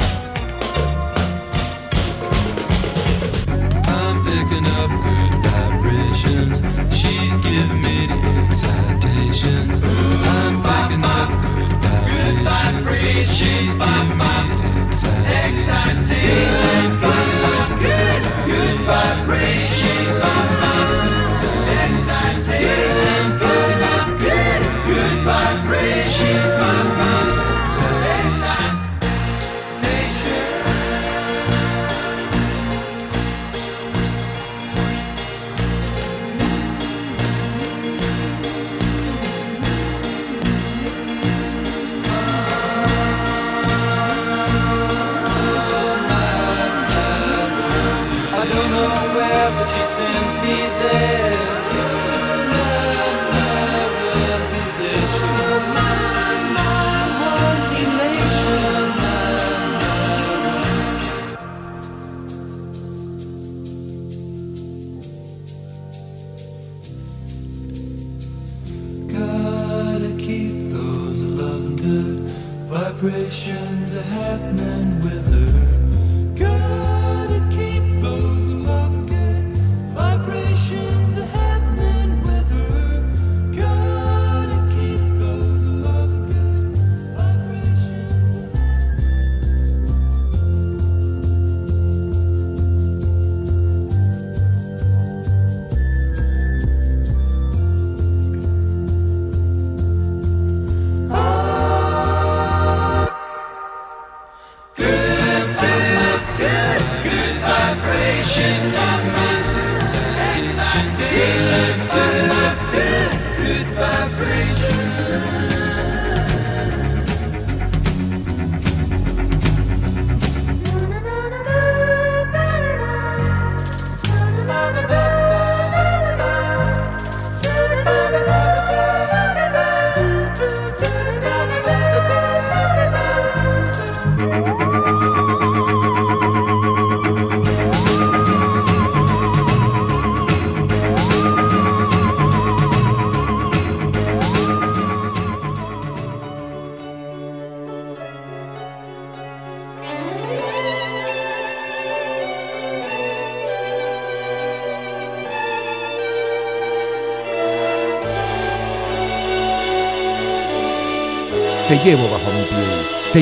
She's 13.21 13.37
changed 13.37 13.77
my 13.77 14.03
mind. 14.15 15.50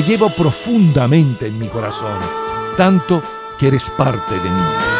Te 0.00 0.06
llevo 0.06 0.30
profundamente 0.30 1.48
en 1.48 1.58
mi 1.58 1.68
corazón, 1.68 2.16
tanto 2.74 3.22
que 3.58 3.68
eres 3.68 3.90
parte 3.90 4.34
de 4.34 4.40
mí. 4.40 4.99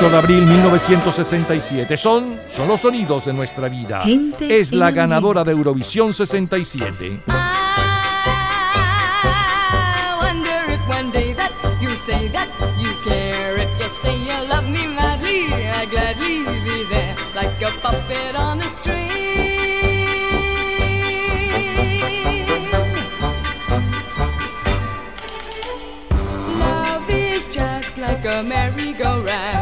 4 0.00 0.08
de 0.08 0.16
abril 0.16 0.46
1967. 0.46 1.94
Son, 1.98 2.40
son 2.56 2.68
los 2.68 2.80
sonidos 2.80 3.26
de 3.26 3.34
nuestra 3.34 3.68
vida. 3.68 4.00
Gente 4.00 4.58
es 4.58 4.72
la 4.72 4.90
ganadora 4.90 5.44
de 5.44 5.52
Eurovisión 5.52 6.14
67. 6.14 7.20
I 7.28 7.32
wonder 10.18 10.72
if 10.72 10.80
one 10.88 11.10
day 11.12 11.34
that 11.34 11.50
you 11.82 11.94
say 11.98 12.28
that 12.28 12.48
you 12.78 12.88
care. 13.04 13.56
If 13.56 13.68
you 13.78 13.90
say 13.90 14.16
you 14.16 14.48
love 14.48 14.66
me 14.70 14.86
madly, 14.86 15.52
I 15.52 15.84
gladly 15.84 16.44
be 16.64 16.84
there 16.88 17.14
like 17.34 17.60
a 17.60 17.70
puppet 17.82 18.34
on 18.36 18.62
a 18.62 18.68
string. 18.70 19.10
Love 26.58 27.10
is 27.10 27.44
just 27.44 27.98
like 27.98 28.24
a 28.24 28.42
merry-go-round 28.42 29.59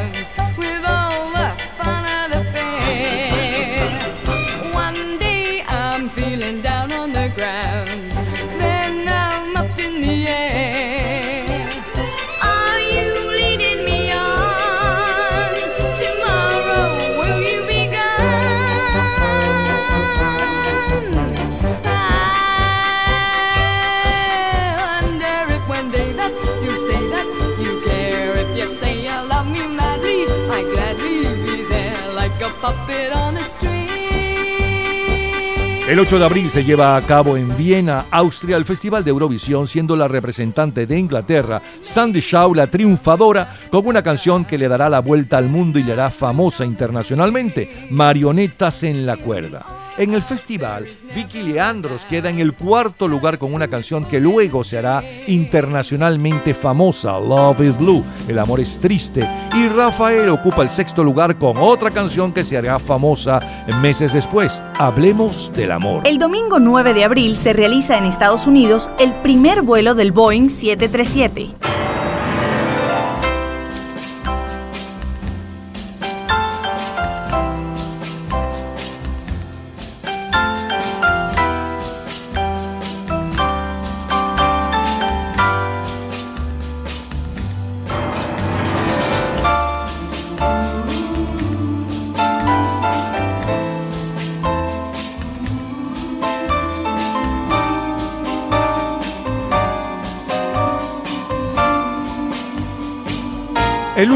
El 35.88 35.98
8 36.00 36.18
de 36.18 36.24
abril 36.26 36.50
se 36.50 36.64
lleva 36.64 36.98
a 36.98 37.00
cabo 37.00 37.38
en 37.38 37.56
Viena, 37.56 38.04
Austria, 38.10 38.58
el 38.58 38.66
Festival 38.66 39.04
de 39.04 39.10
Eurovisión, 39.10 39.66
siendo 39.66 39.96
la 39.96 40.06
representante 40.06 40.86
de 40.86 40.98
Inglaterra, 40.98 41.62
Sandy 41.80 42.20
Shaw, 42.20 42.54
la 42.54 42.66
triunfadora, 42.66 43.56
con 43.70 43.86
una 43.86 44.02
canción 44.02 44.44
que 44.44 44.58
le 44.58 44.68
dará 44.68 44.90
la 44.90 45.00
vuelta 45.00 45.38
al 45.38 45.48
mundo 45.48 45.78
y 45.78 45.84
le 45.84 45.94
hará 45.94 46.10
famosa 46.10 46.66
internacionalmente, 46.66 47.88
Marionetas 47.88 48.82
en 48.82 49.06
la 49.06 49.16
cuerda. 49.16 49.77
En 49.98 50.14
el 50.14 50.22
festival, 50.22 50.86
Vicky 51.12 51.42
Leandros 51.42 52.04
queda 52.04 52.30
en 52.30 52.38
el 52.38 52.52
cuarto 52.52 53.08
lugar 53.08 53.36
con 53.36 53.52
una 53.52 53.66
canción 53.66 54.04
que 54.04 54.20
luego 54.20 54.62
se 54.62 54.78
hará 54.78 55.02
internacionalmente 55.26 56.54
famosa, 56.54 57.18
Love 57.18 57.62
is 57.62 57.76
Blue, 57.76 58.04
El 58.28 58.38
amor 58.38 58.60
es 58.60 58.78
triste, 58.78 59.28
y 59.56 59.66
Rafael 59.66 60.28
ocupa 60.28 60.62
el 60.62 60.70
sexto 60.70 61.02
lugar 61.02 61.36
con 61.36 61.56
otra 61.56 61.90
canción 61.90 62.32
que 62.32 62.44
se 62.44 62.56
hará 62.56 62.78
famosa 62.78 63.40
meses 63.82 64.12
después, 64.12 64.62
Hablemos 64.78 65.50
del 65.56 65.72
amor. 65.72 66.06
El 66.06 66.18
domingo 66.18 66.60
9 66.60 66.94
de 66.94 67.02
abril 67.02 67.34
se 67.34 67.52
realiza 67.52 67.98
en 67.98 68.04
Estados 68.04 68.46
Unidos 68.46 68.90
el 69.00 69.16
primer 69.16 69.62
vuelo 69.62 69.96
del 69.96 70.12
Boeing 70.12 70.48
737. 70.48 71.97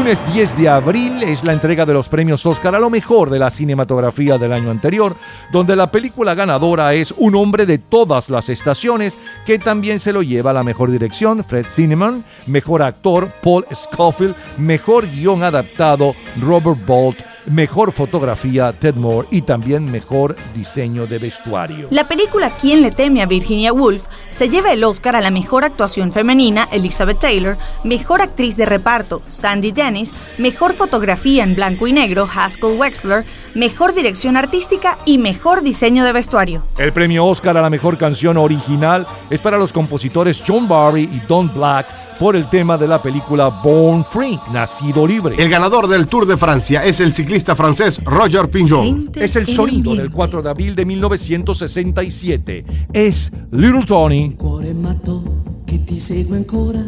Lunes 0.03 0.33
10 0.33 0.57
de 0.57 0.67
abril 0.67 1.23
es 1.23 1.45
la 1.45 1.53
entrega 1.53 1.85
de 1.85 1.93
los 1.93 2.09
premios 2.09 2.45
Oscar 2.45 2.75
a 2.75 2.79
lo 2.79 2.89
mejor 2.89 3.29
de 3.29 3.39
la 3.39 3.49
cinematografía 3.49 4.37
del 4.37 4.51
año 4.51 4.69
anterior, 4.69 5.15
donde 5.49 5.77
la 5.77 5.91
película 5.91 6.35
ganadora 6.35 6.93
es 6.93 7.13
Un 7.15 7.35
hombre 7.35 7.65
de 7.65 7.77
todas 7.77 8.29
las 8.29 8.49
estaciones, 8.49 9.13
que 9.45 9.59
también 9.59 10.01
se 10.01 10.11
lo 10.11 10.21
lleva 10.21 10.49
a 10.49 10.55
la 10.55 10.65
mejor 10.65 10.91
dirección, 10.91 11.45
Fred 11.45 11.67
Zinnemann, 11.69 12.25
mejor 12.47 12.81
actor, 12.81 13.31
Paul 13.41 13.65
Scofield, 13.73 14.35
mejor 14.57 15.09
guion 15.09 15.41
adaptado, 15.41 16.15
Robert 16.41 16.85
Bolt, 16.85 17.19
mejor 17.45 17.91
fotografía, 17.91 18.73
Ted 18.73 18.95
Moore, 18.95 19.27
y 19.31 19.41
también 19.41 19.91
mejor 19.91 20.35
diseño 20.55 21.07
de 21.07 21.19
vestuario. 21.19 21.87
La 21.89 22.07
película 22.07 22.55
¿Quién 22.59 22.81
le 22.81 22.91
teme 22.91 23.21
a 23.21 23.25
Virginia 23.25 23.73
Woolf? 23.73 24.05
se 24.31 24.49
lleva 24.49 24.71
el 24.71 24.83
Oscar 24.83 25.15
a 25.15 25.21
la 25.21 25.31
mejor 25.31 25.63
actuación 25.63 26.11
femenina, 26.11 26.67
Elizabeth 26.71 27.19
Taylor, 27.19 27.57
mejor 27.83 28.21
actriz 28.21 28.57
de 28.57 28.65
reparto, 28.65 29.21
Sandy 29.27 29.71
Dennis, 29.71 30.13
mejor 30.37 30.73
fotografía 30.73 31.43
en 31.43 31.55
blanco 31.55 31.87
y 31.87 31.93
negro, 31.93 32.27
Haskell 32.33 32.77
Wexler, 32.77 33.25
mejor 33.53 33.93
dirección 33.93 34.37
artística 34.37 34.97
y 35.05 35.17
mejor 35.17 35.61
diseño 35.61 36.03
de 36.03 36.13
vestuario. 36.13 36.63
El 36.77 36.93
premio 36.93 37.25
Oscar 37.25 37.57
a 37.57 37.61
la 37.61 37.69
mejor 37.69 37.97
canción 37.97 38.37
original 38.37 39.05
es 39.29 39.39
para 39.39 39.57
los 39.57 39.73
compositores 39.73 40.43
John 40.45 40.67
Barry 40.67 41.03
y 41.03 41.21
Don 41.27 41.53
Black 41.53 41.87
por 42.19 42.35
el 42.35 42.49
tema 42.49 42.77
de 42.77 42.87
la 42.87 43.01
película 43.01 43.49
Born 43.49 44.05
Free, 44.05 44.39
Nacido 44.51 45.05
Libre. 45.05 45.35
El 45.37 45.49
ganador 45.49 45.87
del 45.87 46.07
Tour 46.07 46.25
de 46.25 46.37
Francia 46.37 46.83
es 46.83 46.99
el 46.99 47.13
ciclista 47.13 47.55
francés 47.55 48.03
Roger 48.03 48.49
Pinjon. 48.49 49.11
Es 49.15 49.35
el 49.35 49.47
sonido 49.47 49.95
del 49.95 50.09
4 50.11 50.41
de 50.41 50.49
abril 50.49 50.75
de 50.75 50.85
1967. 50.85 52.65
Es 52.93 53.31
Little 53.51 53.85
Tony. 53.85 54.35
cuore 54.35 54.73
matto 54.73 55.23
che 55.65 55.83
ti 55.83 55.99
segue 55.99 56.37
ancora. 56.37 56.81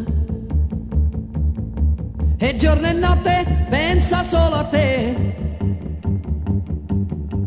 E 2.37 2.55
giorno 2.55 2.87
e 2.87 2.93
notte 2.93 3.67
pensa 3.69 4.23
solo 4.23 4.55
a 4.55 4.63
te. 4.65 5.09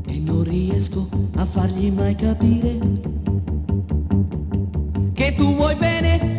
E 0.06 0.20
non 0.20 0.42
riesco 0.44 1.09
a 1.36 1.44
fargli 1.44 1.90
mai 1.90 2.14
capire 2.14 2.78
che 5.12 5.34
tu 5.34 5.55
vuoi 5.56 5.74
bene 5.74 6.38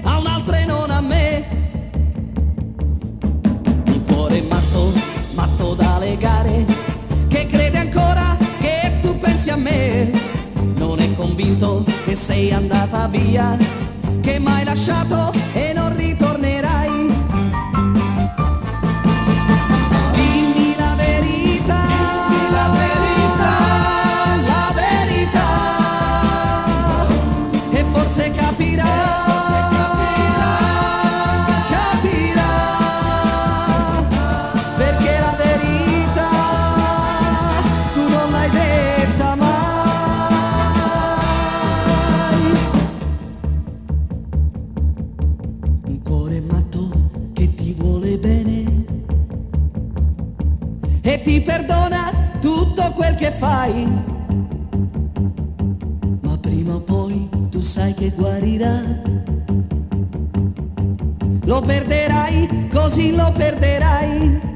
a 9.50 9.56
me. 9.56 10.12
Non 10.76 11.00
è 11.00 11.14
convinto 11.14 11.84
che 12.06 12.16
sei 12.16 12.52
andata 12.52 13.08
via, 13.08 13.58
che 14.22 14.40
m'hai 14.40 14.64
lasciato 14.64 15.32
e 15.54 15.69
Perderai, 61.61 62.68
così 62.72 63.15
lo 63.15 63.31
perderai. 63.31 64.49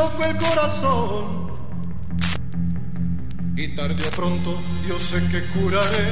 Loco 0.00 0.24
el 0.24 0.36
corazón. 0.36 1.50
Y 3.56 3.68
tarde 3.76 4.02
o 4.08 4.10
pronto 4.10 4.50
yo 4.88 4.98
sé 4.98 5.18
que 5.30 5.40
curaré. 5.54 6.06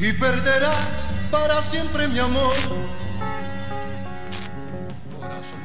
Y 0.00 0.12
perderás 0.14 1.06
para 1.30 1.62
siempre 1.62 2.08
mi 2.08 2.18
amor. 2.18 2.54
Corazón 5.20 5.60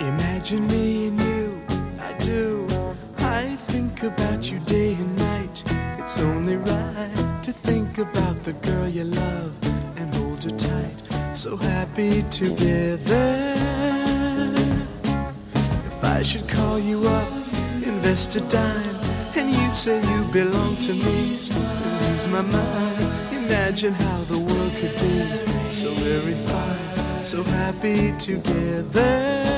Imagine 0.00 0.66
me 0.68 0.77
So 11.48 11.56
happy 11.56 12.24
together. 12.24 13.54
If 15.90 16.04
I 16.04 16.20
should 16.22 16.46
call 16.46 16.78
you 16.78 17.08
up, 17.08 17.26
invest 17.86 18.36
a 18.36 18.40
dime, 18.50 18.96
and 19.34 19.50
you 19.50 19.70
say 19.70 19.98
you 20.12 20.24
belong 20.30 20.76
to 20.76 20.92
me, 20.92 21.36
it 21.36 21.56
lose 22.02 22.28
my 22.28 22.42
mind. 22.42 23.02
Imagine 23.32 23.94
how 23.94 24.18
the 24.24 24.38
world 24.38 24.72
could 24.78 24.92
be 25.00 25.70
so 25.70 25.90
very 26.04 26.34
fine, 26.34 27.24
so 27.24 27.42
happy 27.42 28.12
together. 28.18 29.57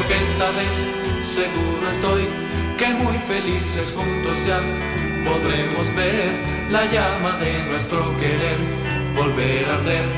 Porque 0.00 0.16
esta 0.22 0.50
vez 0.52 0.88
seguro 1.22 1.88
estoy 1.88 2.26
que 2.78 2.88
muy 2.94 3.18
felices 3.18 3.94
juntos 3.94 4.46
ya 4.46 4.60
podremos 5.28 5.94
ver 5.94 6.32
la 6.70 6.86
llama 6.86 7.36
de 7.36 7.62
nuestro 7.64 8.16
querer 8.16 8.58
volver 9.14 9.68
a 9.68 9.74
arder 9.74 10.08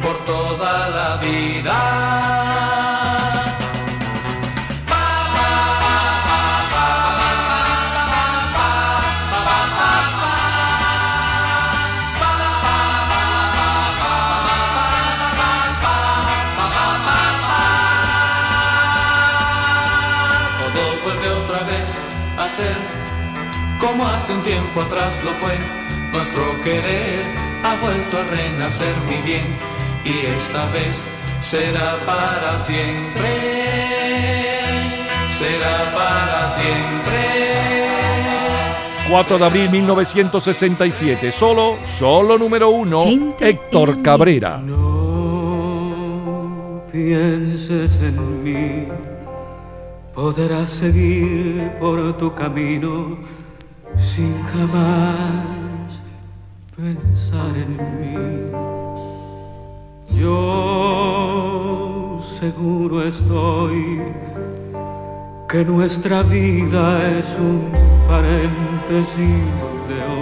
por 0.00 0.24
toda 0.24 0.88
la 0.90 1.16
vida. 1.16 2.91
Como 23.80 24.06
hace 24.06 24.34
un 24.34 24.42
tiempo 24.42 24.82
atrás 24.82 25.22
lo 25.24 25.30
fue. 25.34 25.58
Nuestro 26.12 26.60
querer 26.60 27.24
ha 27.62 27.76
vuelto 27.76 28.18
a 28.18 28.24
renacer 28.24 28.94
mi 29.08 29.22
bien 29.22 29.56
y 30.04 30.26
esta 30.26 30.68
vez 30.70 31.10
será 31.40 32.04
para 32.04 32.58
siempre. 32.58 33.30
Será 35.30 35.92
para 35.94 36.46
siempre. 36.50 37.02
4 39.08 39.38
de 39.38 39.44
abril 39.44 39.70
1967. 39.70 41.32
Solo, 41.32 41.76
solo 41.86 42.38
número 42.38 42.68
uno, 42.70 43.04
Héctor 43.40 44.02
Cabrera. 44.02 44.60
pienses 46.92 47.94
en 47.96 48.44
mí, 48.44 48.88
podrás 50.14 50.70
seguir 50.70 51.72
por 51.80 52.16
tu 52.18 52.32
camino 52.34 53.16
sin 53.96 54.42
jamás 54.42 56.02
pensar 56.76 57.56
en 57.56 57.78
mí. 58.00 58.16
Yo 60.20 62.20
seguro 62.38 63.02
estoy 63.02 64.02
que 65.48 65.64
nuestra 65.64 66.22
vida 66.22 67.18
es 67.18 67.26
un 67.38 67.72
paréntesis 68.08 69.46
de 69.88 70.02
hoy. 70.10 70.21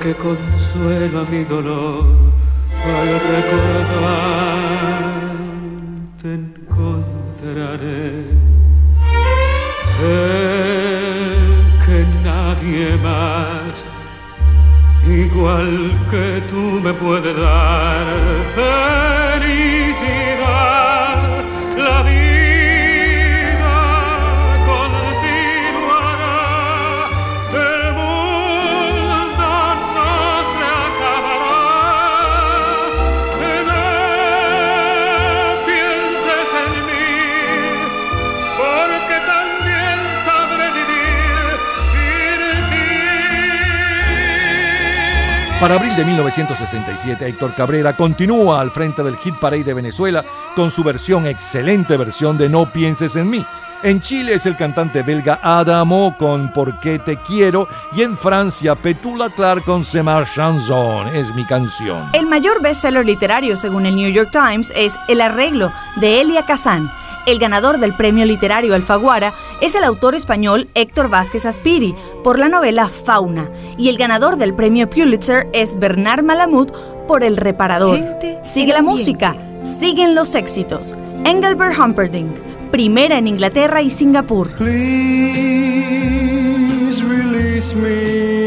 Porque 0.00 0.14
consuela 0.14 1.24
mi 1.30 1.44
dolor 1.44 2.06
al 2.86 3.08
recordar 3.34 5.02
te 6.22 6.28
encontraré. 6.36 8.08
Sé 9.96 10.24
que 11.84 11.98
nadie 12.24 12.86
más 13.02 13.74
igual 15.06 15.70
que 16.10 16.26
tú 16.50 16.64
me 16.82 16.92
puede 16.94 17.34
dar 17.34 18.06
felicidad. 18.54 19.58
La 21.76 22.02
vida 22.04 22.39
Para 45.60 45.74
abril 45.74 45.94
de 45.94 46.06
1967, 46.06 47.28
Héctor 47.28 47.54
Cabrera 47.54 47.94
continúa 47.94 48.62
al 48.62 48.70
frente 48.70 49.02
del 49.02 49.18
Hit 49.18 49.34
Parade 49.34 49.62
de 49.62 49.74
Venezuela 49.74 50.24
con 50.56 50.70
su 50.70 50.82
versión, 50.82 51.26
excelente 51.26 51.98
versión 51.98 52.38
de 52.38 52.48
No 52.48 52.72
pienses 52.72 53.14
en 53.14 53.28
mí. 53.28 53.44
En 53.82 54.00
Chile 54.00 54.32
es 54.32 54.46
el 54.46 54.56
cantante 54.56 55.02
belga 55.02 55.38
Adamo 55.42 56.16
con 56.18 56.50
Por 56.50 56.80
qué 56.80 56.98
te 56.98 57.18
quiero 57.18 57.68
y 57.94 58.00
en 58.00 58.16
Francia 58.16 58.74
Petula 58.74 59.28
Clark 59.28 59.62
con 59.66 59.84
C'est 59.84 60.02
ma 60.02 60.24
chanson, 60.24 61.08
es 61.08 61.34
mi 61.34 61.44
canción. 61.44 62.08
El 62.14 62.24
mayor 62.24 62.62
bestseller 62.62 63.04
literario, 63.04 63.54
según 63.54 63.84
el 63.84 63.96
New 63.96 64.10
York 64.10 64.30
Times, 64.32 64.72
es 64.74 64.98
El 65.08 65.20
arreglo 65.20 65.70
de 65.96 66.22
Elia 66.22 66.46
Kazan. 66.46 66.90
El 67.30 67.38
ganador 67.38 67.78
del 67.78 67.94
premio 67.94 68.24
literario 68.24 68.74
Alfaguara 68.74 69.32
es 69.60 69.76
el 69.76 69.84
autor 69.84 70.16
español 70.16 70.68
Héctor 70.74 71.08
Vázquez 71.08 71.46
Aspiri 71.46 71.94
por 72.24 72.40
la 72.40 72.48
novela 72.48 72.88
Fauna 72.88 73.48
y 73.78 73.88
el 73.88 73.98
ganador 73.98 74.34
del 74.34 74.52
premio 74.52 74.90
Pulitzer 74.90 75.48
es 75.52 75.78
Bernard 75.78 76.24
Malamud 76.24 76.72
por 77.06 77.22
El 77.22 77.36
reparador. 77.36 78.00
Sigue 78.42 78.72
la 78.72 78.82
música, 78.82 79.36
siguen 79.64 80.16
los 80.16 80.34
éxitos. 80.34 80.96
Engelbert 81.24 81.78
Humperdinck, 81.78 82.36
primera 82.72 83.16
en 83.16 83.28
Inglaterra 83.28 83.80
y 83.80 83.90
Singapur. 83.90 84.50
Please 84.56 84.74
release 87.04 87.76
me, 87.76 88.39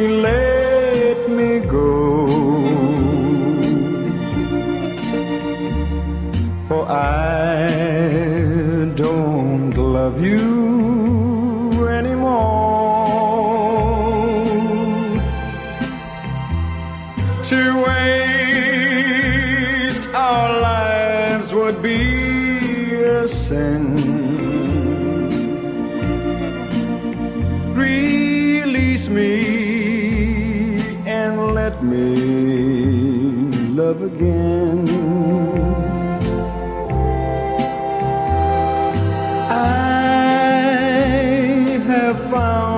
sin. 23.28 23.96
Release 27.76 29.10
me 29.10 29.34
and 31.06 31.54
let 31.54 31.84
me 31.84 32.16
love 33.80 34.02
again. 34.04 34.88
I 39.50 40.60
have 41.88 42.20
found 42.30 42.73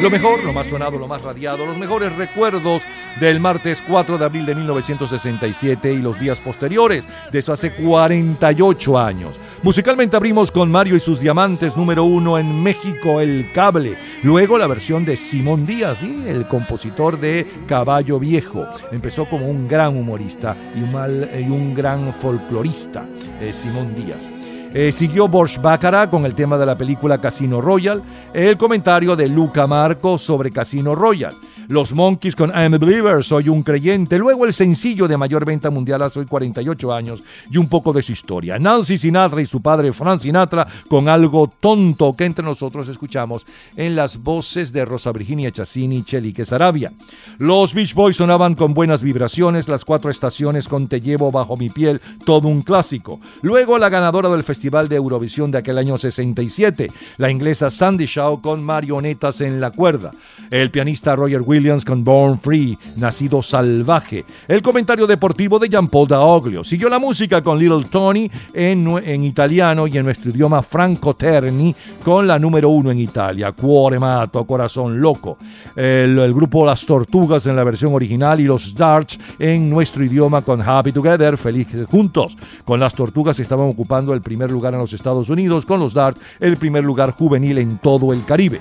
Lo 0.00 0.10
mejor, 0.10 0.42
lo 0.42 0.54
más 0.54 0.68
sonado, 0.68 0.98
lo 0.98 1.06
más 1.06 1.20
radiado, 1.20 1.66
los 1.66 1.76
mejores 1.76 2.10
recuerdos 2.14 2.82
del 3.20 3.40
martes 3.40 3.82
4 3.86 4.18
de 4.18 4.24
abril 4.24 4.46
de 4.46 4.54
1967 4.54 5.92
y 5.92 5.98
los 5.98 6.18
días 6.18 6.40
posteriores, 6.40 7.06
de 7.30 7.38
eso 7.38 7.52
hace 7.52 7.74
48 7.74 8.98
años. 8.98 9.34
Musicalmente 9.62 10.16
abrimos 10.16 10.52
con 10.52 10.70
Mario 10.70 10.96
y 10.96 11.00
sus 11.00 11.20
diamantes 11.20 11.76
número 11.76 12.04
uno 12.04 12.38
en 12.38 12.62
México, 12.62 13.20
El 13.20 13.50
Cable. 13.52 13.96
Luego 14.22 14.56
la 14.56 14.66
versión 14.66 15.04
de 15.04 15.16
Simón 15.16 15.66
Díaz, 15.66 15.98
¿sí? 15.98 16.22
el 16.26 16.46
compositor 16.46 17.18
de 17.18 17.46
Caballo 17.66 18.18
Viejo. 18.18 18.66
Empezó 18.92 19.24
como 19.26 19.48
un 19.48 19.66
gran 19.66 19.96
humorista 19.96 20.56
y 20.74 21.50
un, 21.50 21.74
gran 21.74 22.12
folclorista, 22.14 23.04
eh, 23.40 23.52
Simón 23.52 23.94
Díaz. 23.94 24.30
Eh, 24.74 24.92
siguió 24.92 25.28
Borsch 25.28 25.60
Baccarat 25.62 26.10
con 26.10 26.26
el 26.26 26.34
tema 26.34 26.58
de 26.58 26.66
la 26.66 26.76
película 26.76 27.18
Casino 27.18 27.62
Royale, 27.62 28.02
el 28.34 28.58
comentario 28.58 29.16
de 29.16 29.26
Luca 29.26 29.66
Marco 29.66 30.18
sobre 30.18 30.50
Casino 30.50 30.94
Royale, 30.94 31.36
los 31.68 31.94
Monkeys 31.94 32.36
con 32.36 32.50
I'm 32.50 32.74
a 32.74 32.78
Believer, 32.78 33.24
Soy 33.24 33.48
un 33.48 33.62
creyente, 33.62 34.18
luego 34.18 34.44
el 34.44 34.52
sencillo 34.52 35.08
de 35.08 35.16
mayor 35.16 35.46
venta 35.46 35.70
mundial 35.70 36.02
hace 36.02 36.20
hoy 36.20 36.26
48 36.26 36.92
años 36.92 37.22
y 37.50 37.56
un 37.56 37.66
poco 37.66 37.94
de 37.94 38.02
su 38.02 38.12
historia. 38.12 38.58
Nancy 38.58 38.98
Sinatra 38.98 39.40
y 39.40 39.46
su 39.46 39.62
padre 39.62 39.92
Frank 39.94 40.20
Sinatra 40.20 40.66
con 40.88 41.08
algo 41.08 41.50
tonto 41.60 42.14
que 42.14 42.26
entre 42.26 42.44
nosotros 42.44 42.88
escuchamos 42.88 43.46
en 43.74 43.96
las 43.96 44.22
voces 44.22 44.70
de 44.72 44.84
Rosa 44.84 45.12
Virginia 45.12 45.50
Chassini 45.50 45.96
y 45.96 46.02
Chelique 46.04 46.44
Sarabia. 46.44 46.92
Los 47.38 47.72
Beach 47.72 47.94
Boys 47.94 48.16
sonaban 48.16 48.54
con 48.54 48.74
buenas 48.74 49.02
vibraciones, 49.02 49.66
las 49.66 49.86
cuatro 49.86 50.10
estaciones 50.10 50.68
con 50.68 50.88
Te 50.88 51.00
llevo 51.00 51.32
bajo 51.32 51.56
mi 51.56 51.70
piel, 51.70 52.02
todo 52.26 52.48
un 52.48 52.60
clásico. 52.60 53.18
Luego 53.40 53.78
la 53.78 53.88
ganadora 53.88 54.28
del 54.28 54.44
Festival 54.44 54.57
de 54.60 54.96
Eurovisión 54.96 55.50
de 55.50 55.58
aquel 55.58 55.78
año 55.78 55.96
67, 55.96 56.90
la 57.16 57.30
inglesa 57.30 57.70
Sandy 57.70 58.06
Shaw 58.06 58.40
con 58.40 58.62
Marionetas 58.62 59.40
en 59.40 59.60
la 59.60 59.70
cuerda. 59.70 60.10
El 60.50 60.70
pianista 60.70 61.14
Roger 61.14 61.42
Williams 61.42 61.84
con 61.84 62.02
Born 62.02 62.40
Free, 62.40 62.76
Nacido 62.96 63.40
Salvaje. 63.42 64.24
El 64.48 64.60
comentario 64.60 65.06
deportivo 65.06 65.58
de 65.58 65.68
Jean 65.68 65.86
Paul 65.86 66.08
Daoglio. 66.08 66.64
Siguió 66.64 66.88
la 66.88 66.98
música 66.98 67.42
con 67.42 67.58
Little 67.58 67.86
Tony 67.88 68.30
en, 68.52 69.24
italiano 69.24 69.86
y 69.86 69.96
en 69.96 70.04
nuestro 70.04 70.30
idioma 70.30 70.62
Franco 70.62 71.14
Terni 71.14 71.74
con 72.02 72.26
la 72.26 72.38
número 72.38 72.68
uno 72.70 72.90
en 72.90 72.98
Italia, 72.98 73.52
Cuore 73.52 73.98
Mato, 73.98 74.44
Corazón 74.44 75.00
Loco. 75.00 75.38
El, 75.76 76.18
el 76.18 76.34
grupo 76.34 76.66
Las 76.66 76.84
Tortugas 76.84 77.46
en 77.46 77.54
la 77.54 77.64
versión 77.64 77.94
original 77.94 78.40
y 78.40 78.44
los 78.44 78.74
Darts 78.74 79.18
en 79.38 79.70
nuestro 79.70 80.02
idioma 80.04 80.42
con 80.42 80.60
Happy 80.60 80.92
Together, 80.92 81.36
Felices 81.36 81.86
Juntos. 81.86 82.36
Con 82.64 82.80
Las 82.80 82.94
Tortugas 82.94 83.38
estaban 83.38 83.68
ocupando 83.68 84.12
el 84.12 84.20
primer 84.20 84.47
lugar 84.50 84.74
en 84.74 84.80
los 84.80 84.92
Estados 84.92 85.28
Unidos, 85.28 85.64
con 85.64 85.80
los 85.80 85.94
Darts 85.94 86.20
el 86.40 86.56
primer 86.56 86.84
lugar 86.84 87.12
juvenil 87.12 87.58
en 87.58 87.78
todo 87.78 88.12
el 88.12 88.24
Caribe. 88.24 88.60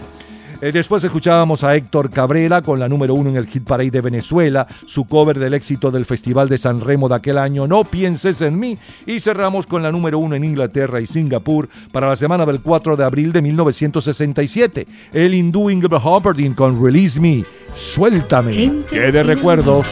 Eh, 0.60 0.72
después 0.72 1.04
escuchábamos 1.04 1.64
a 1.64 1.76
Héctor 1.76 2.10
Cabrera 2.10 2.64
con 2.64 2.80
la 2.80 2.90
número 2.90 3.14
uno 3.14 3.30
en 3.30 3.36
el 3.36 3.46
Hit 3.46 3.64
Parade 3.64 3.92
de 3.92 4.02
Venezuela, 4.02 4.66
su 4.88 5.06
cover 5.06 5.38
del 5.38 5.54
éxito 5.54 5.92
del 5.92 6.06
Festival 6.06 6.50
de 6.50 6.58
San 6.58 6.82
Remo 6.82 7.08
de 7.08 7.16
aquel 7.16 7.38
año, 7.38 7.68
No 7.68 7.84
pienses 7.84 8.42
en 8.42 8.58
mí, 8.58 8.76
y 9.06 9.20
cerramos 9.20 9.68
con 9.68 9.84
la 9.84 9.92
número 9.92 10.18
uno 10.18 10.36
en 10.36 10.44
Inglaterra 10.44 11.00
y 11.00 11.06
Singapur 11.06 11.70
para 11.92 12.08
la 12.08 12.16
semana 12.16 12.46
del 12.46 12.62
4 12.62 12.98
de 12.98 13.04
abril 13.04 13.32
de 13.34 13.44
1967, 13.44 14.88
el 15.14 15.36
hindú 15.36 15.70
Ingrid 15.70 15.94
Humperdinck 15.94 16.56
con 16.56 16.84
Release 16.84 17.20
Me, 17.20 17.46
Suéltame, 17.76 18.84
que 18.90 19.12
de 19.12 19.22
recuerdos. 19.22 19.86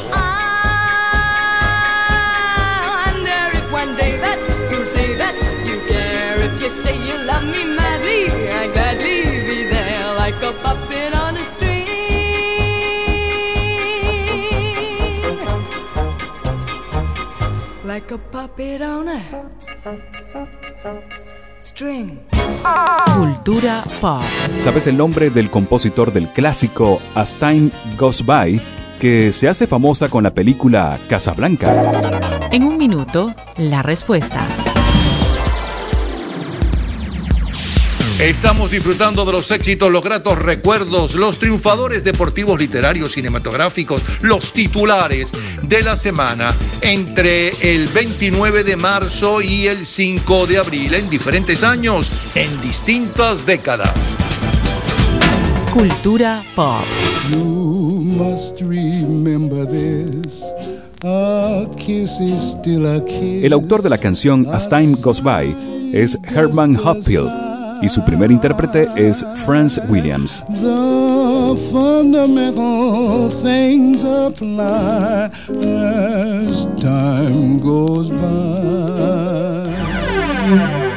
Cultura 23.15 23.83
pop. 23.99 24.21
¿Sabes 24.59 24.87
el 24.87 24.97
nombre 24.97 25.29
del 25.29 25.49
compositor 25.49 26.13
del 26.13 26.27
clásico 26.29 27.01
As 27.15 27.33
Time 27.35 27.71
Goes 27.97 28.25
By, 28.25 28.61
que 28.99 29.31
se 29.31 29.47
hace 29.47 29.67
famosa 29.67 30.07
con 30.09 30.23
la 30.23 30.33
película 30.33 30.99
Casablanca? 31.09 31.73
En 32.51 32.63
un 32.63 32.77
minuto, 32.77 33.33
la 33.57 33.81
respuesta. 33.81 34.47
Estamos 38.19 38.71
disfrutando 38.71 39.25
de 39.25 39.33
los 39.33 39.51
éxitos, 39.51 39.91
los 39.91 40.01
gratos 40.01 40.39
recuerdos, 40.39 41.15
los 41.15 41.37
triunfadores 41.37 42.01
deportivos, 42.05 42.57
literarios, 42.57 43.11
cinematográficos, 43.11 44.01
los 44.21 44.53
titulares 44.53 45.29
de 45.61 45.83
la 45.83 45.97
semana 45.97 46.55
entre 46.79 47.49
el 47.61 47.89
29 47.89 48.63
de 48.63 48.77
marzo 48.77 49.41
y 49.41 49.67
el 49.67 49.85
5 49.85 50.47
de 50.47 50.57
abril 50.59 50.93
en 50.93 51.09
diferentes 51.09 51.61
años, 51.61 52.09
en 52.35 52.49
distintas 52.61 53.45
décadas. 53.45 53.93
Cultura 55.73 56.41
pop. 56.55 56.85
You 57.31 57.43
must 57.43 58.61
remember 58.61 59.67
this. 59.67 60.41
A 61.03 61.65
kiss 61.75 62.11
is 62.21 62.41
still 62.41 62.87
a 62.87 63.03
kiss. 63.03 63.43
El 63.43 63.51
autor 63.51 63.81
de 63.81 63.89
la 63.89 63.97
canción 63.97 64.47
As 64.53 64.69
Time 64.69 64.95
Goes 65.01 65.21
By 65.21 65.91
es 65.93 66.17
Herman 66.33 66.77
Hopfield 66.77 67.44
y 67.81 67.89
su 67.89 68.03
primer 68.03 68.31
intérprete 68.31 68.89
es 68.95 69.26
Franz 69.45 69.81
Williams. 69.88 70.43
The 80.47 80.85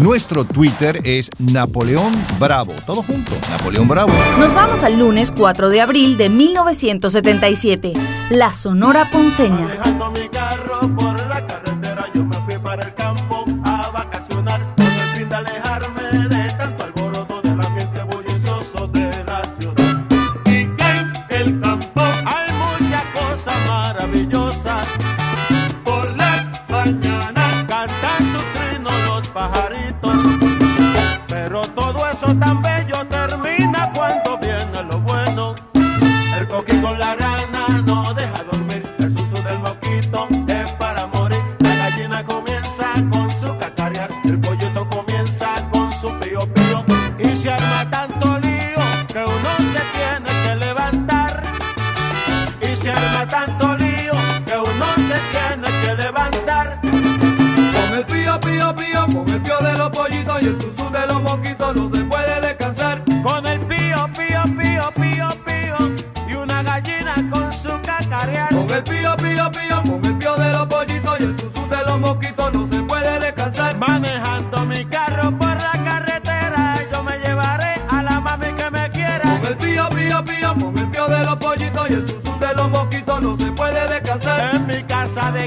Nuestro 0.00 0.44
Twitter 0.44 1.00
es 1.02 1.28
Napoleón 1.38 2.12
Bravo. 2.38 2.72
Todo 2.86 3.02
junto, 3.02 3.32
Napoleón 3.50 3.88
Bravo. 3.88 4.12
Nos 4.38 4.54
vamos 4.54 4.84
al 4.84 4.96
lunes 4.96 5.32
4 5.36 5.70
de 5.70 5.80
abril 5.80 6.16
de 6.16 6.28
1977. 6.28 7.94
La 8.30 8.54
Sonora 8.54 9.10
Ponceña. 9.10 9.66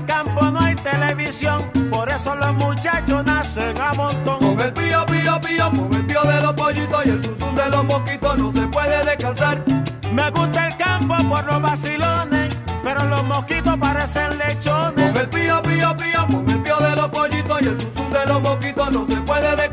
Campo 0.05 0.43
no 0.51 0.59
hay 0.59 0.75
televisión, 0.75 1.69
por 1.91 2.09
eso 2.09 2.35
los 2.35 2.53
muchachos 2.55 3.23
nacen 3.25 3.79
a 3.79 3.93
montón. 3.93 4.39
Con 4.39 4.59
el 4.59 4.73
pío 4.73 5.05
pío 5.05 5.41
pío, 5.41 5.69
con 5.71 5.93
el 5.93 6.05
pío 6.05 6.21
de 6.23 6.41
los 6.41 6.53
pollitos 6.53 7.05
y 7.05 7.09
el 7.09 7.23
susu 7.23 7.55
de 7.55 7.69
los 7.69 7.83
mosquitos 7.85 8.37
no 8.37 8.51
se 8.51 8.67
puede 8.67 9.05
descansar. 9.05 9.63
Me 10.13 10.29
gusta 10.31 10.67
el 10.67 10.77
campo 10.77 11.15
por 11.29 11.43
los 11.45 11.61
vacilones, 11.61 12.57
pero 12.83 13.05
los 13.05 13.23
mosquitos 13.23 13.77
parecen 13.77 14.37
lechones. 14.37 15.11
Con 15.11 15.21
el 15.21 15.29
pío 15.29 15.61
pío 15.61 15.97
pío, 15.97 16.27
con 16.27 16.49
el 16.49 16.61
pío 16.61 16.77
de 16.77 16.95
los 16.95 17.09
pollitos 17.09 17.61
y 17.61 17.65
el 17.65 17.81
susu 17.81 18.09
de 18.09 18.25
los 18.25 18.41
mosquitos 18.41 18.91
no 18.91 19.05
se 19.07 19.15
puede 19.17 19.49
descansar. 19.49 19.70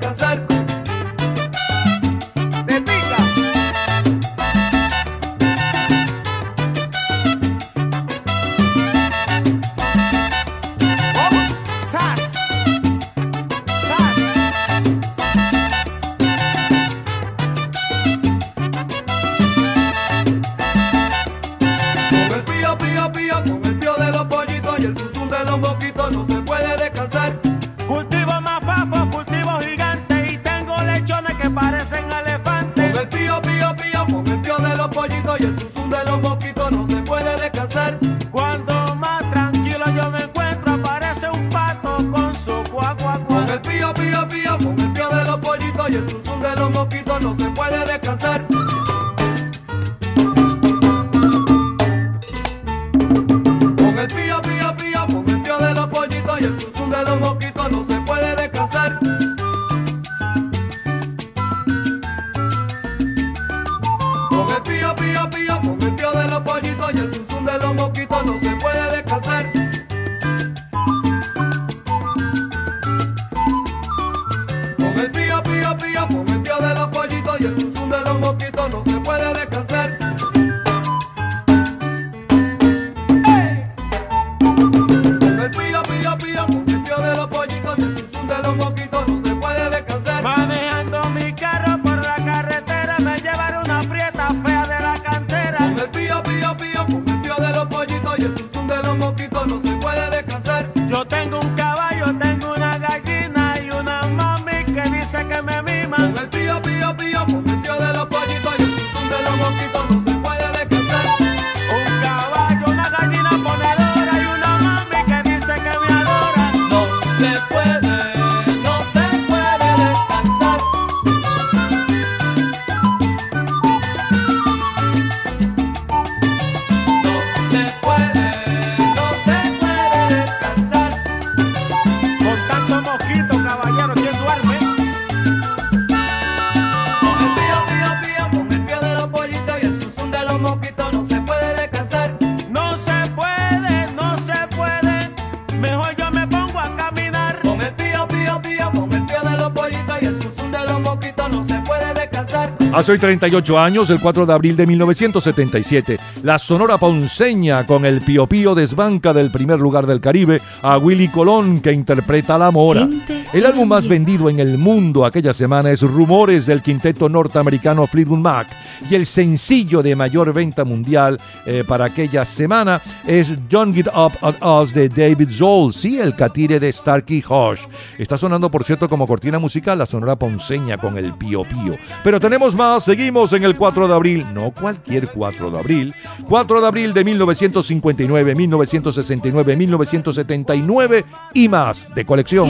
Hace 152.89 152.95
hoy 152.95 153.01
38 153.01 153.59
años, 153.59 153.91
el 153.91 154.01
4 154.01 154.25
de 154.25 154.33
abril 154.33 154.57
de 154.57 154.67
1977, 154.67 155.99
la 156.23 156.39
Sonora 156.39 156.79
Ponceña 156.79 157.67
con 157.67 157.85
el 157.85 158.01
Pío 158.01 158.27
Pío 158.27 158.55
desbanca 158.55 159.13
del 159.13 159.31
primer 159.31 159.61
lugar 159.61 159.87
del 159.87 160.01
Caribe 160.01 160.41
a 160.63 160.79
Willy 160.79 161.09
Colón 161.09 161.61
que 161.61 161.71
interpreta 161.71 162.39
La 162.39 162.51
Mora. 162.51 162.89
El 163.31 163.45
álbum 163.45 163.69
más 163.69 163.87
vendido 163.87 164.31
en 164.31 164.41
el 164.41 164.57
mundo 164.57 165.05
aquella 165.05 165.35
semana 165.35 165.71
es 165.71 165.83
Rumores 165.83 166.47
del 166.47 166.63
quinteto 166.63 167.11
norteamericano 167.11 167.87
Fleetwood 167.87 168.21
Mac 168.21 168.47
y 168.91 168.95
el 168.95 169.05
sencillo 169.05 169.83
de 169.83 169.95
mayor 169.95 170.33
venta 170.33 170.65
mundial 170.65 171.21
eh, 171.45 171.63
para 171.69 171.85
aquella 171.85 172.25
semana 172.25 172.81
es 173.07 173.29
Don't 173.51 173.75
Get 173.75 173.89
Up 173.89 174.13
on 174.23 174.35
Us 174.43 174.73
de 174.73 174.89
David 174.89 175.29
Zoll, 175.31 175.75
sí, 175.75 175.99
el 175.99 176.15
catire 176.15 176.59
de 176.59 176.73
Starkey 176.73 177.23
Hodge. 177.29 177.69
Está 177.99 178.17
sonando, 178.17 178.51
por 178.51 178.65
cierto, 178.65 178.89
como 178.89 179.07
cortina 179.07 179.39
musical 179.39 179.77
la 179.77 179.85
Sonora 179.85 180.17
Ponceña 180.17 180.79
con 180.79 180.97
el 180.97 181.13
Pío 181.13 181.43
Pío. 181.45 181.77
Pero 182.03 182.19
tenemos 182.19 182.55
más, 182.55 182.85
seguimos 182.85 183.35
en 183.35 183.45
el 183.45 183.57
4 183.57 183.89
de 183.89 183.95
abril, 183.95 184.27
no 184.33 184.53
cualquier 184.53 185.07
4 185.07 185.51
de 185.51 185.59
abril, 185.59 185.95
4 186.27 186.61
de 186.63 186.67
abril 186.67 186.95
de 186.95 187.05
1959, 187.05 188.35
1969, 188.35 189.57
1979 189.57 191.05
y 191.35 191.49
más 191.51 191.89
de 191.95 192.07
colección. 192.07 192.49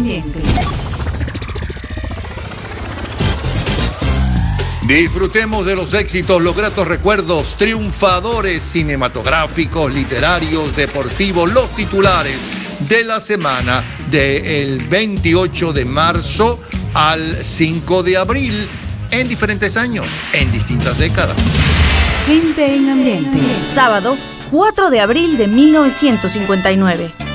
Ambiente. 0.00 0.40
Disfrutemos 4.86 5.66
de 5.66 5.76
los 5.76 5.92
éxitos, 5.92 6.40
los 6.40 6.56
gratos 6.56 6.88
recuerdos, 6.88 7.54
triunfadores 7.58 8.62
cinematográficos, 8.62 9.92
literarios, 9.92 10.74
deportivos, 10.74 11.52
los 11.52 11.68
titulares 11.76 12.34
de 12.88 13.04
la 13.04 13.20
semana 13.20 13.84
del 14.10 14.82
28 14.88 15.74
de 15.74 15.84
marzo 15.84 16.58
al 16.94 17.44
5 17.44 18.02
de 18.02 18.16
abril 18.16 18.66
en 19.10 19.28
diferentes 19.28 19.76
años, 19.76 20.06
en 20.32 20.50
distintas 20.50 20.98
décadas. 20.98 21.36
Gente 22.26 22.74
en 22.74 22.88
ambiente. 22.88 23.38
Sábado, 23.66 24.16
4 24.50 24.88
de 24.88 25.00
abril 25.00 25.36
de 25.36 25.46
1959. 25.46 27.29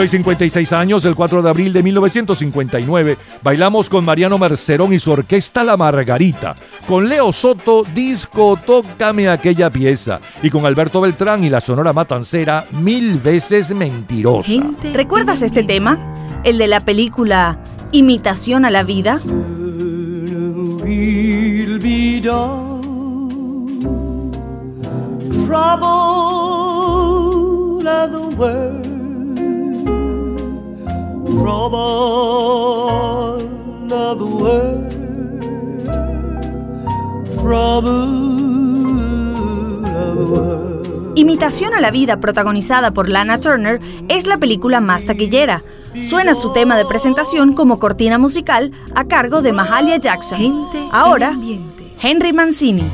Hoy 0.00 0.08
56 0.08 0.72
años, 0.72 1.04
el 1.04 1.14
4 1.14 1.42
de 1.42 1.50
abril 1.50 1.72
de 1.72 1.82
1959, 1.82 3.18
bailamos 3.42 3.88
con 3.90 4.04
Mariano 4.04 4.38
Mercerón 4.38 4.92
y 4.92 4.98
su 4.98 5.10
orquesta 5.10 5.62
La 5.62 5.76
Margarita, 5.76 6.56
con 6.88 7.08
Leo 7.08 7.32
Soto, 7.32 7.82
disco 7.94 8.58
Tócame 8.64 9.28
aquella 9.28 9.70
pieza, 9.70 10.20
y 10.42 10.50
con 10.50 10.64
Alberto 10.64 11.00
Beltrán 11.00 11.44
y 11.44 11.50
la 11.50 11.60
Sonora 11.60 11.92
Matancera, 11.92 12.66
Mil 12.70 13.20
veces 13.20 13.74
mentirosa. 13.74 14.52
¿Recuerdas 14.94 15.42
este 15.42 15.62
tema? 15.62 16.14
El 16.44 16.58
de 16.58 16.66
la 16.66 16.80
película 16.84 17.58
Imitación 17.92 18.64
a 18.64 18.70
la 18.70 18.82
vida. 18.82 19.20
will 20.90 21.78
be 21.78 22.20
done. 22.20 22.80
trouble 25.46 25.88
of 27.88 28.12
the 28.12 28.36
world, 28.36 28.89
trouble 31.40 31.80
of 33.90 34.18
the 34.18 34.26
world, 34.26 34.92
of 39.86 40.16
the 40.16 40.24
world. 40.24 41.16
Imitación 41.16 41.72
a 41.74 41.80
la 41.80 41.90
vida 41.90 42.20
protagonizada 42.20 42.92
por 42.92 43.08
Lana 43.08 43.40
Turner 43.40 43.80
es 44.08 44.26
la 44.26 44.36
película 44.36 44.80
más 44.80 45.06
taquillera. 45.06 45.62
Suena 46.02 46.34
su 46.34 46.52
tema 46.52 46.76
de 46.76 46.84
presentación 46.84 47.54
como 47.54 47.78
cortina 47.78 48.18
musical 48.18 48.72
a 48.94 49.04
cargo 49.04 49.40
de 49.42 49.52
Mahalia 49.52 49.96
Jackson. 49.96 50.68
Ahora, 50.92 51.36
Henry 52.00 52.32
Mancini. 52.32 52.84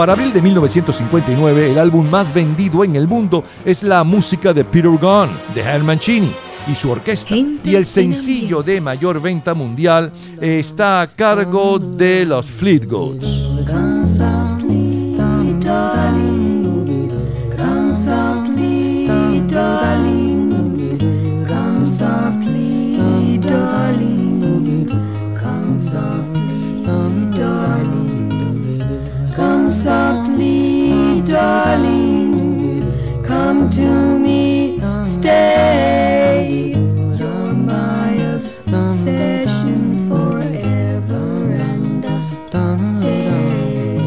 Para 0.00 0.14
abril 0.14 0.32
de 0.32 0.40
1959, 0.40 1.72
el 1.72 1.78
álbum 1.78 2.08
más 2.08 2.32
vendido 2.32 2.84
en 2.84 2.96
el 2.96 3.06
mundo 3.06 3.44
es 3.66 3.82
la 3.82 4.02
música 4.02 4.54
de 4.54 4.64
Peter 4.64 4.88
Gunn, 4.90 5.28
de 5.54 5.60
Herman 5.60 5.84
Mancini 5.88 6.32
y 6.66 6.74
su 6.74 6.90
orquesta. 6.90 7.34
y 7.36 7.74
el 7.74 7.84
sencillo 7.84 8.62
de 8.62 8.80
mayor 8.80 9.20
venta 9.20 9.52
mundial 9.52 10.10
está 10.40 11.02
a 11.02 11.06
cargo 11.06 11.78
de 11.78 12.24
los 12.24 12.46
Fleetwoods. 12.46 13.26
Come 13.66 13.99
Softly, 29.70 31.22
darling. 31.22 32.82
Come 33.22 33.70
to 33.70 34.18
me, 34.18 34.80
stay. 35.04 36.74
You're 37.16 37.54
my 37.54 38.10
obsession 38.66 40.08
forever 40.08 41.52
and 41.52 42.04
a 42.04 43.00
day. 43.00 44.00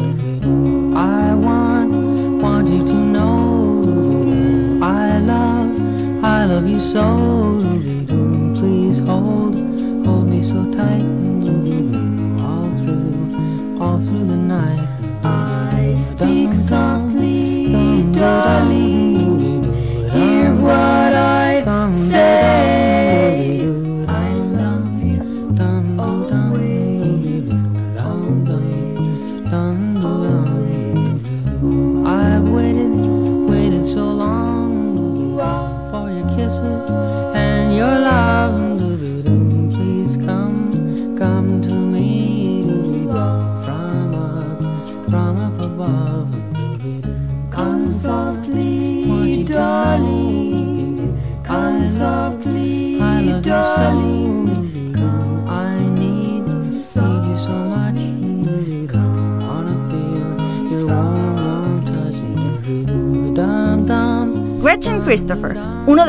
I 0.94 1.34
want, 1.34 2.42
want 2.42 2.68
you 2.68 2.84
to 2.86 2.94
know 2.94 4.78
I 4.82 5.18
love, 5.18 6.22
I 6.22 6.44
love 6.44 6.68
you 6.68 6.80
so. 6.80 7.23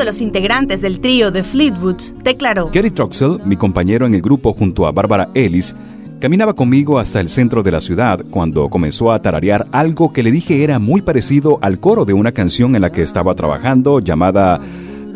Los 0.06 0.22
integrantes 0.22 0.80
del 0.80 1.00
trío 1.00 1.30
de 1.30 1.42
Fleetwoods, 1.42 2.14
declaró: 2.24 2.70
Gary 2.72 2.90
Troxell, 2.90 3.40
mi 3.44 3.56
compañero 3.58 4.06
en 4.06 4.14
el 4.14 4.22
grupo 4.22 4.54
junto 4.54 4.86
a 4.86 4.92
Barbara 4.92 5.28
Ellis, 5.34 5.74
caminaba 6.18 6.54
conmigo 6.54 6.98
hasta 6.98 7.20
el 7.20 7.28
centro 7.28 7.62
de 7.62 7.72
la 7.72 7.80
ciudad 7.82 8.24
cuando 8.30 8.70
comenzó 8.70 9.12
a 9.12 9.20
tararear 9.20 9.66
algo 9.72 10.12
que 10.12 10.22
le 10.22 10.32
dije 10.32 10.64
era 10.64 10.78
muy 10.78 11.02
parecido 11.02 11.58
al 11.60 11.78
coro 11.78 12.06
de 12.06 12.14
una 12.14 12.32
canción 12.32 12.74
en 12.74 12.82
la 12.82 12.90
que 12.90 13.02
estaba 13.02 13.34
trabajando 13.34 14.00
llamada 14.00 14.58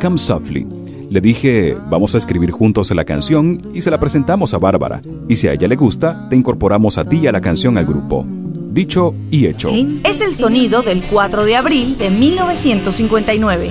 Come 0.00 0.18
Softly. 0.18 0.66
Le 1.08 1.20
dije, 1.20 1.76
vamos 1.88 2.14
a 2.14 2.18
escribir 2.18 2.52
juntos 2.52 2.90
la 2.92 3.04
canción 3.04 3.62
y 3.74 3.80
se 3.80 3.90
la 3.90 3.98
presentamos 3.98 4.54
a 4.54 4.58
Bárbara. 4.58 5.02
Y 5.28 5.36
si 5.36 5.48
a 5.48 5.54
ella 5.54 5.66
le 5.66 5.74
gusta, 5.74 6.28
te 6.28 6.36
incorporamos 6.36 6.98
a 6.98 7.04
ti 7.04 7.18
y 7.18 7.26
a 7.26 7.32
la 7.32 7.40
canción 7.40 7.78
al 7.78 7.86
grupo. 7.86 8.24
Dicho 8.70 9.14
y 9.30 9.46
hecho. 9.46 9.70
Es 10.04 10.20
el 10.20 10.34
sonido 10.34 10.82
del 10.82 11.02
4 11.02 11.44
de 11.44 11.56
abril 11.56 11.98
de 11.98 12.10
1959. 12.10 13.70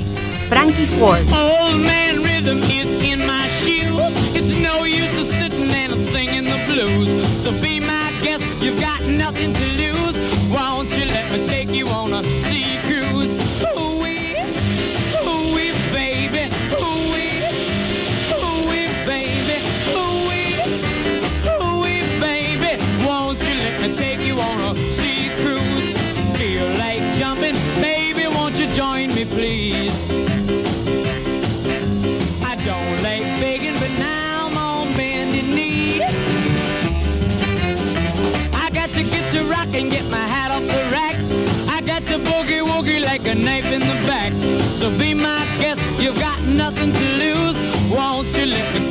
Frankie 0.50 0.88
Ford. 0.88 1.22
Old 1.32 1.80
man 1.80 2.24
rhythm 2.24 2.58
is 2.64 2.90
in 3.04 3.20
my 3.28 3.46
shoes. 3.62 4.36
It's 4.36 4.60
no 4.60 4.84
use 4.84 5.12
to 5.16 5.26
sitting 5.26 5.70
and 5.70 5.94
singing 6.08 6.46
the 6.46 6.60
blues. 6.66 7.08
So 7.44 7.52
be 7.62 7.80
my 7.80 8.12
guest, 8.24 8.44
you've 8.60 8.82
got 8.82 9.00
nothing 9.04 9.54
to 9.54 9.79
be 44.98 45.14
my 45.14 45.46
guest, 45.60 45.82
you've 46.02 46.20
got 46.20 46.42
nothing 46.44 46.92
to 46.92 47.06
lose. 47.18 47.58
Won't 47.92 48.28
you 48.38 48.46
let 48.46 48.74
me 48.74 48.89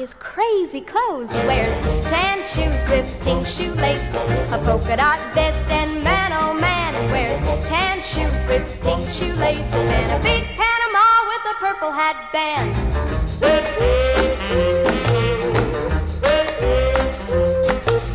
his 0.00 0.14
crazy 0.14 0.80
clothes. 0.80 1.30
He 1.30 1.46
wears 1.46 1.76
tan 2.08 2.38
shoes 2.38 2.88
with 2.88 3.06
pink 3.22 3.46
shoelaces, 3.46 4.14
a 4.50 4.58
polka 4.64 4.96
dot 4.96 5.18
vest, 5.34 5.70
and 5.70 6.02
man, 6.02 6.32
oh 6.32 6.54
man, 6.58 6.94
he 7.02 7.12
wears 7.12 7.38
tan 7.68 8.00
shoes 8.00 8.32
with 8.48 8.64
pink 8.82 9.06
shoelaces, 9.10 9.74
and 9.74 10.10
a 10.18 10.22
big 10.24 10.44
Panama 10.56 11.06
with 11.30 11.52
a 11.52 11.54
purple 11.60 11.92
hat 11.92 12.16
band. 12.32 12.70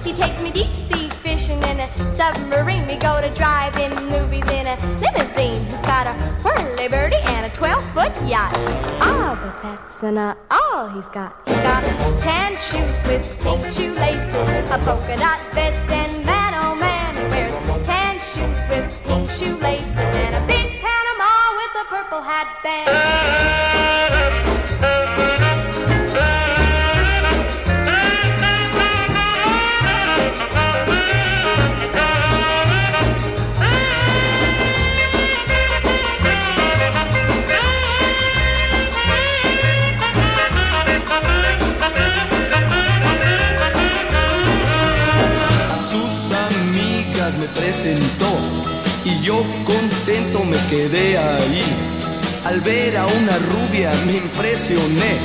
He 0.03 0.11
takes 0.11 0.41
me 0.41 0.49
deep 0.49 0.73
sea 0.73 1.09
fishing 1.21 1.61
in 1.69 1.81
a 1.81 1.87
submarine. 2.15 2.87
We 2.87 2.95
go 2.95 3.21
to 3.21 3.29
drive-in 3.35 3.91
movies 4.09 4.49
in 4.49 4.65
a 4.65 4.75
limousine. 4.97 5.63
He's 5.67 5.83
got 5.83 6.07
a 6.07 6.13
whirly 6.41 6.87
birdie 6.87 7.21
and 7.25 7.45
a 7.45 7.49
12-foot 7.49 8.27
yacht. 8.27 8.51
Ah, 9.01 9.37
but 9.39 9.61
that's 9.61 10.01
not 10.01 10.39
all 10.75 10.89
he's 10.89 11.07
got. 11.07 11.33
He's 11.45 11.55
got 11.59 11.83
tan 12.19 12.51
shoes 12.57 12.95
with 13.07 13.23
pink 13.41 13.61
shoelaces, 13.71 14.69
a 14.69 14.77
polka 14.83 15.15
dot 15.15 15.39
vest, 15.53 15.87
and 15.89 16.25
man, 16.25 16.53
oh 16.53 16.75
man, 16.75 17.15
he 17.15 17.21
wears 17.31 17.53
tan 17.85 18.19
shoes 18.19 18.59
with 18.69 18.85
pink 19.05 19.29
shoelaces 19.29 19.97
and 19.97 20.35
a 20.35 20.45
big 20.45 20.81
Panama 20.81 21.31
with 21.59 21.81
a 21.81 21.85
purple 21.87 22.21
hat 22.21 22.59
band. 22.61 23.64
Me 47.33 47.47
presentó 47.47 48.29
y 49.03 49.19
yo 49.21 49.43
contento 49.63 50.43
me 50.43 50.57
quedé 50.67 51.17
ahí. 51.17 51.63
Al 52.45 52.61
ver 52.61 52.95
a 52.97 53.05
una 53.07 53.37
rubia 53.39 53.91
me 54.05 54.17
impresioné. 54.17 55.17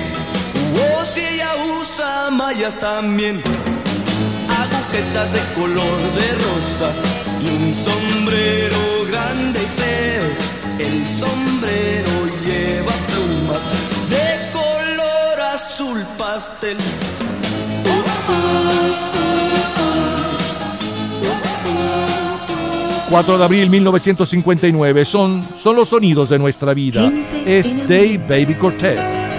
Oh, 0.75 1.05
si 1.05 1.21
ella 1.21 1.51
usa 1.79 2.31
mallas 2.31 2.79
también, 2.79 3.43
agujetas 4.63 5.33
de 5.33 5.41
color 5.55 6.01
de 6.19 6.29
rosa 6.47 6.91
y 7.43 7.49
un 7.49 7.75
sombrero 7.75 8.79
grande 9.11 9.61
y 9.63 9.81
feo. 9.81 10.25
El 10.79 11.07
sombrero 11.07 12.13
lleva 12.47 12.93
plumas 13.13 13.63
de 14.09 14.53
color 14.53 15.41
azul 15.53 16.03
pastel. 16.17 16.79
4 23.11 23.39
de 23.39 23.45
abril 23.45 23.69
1959. 23.71 25.05
Son, 25.05 25.45
son 25.61 25.75
los 25.75 25.89
sonidos 25.89 26.29
de 26.29 26.39
nuestra 26.39 26.73
vida. 26.75 27.13
Es 27.45 27.75
Day 27.89 28.19
Baby 28.19 28.55
Cortez. 28.55 29.30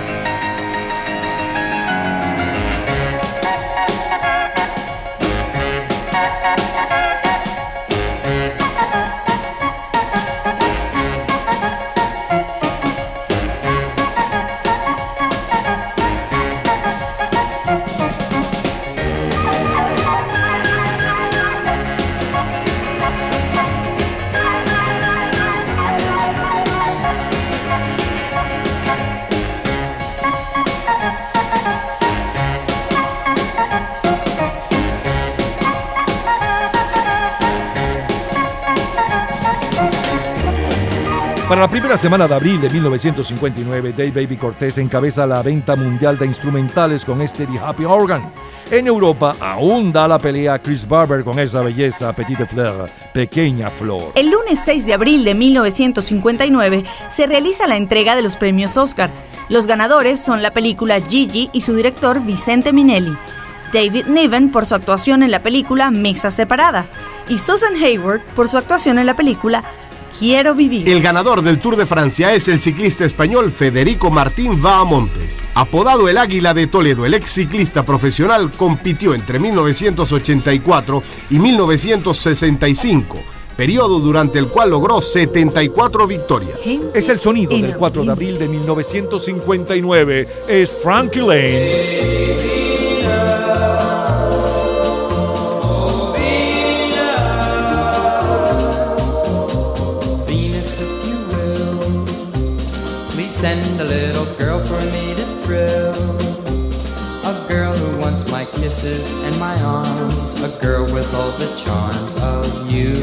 Primera 41.92 42.04
semana 42.04 42.26
de 42.26 42.36
abril 42.36 42.62
de 42.62 42.70
1959, 42.70 43.92
Dave 43.92 44.12
Baby 44.12 44.38
Cortez 44.38 44.78
encabeza 44.78 45.28
la 45.28 45.42
venta 45.42 45.76
mundial 45.76 46.18
de 46.18 46.26
instrumentales 46.26 47.04
con 47.04 47.22
este 47.22 47.46
The 47.46 47.60
Happy 47.60 47.84
Organ. 47.84 48.32
En 48.70 48.88
Europa 48.88 49.36
aún 49.42 49.92
da 49.92 50.08
la 50.08 50.18
pelea 50.18 50.54
a 50.54 50.60
Chris 50.60 50.88
Barber 50.88 51.26
con 51.26 51.38
esa 51.38 51.60
belleza 51.62 52.14
Petite 52.14 52.46
Fleur, 52.46 52.90
pequeña 53.14 53.70
flor. 53.70 54.14
El 54.16 54.30
lunes 54.30 54.62
6 54.64 54.86
de 54.86 54.94
abril 54.94 55.26
de 55.26 55.36
1959 55.36 56.86
se 57.10 57.28
realiza 57.28 57.68
la 57.68 57.76
entrega 57.76 58.16
de 58.16 58.22
los 58.22 58.38
premios 58.38 58.78
Oscar. 58.78 59.10
Los 59.50 59.68
ganadores 59.68 60.22
son 60.22 60.42
la 60.42 60.52
película 60.52 61.02
Gigi 61.02 61.50
y 61.52 61.60
su 61.60 61.76
director 61.76 62.24
Vicente 62.24 62.72
Minelli. 62.72 63.18
David 63.74 64.06
Niven 64.06 64.50
por 64.50 64.66
su 64.66 64.76
actuación 64.76 65.24
en 65.24 65.32
la 65.32 65.44
película 65.44 65.92
Mesas 65.92 66.36
Separadas 66.36 66.92
y 67.28 67.38
Susan 67.38 67.76
Hayward 67.76 68.22
por 68.34 68.48
su 68.48 68.58
actuación 68.58 68.98
en 68.98 69.08
la 69.08 69.16
película 69.18 69.66
Quiero 70.18 70.56
Vivir. 70.56 70.88
El 70.88 71.02
ganador 71.02 71.42
del 71.42 71.60
Tour 71.60 71.76
de 71.76 71.86
Francia 71.86 72.34
es 72.34 72.48
el 72.48 72.60
ciclista 72.60 73.06
español 73.06 73.52
Federico 73.52 74.12
Martín 74.12 74.62
Vahamontes. 74.62 75.38
Apodado 75.54 76.08
el 76.10 76.18
Águila 76.18 76.54
de 76.54 76.68
Toledo, 76.68 77.06
el 77.06 77.14
ex 77.14 77.32
ciclista 77.32 77.86
profesional 77.86 78.52
compitió 78.52 79.14
entre 79.14 79.40
1984 79.40 81.04
y 81.30 81.40
1965, 81.40 83.24
periodo 83.58 84.00
durante 84.00 84.40
el 84.40 84.48
cual 84.48 84.70
logró 84.72 85.02
74 85.02 86.08
victorias. 86.08 86.60
Es 86.94 87.10
el 87.10 87.20
sonido 87.20 87.58
del 87.58 87.76
4 87.76 88.04
de 88.04 88.12
abril 88.12 88.40
de 88.40 88.48
1959. 88.48 90.28
Es 90.48 90.72
Frankie 90.82 91.20
Lane. 91.20 92.61
Kisses 108.82 109.14
and 109.24 109.40
my 109.40 109.62
arms, 109.62 110.34
a 110.42 110.50
girl 110.60 110.84
with 110.92 111.14
all 111.14 111.32
the 111.38 111.56
charms 111.56 112.16
of 112.16 112.72
you. 112.72 112.96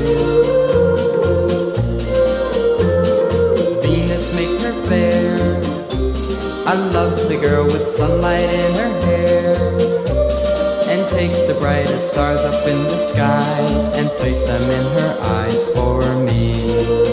Venus, 3.81 4.35
make 4.35 4.61
her 4.61 4.73
fair, 4.87 5.37
a 6.67 6.75
lovely 6.93 7.37
girl 7.37 7.65
with 7.65 7.87
sunlight 7.87 8.41
in 8.41 8.75
her 8.75 9.01
hair. 9.03 9.55
And 10.91 11.09
take 11.09 11.33
the 11.47 11.57
brightest 11.61 12.11
stars 12.11 12.41
up 12.41 12.67
in 12.67 12.83
the 12.85 12.99
skies 12.99 13.87
and 13.89 14.09
place 14.19 14.43
them 14.43 14.63
in 14.63 15.01
her 15.01 15.19
eyes 15.21 15.65
for 15.75 16.03
me. 16.25 17.08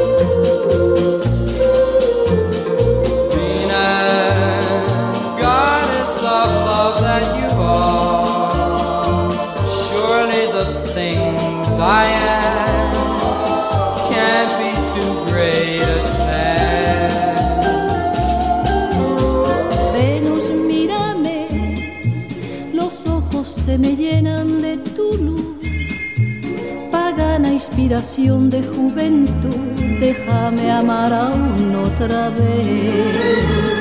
Inspiración 27.67 28.51
de 28.51 28.61
juventud, 28.61 29.55
déjame 29.99 30.69
amar 30.71 31.11
aún 31.11 31.75
otra 31.75 32.29
vez. 32.29 33.74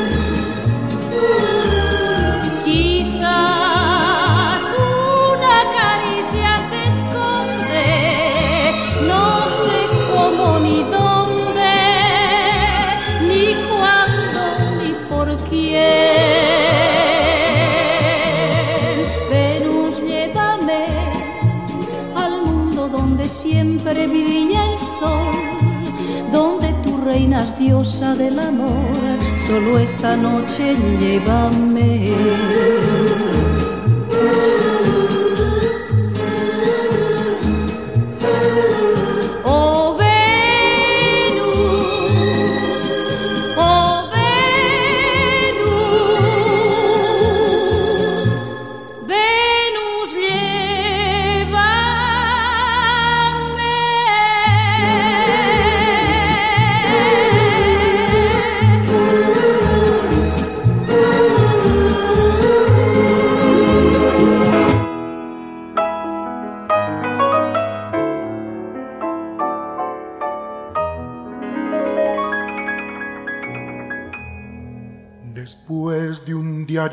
Diosa 27.64 28.14
del 28.14 28.38
amor, 28.38 29.18
solo 29.38 29.78
esta 29.78 30.16
noche 30.16 30.76
llévame. 30.98 32.12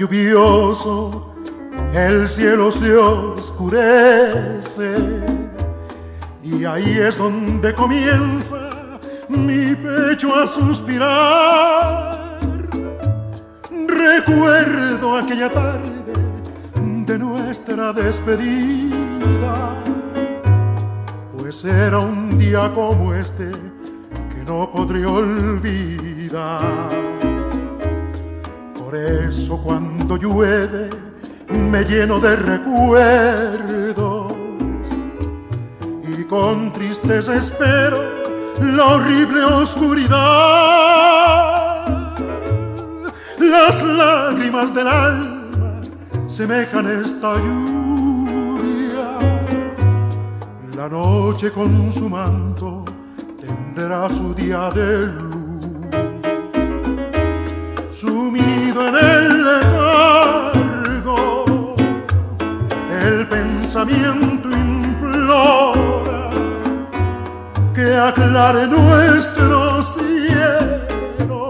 Lluvioso, 0.01 1.35
el 1.93 2.27
cielo 2.27 2.71
se 2.71 2.97
oscurece 2.97 4.95
y 6.43 6.65
ahí 6.65 6.97
es 6.97 7.19
donde 7.19 7.71
comienza 7.75 8.71
mi 9.29 9.75
pecho 9.75 10.35
a 10.35 10.47
suspirar. 10.47 12.39
Recuerdo 13.87 15.17
aquella 15.17 15.51
tarde 15.51 16.13
de 17.05 17.19
nuestra 17.19 17.93
despedida, 17.93 19.83
pues 21.37 21.63
era 21.63 21.99
un 21.99 22.39
día 22.39 22.73
como 22.73 23.13
este 23.13 23.51
que 23.51 24.43
no 24.47 24.67
podré 24.71 25.05
olvidar. 25.05 26.89
Por 28.91 28.99
eso 28.99 29.57
cuando 29.63 29.90
llueve 30.17 30.89
me 31.49 31.83
lleno 31.83 32.19
de 32.19 32.35
recuerdos 32.35 34.33
y 36.07 36.23
con 36.25 36.71
tristeza 36.73 37.35
espero 37.35 38.21
la 38.59 38.85
horrible 38.85 39.43
oscuridad. 39.43 40.11
Las 43.39 43.81
lágrimas 43.81 44.73
del 44.73 44.87
alma 44.87 45.81
semejan 46.27 47.01
esta 47.01 47.35
lluvia. 47.37 49.17
La 50.75 50.87
noche 50.87 51.51
con 51.51 51.91
su 51.91 52.07
manto 52.07 52.85
tendrá 53.39 54.09
su 54.09 54.33
día 54.33 54.69
de 54.71 55.07
luz 55.07 55.30
sumido 58.01 58.87
en 58.87 58.95
el 58.95 59.43
letargo, 59.45 60.95
el 63.03 63.27
pensamiento 63.27 64.49
implora 64.49 66.31
que 67.75 67.95
aclare 67.95 68.65
nuestro 68.65 69.83
cielo 69.83 71.49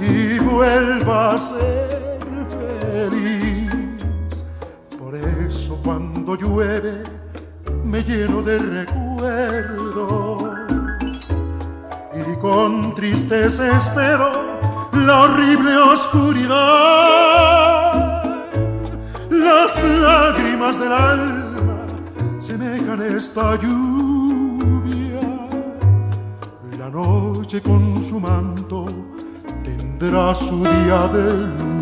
y 0.00 0.40
vuelva 0.40 1.34
a 1.34 1.38
ser 1.38 2.10
feliz. 2.90 3.70
Por 4.98 5.14
eso 5.14 5.78
cuando 5.84 6.34
llueve 6.34 7.04
me 7.84 8.02
lleno 8.02 8.42
de 8.42 8.58
recuerdos 8.58 9.68
y 12.26 12.34
con 12.40 12.92
tristeza 12.96 13.76
espero 13.76 14.57
la 14.92 15.20
horrible 15.22 15.76
oscuridad. 15.76 16.48
Las 19.30 19.82
lágrimas 19.82 20.78
del 20.78 20.92
alma 20.92 21.86
semejan 22.38 23.02
esta 23.02 23.56
lluvia. 23.56 25.20
La 26.78 26.90
noche 26.90 27.60
con 27.62 28.02
su 28.02 28.20
manto 28.20 28.86
tendrá 29.64 30.34
su 30.34 30.64
día 30.64 31.08
de 31.12 31.32
luz. 31.32 31.77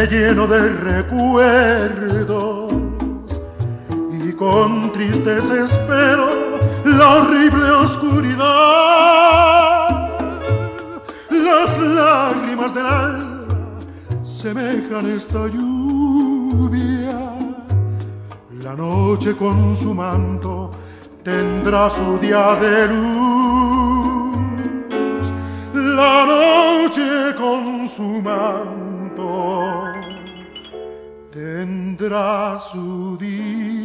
Me 0.00 0.06
lleno 0.06 0.46
de 0.46 0.68
recuerdos 0.92 2.72
y 4.10 4.32
con 4.32 4.90
tristeza 4.92 5.64
espero 5.64 6.30
la 6.86 7.16
horrible 7.16 7.70
oscuridad. 7.84 8.38
Las 11.30 11.78
lágrimas 11.78 12.72
del 12.72 12.86
alma 12.86 13.44
semejan 14.22 15.10
esta 15.14 15.46
lluvia. 15.48 17.34
La 18.62 18.74
noche 18.74 19.36
con 19.36 19.76
su 19.76 19.92
manto 19.92 20.70
tendrá 21.22 21.90
su 21.90 22.18
día 22.18 22.56
de 22.56 22.88
luz. 22.88 24.30
La 25.74 26.24
noche 26.24 27.34
con 27.36 27.86
su 27.86 28.02
manto 28.02 28.79
tendrá 32.20 32.58
su 32.58 33.16
día 33.18 33.80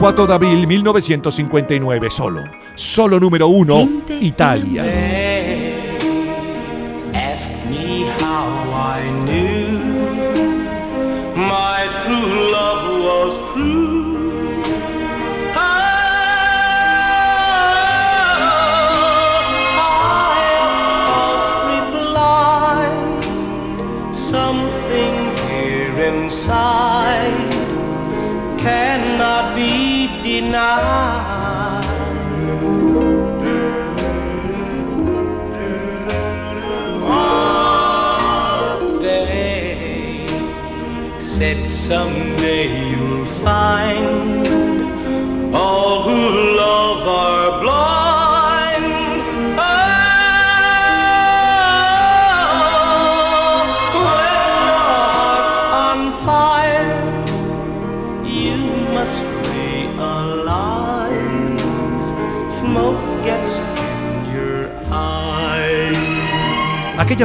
...4 0.00 0.26
de 0.26 0.32
abril 0.32 0.66
1959, 0.66 2.10
solo. 2.10 2.44
Solo 2.74 3.20
número 3.20 3.48
uno, 3.48 3.86
Italia. 4.18 5.19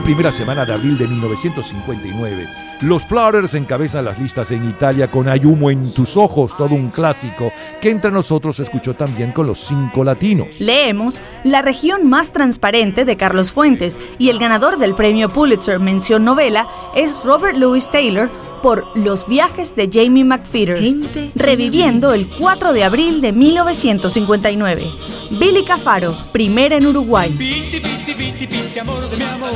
Primera 0.04 0.32
semana 0.32 0.66
de 0.66 0.74
abril 0.74 0.98
de 0.98 1.08
1959, 1.08 2.48
los 2.82 3.06
Platters 3.06 3.54
encabezan 3.54 4.06
las 4.06 4.20
listas 4.20 4.52
en 4.52 4.70
Italia 4.70 5.10
con 5.10 5.28
Hay 5.28 5.46
humo 5.46 5.72
en 5.72 5.94
tus 5.94 6.16
ojos, 6.16 6.56
todo 6.58 6.76
un 6.76 6.90
clásico 6.90 7.52
que 7.82 7.90
entre 7.90 8.12
nosotros 8.12 8.58
se 8.58 8.64
escuchó 8.64 8.94
también 8.94 9.32
con 9.32 9.48
los 9.48 9.60
cinco 9.60 10.04
latinos. 10.04 10.48
Leemos 10.60 11.20
La 11.44 11.62
región 11.62 12.08
más 12.08 12.34
transparente 12.34 13.04
de 13.04 13.18
Carlos 13.18 13.52
Fuentes 13.52 13.98
y 14.20 14.30
el 14.30 14.38
ganador 14.38 14.78
del 14.78 14.96
premio 14.96 15.30
Pulitzer 15.30 15.80
mención 15.80 16.24
novela 16.24 16.68
es 16.96 17.24
Robert 17.24 17.58
Louis 17.58 17.90
Taylor 17.90 18.30
por 18.62 18.88
Los 18.96 19.28
viajes 19.28 19.76
de 19.76 19.90
Jamie 19.92 20.24
McPheeters, 20.24 21.00
reviviendo 21.36 22.14
el 22.14 22.28
4 22.28 22.74
de 22.74 22.84
abril 22.84 23.22
de 23.22 23.32
1959. 23.32 24.84
Billy 25.32 25.64
Cafaro, 25.64 26.16
primera 26.32 26.78
en 26.78 26.86
Uruguay. 26.86 27.30
Piti, 27.38 27.80
piti, 27.80 28.14
piti, 28.14 28.48
piti, 28.48 28.80
amor 28.80 29.10
de 29.10 29.18
mi 29.18 29.24
amor, 29.24 29.52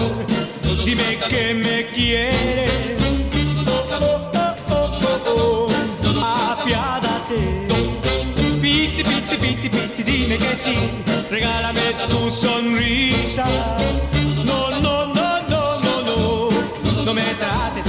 dime 0.85 1.17
que 1.29 1.53
me 1.55 1.85
quieres. 1.87 2.69
Apiádate. 6.21 7.67
Piti, 8.61 9.03
piti, 9.03 9.37
piti, 9.37 9.69
piti, 9.69 10.03
dime 10.03 10.37
que 10.37 10.57
sí, 10.57 10.75
regálame 11.29 11.93
tu 12.09 12.31
sonrisa. 12.31 13.45
No, 14.45 14.69
no, 14.69 14.79
no, 14.81 15.43
no, 15.49 15.79
no, 15.79 16.01
no, 16.01 17.03
no 17.05 17.13
me 17.13 17.23
trates 17.35 17.88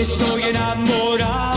estoy 0.00 0.42
enamorado 0.42 1.53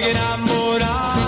estoy 0.00 0.12
enamorado. 0.12 1.19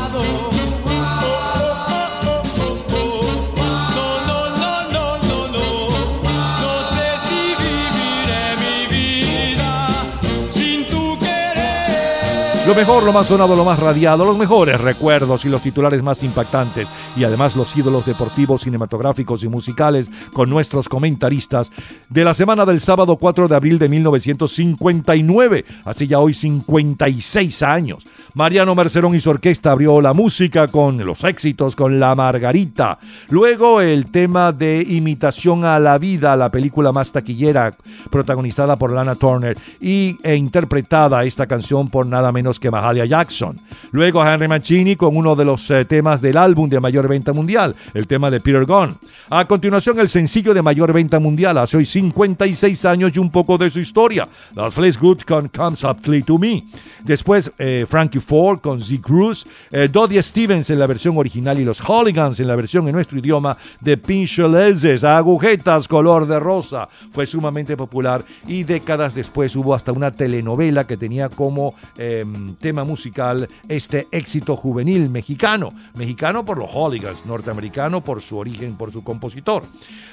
Lo 12.72 12.78
mejor, 12.78 13.02
lo 13.02 13.12
más 13.12 13.26
sonado, 13.26 13.54
lo 13.54 13.66
más 13.66 13.78
radiado, 13.78 14.24
los 14.24 14.38
mejores 14.38 14.80
recuerdos 14.80 15.44
y 15.44 15.50
los 15.50 15.60
titulares 15.60 16.02
más 16.02 16.22
impactantes 16.22 16.88
y 17.14 17.22
además 17.22 17.54
los 17.54 17.76
ídolos 17.76 18.06
deportivos, 18.06 18.62
cinematográficos 18.62 19.44
y 19.44 19.48
musicales 19.48 20.08
con 20.32 20.48
nuestros 20.48 20.88
comentaristas 20.88 21.70
de 22.08 22.24
la 22.24 22.32
semana 22.32 22.64
del 22.64 22.80
sábado 22.80 23.16
4 23.16 23.46
de 23.46 23.56
abril 23.56 23.78
de 23.78 23.90
1959, 23.90 25.66
hace 25.84 26.06
ya 26.06 26.18
hoy 26.18 26.32
56 26.32 27.62
años. 27.62 28.04
Mariano 28.34 28.74
Mercerón 28.74 29.14
y 29.14 29.20
su 29.20 29.28
orquesta 29.28 29.72
abrió 29.72 30.00
la 30.00 30.14
música 30.14 30.66
con 30.66 31.04
los 31.04 31.24
éxitos, 31.24 31.76
con 31.76 32.00
La 32.00 32.14
Margarita. 32.14 32.98
Luego 33.28 33.82
el 33.82 34.06
tema 34.06 34.52
de 34.52 34.82
Imitación 34.88 35.66
a 35.66 35.78
la 35.78 35.98
Vida, 35.98 36.34
la 36.36 36.50
película 36.50 36.92
más 36.92 37.12
taquillera, 37.12 37.74
protagonizada 38.10 38.76
por 38.76 38.92
Lana 38.92 39.16
Turner 39.16 39.58
y, 39.78 40.16
e 40.22 40.36
interpretada 40.36 41.24
esta 41.24 41.46
canción 41.46 41.90
por 41.90 42.06
nada 42.06 42.32
menos 42.32 42.61
que 42.62 42.70
Mahalia 42.70 43.04
Jackson. 43.04 43.60
Luego 43.90 44.26
Henry 44.26 44.48
Mancini 44.48 44.96
con 44.96 45.14
uno 45.16 45.36
de 45.36 45.44
los 45.44 45.68
eh, 45.70 45.84
temas 45.84 46.22
del 46.22 46.38
álbum 46.38 46.70
de 46.70 46.80
mayor 46.80 47.08
venta 47.08 47.34
mundial, 47.34 47.74
el 47.92 48.06
tema 48.06 48.30
de 48.30 48.40
Peter 48.40 48.64
Gunn. 48.64 48.96
A 49.28 49.44
continuación 49.44 49.98
el 49.98 50.08
sencillo 50.08 50.54
de 50.54 50.62
mayor 50.62 50.92
venta 50.92 51.18
mundial, 51.18 51.58
hace 51.58 51.76
hoy 51.76 51.84
56 51.84 52.84
años 52.86 53.12
y 53.14 53.18
un 53.18 53.30
poco 53.30 53.58
de 53.58 53.70
su 53.70 53.80
historia, 53.80 54.28
Las 54.54 54.72
Flesh 54.72 54.98
Good 54.98 55.22
con 55.22 55.48
Comes 55.48 55.84
Up 55.84 56.00
to 56.00 56.38
Me. 56.38 56.62
Después 57.04 57.50
eh, 57.58 57.84
Frankie 57.88 58.20
Ford 58.20 58.60
con 58.60 58.80
Z 58.80 59.02
Cruz, 59.02 59.44
eh, 59.70 59.88
Dodie 59.90 60.22
Stevens 60.22 60.70
en 60.70 60.78
la 60.78 60.86
versión 60.86 61.18
original 61.18 61.58
y 61.58 61.64
los 61.64 61.80
Hooligans 61.80 62.38
en 62.38 62.46
la 62.46 62.54
versión 62.54 62.86
en 62.86 62.94
nuestro 62.94 63.18
idioma 63.18 63.56
de 63.80 63.96
Pincholeses, 63.96 65.02
Agujetas 65.02 65.88
color 65.88 66.26
de 66.26 66.38
rosa. 66.38 66.88
Fue 67.10 67.26
sumamente 67.26 67.76
popular 67.76 68.24
y 68.46 68.62
décadas 68.62 69.14
después 69.14 69.56
hubo 69.56 69.74
hasta 69.74 69.90
una 69.90 70.12
telenovela 70.12 70.86
que 70.86 70.96
tenía 70.96 71.28
como 71.28 71.74
eh, 71.98 72.24
tema 72.56 72.84
musical 72.84 73.48
este 73.68 74.08
éxito 74.10 74.56
juvenil 74.56 75.08
mexicano. 75.08 75.70
Mexicano 75.94 76.44
por 76.44 76.58
los 76.58 76.70
Hooligans, 76.70 77.26
norteamericano 77.26 78.02
por 78.02 78.20
su 78.20 78.38
origen, 78.38 78.76
por 78.76 78.92
su 78.92 79.02
compositor. 79.02 79.64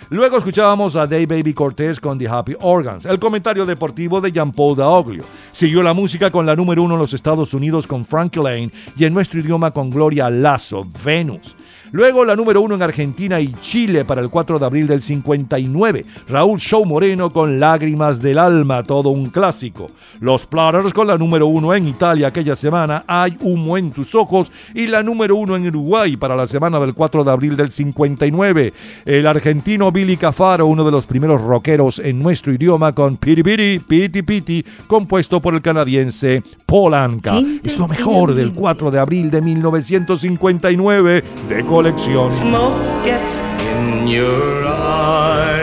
Luego 0.09 0.37
escuchábamos 0.37 0.95
a 0.95 1.05
Dave 1.05 1.27
Baby 1.27 1.53
Cortés 1.53 1.99
con 1.99 2.17
The 2.17 2.27
Happy 2.27 2.55
Organs, 2.61 3.05
el 3.05 3.19
comentario 3.19 3.65
deportivo 3.65 4.21
de 4.21 4.31
Jean-Paul 4.31 4.77
Daoglio. 4.77 5.23
Siguió 5.51 5.83
la 5.83 5.93
música 5.93 6.31
con 6.31 6.45
la 6.45 6.55
número 6.55 6.83
uno 6.83 6.95
en 6.95 7.01
los 7.01 7.13
Estados 7.13 7.53
Unidos 7.53 7.85
con 7.85 8.05
Frankie 8.05 8.41
Lane 8.41 8.71
y 8.97 9.05
en 9.05 9.13
nuestro 9.13 9.39
idioma 9.39 9.71
con 9.71 9.89
Gloria 9.89 10.29
Lazo, 10.29 10.87
Venus. 11.03 11.55
Luego 11.91 12.23
la 12.23 12.35
número 12.35 12.61
uno 12.61 12.75
en 12.75 12.81
Argentina 12.83 13.39
y 13.39 13.53
Chile 13.61 14.05
para 14.05 14.21
el 14.21 14.29
4 14.29 14.59
de 14.59 14.65
abril 14.65 14.87
del 14.87 15.01
59. 15.01 16.05
Raúl 16.27 16.59
Show 16.59 16.85
Moreno 16.85 17.31
con 17.31 17.59
Lágrimas 17.59 18.21
del 18.21 18.37
Alma, 18.37 18.83
todo 18.83 19.09
un 19.09 19.27
clásico. 19.27 19.87
Los 20.19 20.45
Platters 20.45 20.93
con 20.93 21.07
la 21.07 21.17
número 21.17 21.47
uno 21.47 21.73
en 21.73 21.87
Italia 21.87 22.27
aquella 22.27 22.55
semana, 22.55 23.03
Hay 23.07 23.37
humo 23.41 23.77
en 23.77 23.91
tus 23.91 24.13
ojos. 24.13 24.51
Y 24.75 24.87
la 24.87 25.01
número 25.01 25.35
uno 25.35 25.55
en 25.55 25.67
Uruguay 25.67 26.15
para 26.17 26.35
la 26.35 26.45
semana 26.45 26.79
del 26.79 26.93
4 26.93 27.23
de 27.23 27.31
abril 27.31 27.55
del 27.55 27.71
59. 27.71 28.73
El 29.05 29.25
argentino 29.25 29.91
Billy 29.91 30.17
Cafaro, 30.17 30.67
uno 30.67 30.83
de 30.83 30.91
los 30.91 31.05
primeros 31.05 31.41
rockeros 31.41 31.99
en 31.99 32.19
nuestro 32.19 32.53
idioma 32.53 32.93
con 32.93 33.17
Piti, 33.17 33.79
Piti 33.79 34.21
Piti, 34.21 34.65
compuesto 34.87 35.41
por 35.41 35.55
el 35.55 35.61
canadiense 35.61 36.43
Paul 36.69 36.93
Anka. 36.93 37.39
Es 37.63 37.79
lo 37.79 37.87
mejor 37.87 38.35
del 38.35 38.53
4 38.53 38.91
de 38.91 38.99
abril 38.99 39.31
de 39.31 39.41
1959 39.41 41.23
de 41.49 41.65
colección. 41.65 42.31
Smoke 42.31 42.75
gets 43.03 43.41
in 43.59 44.07
your 44.07 44.65
eyes. 44.65 45.58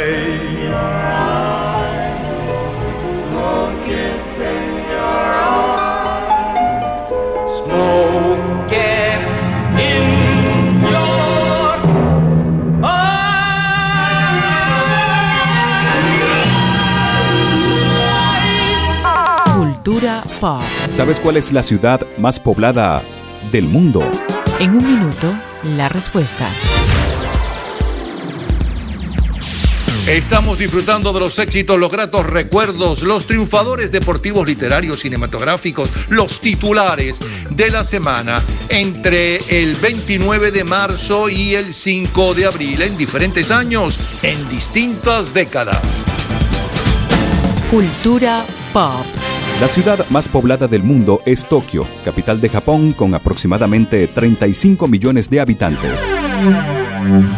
¿Sabes 20.97 21.21
cuál 21.21 21.37
es 21.37 21.53
la 21.53 21.63
ciudad 21.63 22.01
más 22.17 22.41
poblada 22.41 23.03
del 23.53 23.65
mundo? 23.65 24.03
En 24.59 24.71
un 24.71 24.83
minuto, 24.83 25.31
la 25.77 25.91
respuesta. 25.91 26.49
Estamos 30.07 30.59
disfrutando 30.59 31.13
de 31.13 31.21
los 31.21 31.39
éxitos, 31.39 31.79
los 31.79 31.93
gratos 31.93 32.25
recuerdos, 32.25 33.03
los 33.03 33.27
triunfadores 33.27 33.93
deportivos, 33.93 34.47
literarios, 34.47 35.01
cinematográficos, 35.01 35.91
los 36.09 36.41
titulares 36.41 37.19
de 37.51 37.71
la 37.71 37.85
semana 37.85 38.43
entre 38.71 39.37
el 39.51 39.75
29 39.75 40.51
de 40.51 40.65
marzo 40.65 41.29
y 41.29 41.57
el 41.57 41.75
5 41.75 42.33
de 42.33 42.47
abril 42.47 42.81
en 42.81 42.97
diferentes 42.97 43.51
años, 43.51 44.01
en 44.23 44.49
distintas 44.49 45.35
décadas. 45.35 45.83
Cultura 47.71 48.47
pop. 48.73 49.36
La 49.61 49.69
ciudad 49.69 50.05
más 50.11 50.29
poblada 50.29 50.69
del 50.69 50.83
mundo 50.83 51.23
es 51.25 51.47
Tokio, 51.47 51.87
capital 52.05 52.43
de 52.43 52.51
Japón 52.51 52.93
con 52.93 53.15
aproximadamente 53.15 54.07
35 54.07 54.87
millones 54.87 55.31
de 55.31 55.41
habitantes. 55.41 56.07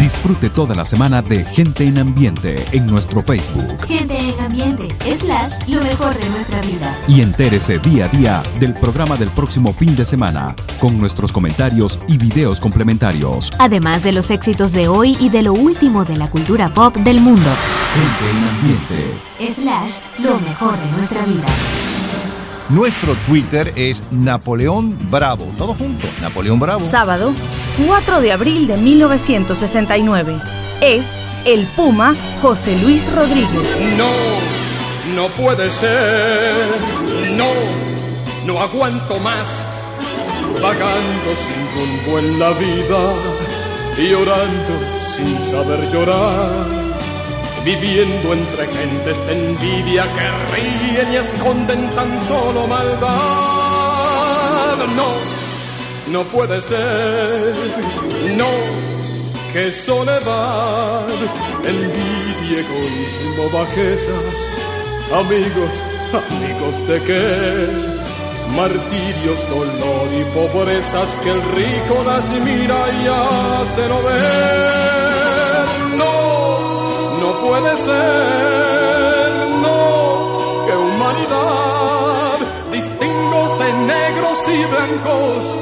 Disfrute 0.00 0.50
toda 0.50 0.74
la 0.74 0.84
semana 0.84 1.22
de 1.22 1.44
Gente 1.44 1.84
en 1.84 1.98
Ambiente 1.98 2.56
en 2.72 2.86
nuestro 2.86 3.22
Facebook 3.22 3.86
Gente 3.86 4.16
en 4.16 4.40
ambiente, 4.40 4.88
slash, 5.18 5.52
lo 5.68 5.80
mejor 5.82 6.12
de 6.18 6.28
nuestra 6.30 6.60
vida. 6.62 6.98
y 7.06 7.20
entérese 7.20 7.78
día 7.78 8.06
a 8.06 8.08
día 8.08 8.42
del 8.58 8.74
programa 8.74 9.16
del 9.16 9.28
próximo 9.28 9.72
fin 9.72 9.94
de 9.94 10.04
semana 10.04 10.56
con 10.80 10.98
nuestros 10.98 11.32
comentarios 11.32 12.00
y 12.08 12.18
videos 12.18 12.58
complementarios. 12.60 13.52
Además 13.60 14.02
de 14.02 14.12
los 14.12 14.30
éxitos 14.32 14.72
de 14.72 14.88
hoy 14.88 15.16
y 15.20 15.28
de 15.28 15.42
lo 15.42 15.52
último 15.52 16.04
de 16.04 16.16
la 16.16 16.28
cultura 16.28 16.68
pop 16.70 16.96
del 16.96 17.20
mundo. 17.20 17.50
Gente 17.94 18.30
en 18.30 18.44
Ambiente. 18.48 19.54
Slash, 19.54 19.98
lo 20.24 20.40
mejor 20.40 20.76
de 20.76 20.90
nuestra 20.96 21.22
vida. 21.24 21.46
Nuestro 22.68 23.14
Twitter 23.26 23.72
es 23.76 24.02
Napoleón 24.12 24.98
Bravo. 25.10 25.46
Todo 25.56 25.72
junto, 25.72 26.06
Napoleón 26.20 26.60
Bravo. 26.60 26.84
Sábado, 26.84 27.32
4 27.86 28.20
de 28.20 28.32
abril 28.32 28.66
de 28.66 28.76
1969. 28.76 30.36
Es 30.82 31.10
el 31.46 31.66
Puma 31.68 32.14
José 32.42 32.76
Luis 32.82 33.10
Rodríguez. 33.10 33.80
No, 33.96 34.10
no 35.16 35.28
puede 35.28 35.70
ser. 35.70 36.54
No, 37.32 37.46
no 38.44 38.60
aguanto 38.60 39.18
más. 39.20 39.46
Vagando 40.60 41.30
sin 41.36 42.06
rumbo 42.06 42.18
en 42.18 42.38
la 42.38 42.50
vida 42.50 43.14
y 43.96 44.10
llorando 44.10 44.74
sin 45.16 45.50
saber 45.50 45.90
llorar. 45.90 46.87
Viviendo 47.68 48.32
entre 48.32 48.66
gentes 48.66 49.18
de 49.26 49.32
envidia 49.34 50.04
que 50.04 50.26
ríen 50.54 51.12
y 51.12 51.16
esconden 51.16 51.90
tan 51.90 52.10
solo 52.26 52.66
maldad. 52.66 53.08
No, 54.96 55.10
no 56.10 56.24
puede 56.28 56.62
ser. 56.62 57.52
No, 58.38 58.48
que 59.52 59.70
soledad, 59.70 61.08
envidia, 61.62 62.60
egoísmo, 62.64 63.50
bajezas. 63.52 64.34
Amigos, 65.12 65.72
amigos 66.24 66.88
de 66.88 66.96
qué? 67.02 67.68
Martirios, 68.56 69.40
dolor 69.50 70.08
y 70.18 70.24
pobrezas 70.32 71.14
que 71.16 71.30
el 71.32 71.42
rico 71.42 72.02
las 72.06 72.30
mira 72.30 72.80
y 73.02 73.08
hace 73.08 73.88
no 73.90 74.02
ver. 74.04 75.17
No, 77.40 77.46
puede 77.46 77.76
ser, 77.76 79.30
no, 79.62 80.66
que 80.66 80.74
humanidad, 80.76 82.38
distingos 82.72 83.60
en 83.60 83.86
negros 83.86 84.38
y 84.48 84.64
blancos, 84.64 85.54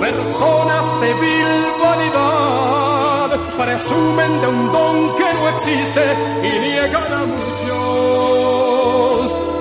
personas 0.00 1.00
de 1.00 1.14
vil 1.14 1.66
vanidad, 1.82 3.30
presumen 3.58 4.40
de 4.40 4.46
un 4.46 4.72
don 4.72 5.16
que 5.16 5.34
no 5.34 5.48
existe 5.48 6.04
y 6.42 6.50
niegan 6.60 7.12
a 7.12 7.26
muchos 7.26 7.66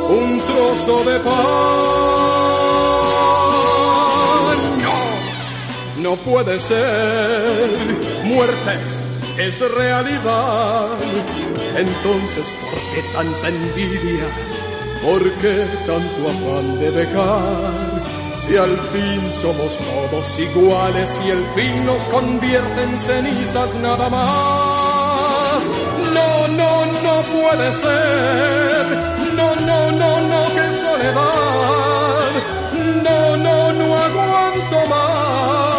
un 0.10 0.42
trozo 0.42 1.03
de 1.03 1.19
pan. 1.19 1.35
No, 4.84 4.98
no 6.10 6.16
puede 6.18 6.60
ser. 6.60 7.69
Muerte 8.24 9.06
es 9.38 9.60
realidad. 9.72 10.88
Entonces, 11.78 12.45
¿por 12.62 12.80
qué 12.94 13.02
tanta 13.14 13.50
envidia? 13.50 14.26
¿Por 15.04 15.22
qué 15.42 15.66
tanto 15.86 16.30
afán 16.30 16.80
de 16.80 16.90
dejar? 16.92 18.16
Si 18.48 18.56
al 18.56 18.78
fin 18.94 19.32
somos 19.32 19.78
todos 19.80 20.40
iguales 20.40 21.10
y 21.26 21.30
el 21.32 21.45
fin 21.56 21.86
nos 21.86 22.02
convierte 22.06 22.84
en 22.84 23.00
cenizas 23.00 23.76
nada 23.76 24.10
más. 24.10 25.66
No, 26.14 26.48
no, 26.48 26.86
no 26.86 27.22
puede 27.36 27.74
ser. 27.74 28.86
No, 29.36 29.56
no, 29.56 29.92
no, 29.92 30.22
no, 30.32 30.44
qué 30.56 30.68
soledad. 30.82 32.32
No, 33.04 33.38
no, 33.38 33.74
no 33.74 33.98
aguanto 33.98 34.88
más. 34.88 35.75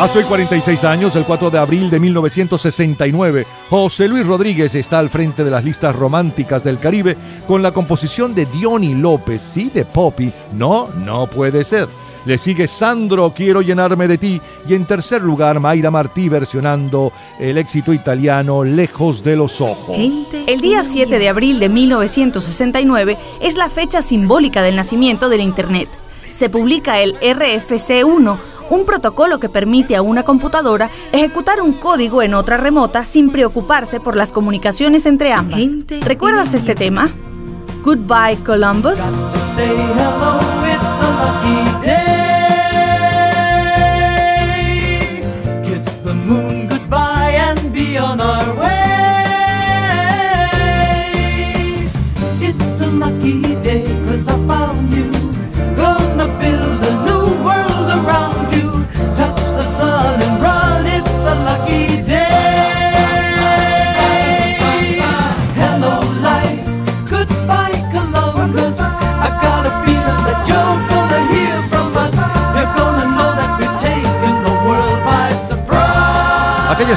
Hace 0.00 0.20
hoy 0.20 0.24
46 0.24 0.82
años, 0.84 1.14
el 1.14 1.24
4 1.24 1.50
de 1.50 1.58
abril 1.58 1.90
de 1.90 2.00
1969, 2.00 3.46
José 3.68 4.08
Luis 4.08 4.26
Rodríguez 4.26 4.74
está 4.74 4.98
al 4.98 5.10
frente 5.10 5.44
de 5.44 5.50
las 5.50 5.62
listas 5.62 5.94
románticas 5.94 6.64
del 6.64 6.78
Caribe 6.78 7.18
con 7.46 7.62
la 7.62 7.72
composición 7.72 8.34
de 8.34 8.46
Diony 8.46 8.94
López, 8.94 9.42
sí, 9.42 9.68
de 9.68 9.84
Poppy, 9.84 10.32
no, 10.56 10.88
no 11.04 11.26
puede 11.26 11.64
ser. 11.64 11.86
Le 12.24 12.38
sigue 12.38 12.66
Sandro, 12.66 13.34
Quiero 13.36 13.60
llenarme 13.60 14.08
de 14.08 14.16
ti. 14.16 14.40
Y 14.66 14.72
en 14.72 14.86
tercer 14.86 15.20
lugar, 15.20 15.60
Mayra 15.60 15.90
Martí 15.90 16.30
versionando 16.30 17.12
el 17.38 17.58
éxito 17.58 17.92
italiano 17.92 18.64
Lejos 18.64 19.22
de 19.22 19.36
los 19.36 19.60
Ojos. 19.60 19.96
El 19.98 20.60
día 20.62 20.82
7 20.82 21.18
de 21.18 21.28
abril 21.28 21.60
de 21.60 21.68
1969 21.68 23.18
es 23.42 23.56
la 23.58 23.68
fecha 23.68 24.00
simbólica 24.00 24.62
del 24.62 24.76
nacimiento 24.76 25.28
del 25.28 25.42
Internet. 25.42 25.90
Se 26.30 26.48
publica 26.48 27.00
el 27.00 27.18
RFC1, 27.20 28.38
un 28.70 28.86
protocolo 28.86 29.38
que 29.38 29.48
permite 29.48 29.96
a 29.96 30.02
una 30.02 30.22
computadora 30.22 30.90
ejecutar 31.12 31.60
un 31.60 31.74
código 31.74 32.22
en 32.22 32.34
otra 32.34 32.56
remota 32.56 33.04
sin 33.04 33.30
preocuparse 33.30 34.00
por 34.00 34.16
las 34.16 34.32
comunicaciones 34.32 35.04
entre 35.04 35.32
ambas. 35.32 35.60
¿Recuerdas 36.00 36.54
este 36.54 36.74
tema? 36.74 37.10
Goodbye 37.84 38.38
Columbus. 38.44 39.00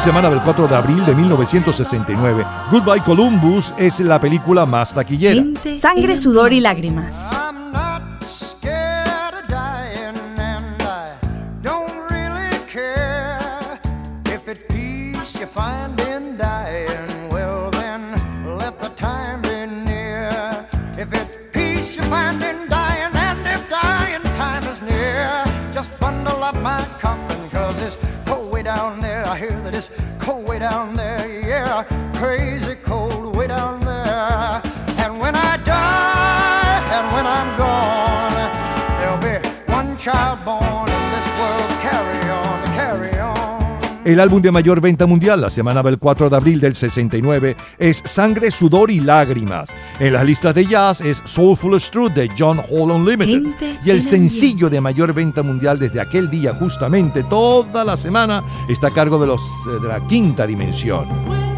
Semana 0.03 0.29
del 0.29 0.41
4 0.41 0.67
de 0.67 0.75
abril 0.75 1.05
de 1.05 1.15
1969, 1.15 2.45
Goodbye 2.69 3.01
Columbus 3.05 3.73
es 3.77 4.01
la 4.01 4.19
película 4.19 4.65
más 4.65 4.93
taquillera. 4.93 5.45
Sangre, 5.79 6.17
sudor 6.17 6.51
y 6.51 6.59
lágrimas. 6.59 7.25
El 44.03 44.19
álbum 44.19 44.41
de 44.41 44.51
mayor 44.51 44.81
venta 44.81 45.05
mundial 45.05 45.39
la 45.39 45.49
semana 45.49 45.81
del 45.81 45.97
4 45.97 46.29
de 46.29 46.35
abril 46.35 46.59
del 46.59 46.75
69 46.75 47.55
es 47.77 48.01
Sangre, 48.03 48.51
Sudor 48.51 48.91
y 48.91 48.99
Lágrimas. 48.99 49.69
En 49.99 50.11
las 50.11 50.25
listas 50.25 50.53
de 50.55 50.65
jazz 50.65 50.99
es 50.99 51.21
Soulful 51.23 51.81
Truth 51.81 52.11
de 52.11 52.29
John 52.37 52.59
Hall 52.69 52.91
Unlimited. 52.91 53.77
Y 53.85 53.91
el 53.91 54.01
sencillo 54.01 54.69
de 54.69 54.81
mayor 54.81 55.13
venta 55.13 55.41
mundial 55.41 55.79
desde 55.79 56.01
aquel 56.01 56.29
día, 56.29 56.53
justamente 56.53 57.23
toda 57.23 57.85
la 57.85 57.95
semana, 57.95 58.43
está 58.67 58.87
a 58.87 58.91
cargo 58.91 59.17
de, 59.19 59.27
los, 59.27 59.39
eh, 59.39 59.81
de 59.81 59.87
la 59.87 60.05
quinta 60.05 60.45
dimensión. 60.45 61.52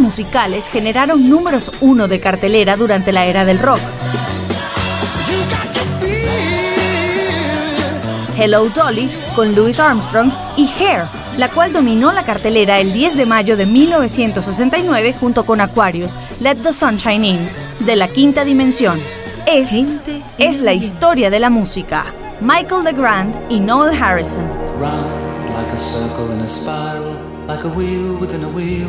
Musicales 0.00 0.66
generaron 0.66 1.28
números 1.28 1.70
uno 1.80 2.08
de 2.08 2.20
cartelera 2.20 2.76
durante 2.76 3.12
la 3.12 3.26
era 3.26 3.44
del 3.44 3.58
rock. 3.58 3.80
Hello 8.36 8.68
Dolly 8.68 9.10
con 9.36 9.54
Louis 9.54 9.78
Armstrong 9.78 10.30
y 10.56 10.68
Hair, 10.78 11.04
la 11.38 11.50
cual 11.50 11.72
dominó 11.72 12.12
la 12.12 12.24
cartelera 12.24 12.80
el 12.80 12.92
10 12.92 13.16
de 13.16 13.26
mayo 13.26 13.56
de 13.56 13.66
1969 13.66 15.14
junto 15.18 15.46
con 15.46 15.60
Aquarius, 15.60 16.16
Let 16.40 16.56
the 16.56 16.72
Sunshine 16.72 17.24
In, 17.24 17.48
de 17.80 17.96
la 17.96 18.08
quinta 18.08 18.44
dimensión. 18.44 19.00
Es, 19.46 19.72
es 20.38 20.60
la 20.60 20.72
historia 20.72 21.30
de 21.30 21.38
la 21.38 21.50
música. 21.50 22.12
Michael 22.40 22.84
Legrand 22.84 23.40
y 23.50 23.60
Noel 23.60 23.96
Harrison. 24.02 24.44
Round 24.80 25.24
like 25.54 25.72
a 25.72 25.78
circle 25.78 26.32
in 26.32 26.40
a 26.40 26.48
spiral, 26.48 27.16
like 27.46 27.64
a 27.64 27.68
wheel 27.68 28.18
within 28.18 28.42
a 28.42 28.48
wheel, 28.48 28.88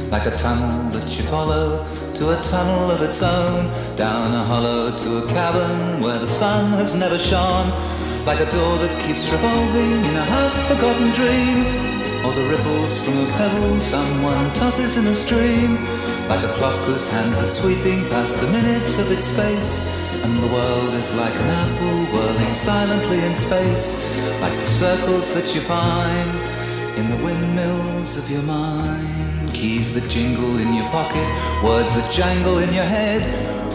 like 0.11 0.25
a 0.25 0.35
tunnel 0.35 0.89
that 0.91 1.17
you 1.17 1.23
follow 1.23 1.83
to 2.13 2.37
a 2.37 2.43
tunnel 2.43 2.91
of 2.91 3.01
its 3.01 3.23
own, 3.23 3.71
down 3.95 4.33
a 4.33 4.43
hollow 4.43 4.95
to 4.95 5.23
a 5.23 5.27
cavern 5.29 6.01
where 6.01 6.19
the 6.19 6.27
sun 6.27 6.73
has 6.73 6.93
never 6.93 7.17
shone, 7.17 7.69
like 8.25 8.41
a 8.41 8.49
door 8.51 8.77
that 8.77 8.93
keeps 9.01 9.31
revolving 9.31 9.93
in 10.09 10.15
a 10.15 10.25
half-forgotten 10.35 11.11
dream, 11.13 11.63
or 12.25 12.33
the 12.33 12.45
ripples 12.51 12.99
from 12.99 13.19
a 13.19 13.25
pebble 13.31 13.79
someone 13.79 14.53
tosses 14.53 14.97
in 14.97 15.07
a 15.07 15.15
stream, 15.15 15.75
like 16.27 16.43
a 16.43 16.51
clock 16.59 16.79
whose 16.81 17.07
hands 17.07 17.39
are 17.39 17.45
sweeping 17.45 18.01
past 18.09 18.37
the 18.37 18.47
minutes 18.47 18.97
of 18.97 19.09
its 19.11 19.31
face, 19.31 19.79
and 20.23 20.43
the 20.43 20.47
world 20.47 20.93
is 20.93 21.15
like 21.15 21.33
an 21.33 21.49
apple 21.63 22.19
whirling 22.19 22.53
silently 22.53 23.23
in 23.23 23.33
space, 23.33 23.95
like 24.41 24.59
the 24.59 24.65
circles 24.65 25.33
that 25.33 25.55
you 25.55 25.61
find 25.61 26.31
in 26.99 27.07
the 27.07 27.17
windmills 27.23 28.17
of 28.17 28.29
your 28.29 28.43
mind. 28.43 29.30
Keys 29.61 29.93
that 29.93 30.09
jingle 30.09 30.57
in 30.57 30.73
your 30.73 30.89
pocket, 30.89 31.21
words 31.61 31.93
that 31.93 32.09
jangle 32.09 32.57
in 32.57 32.73
your 32.73 32.89
head. 32.97 33.21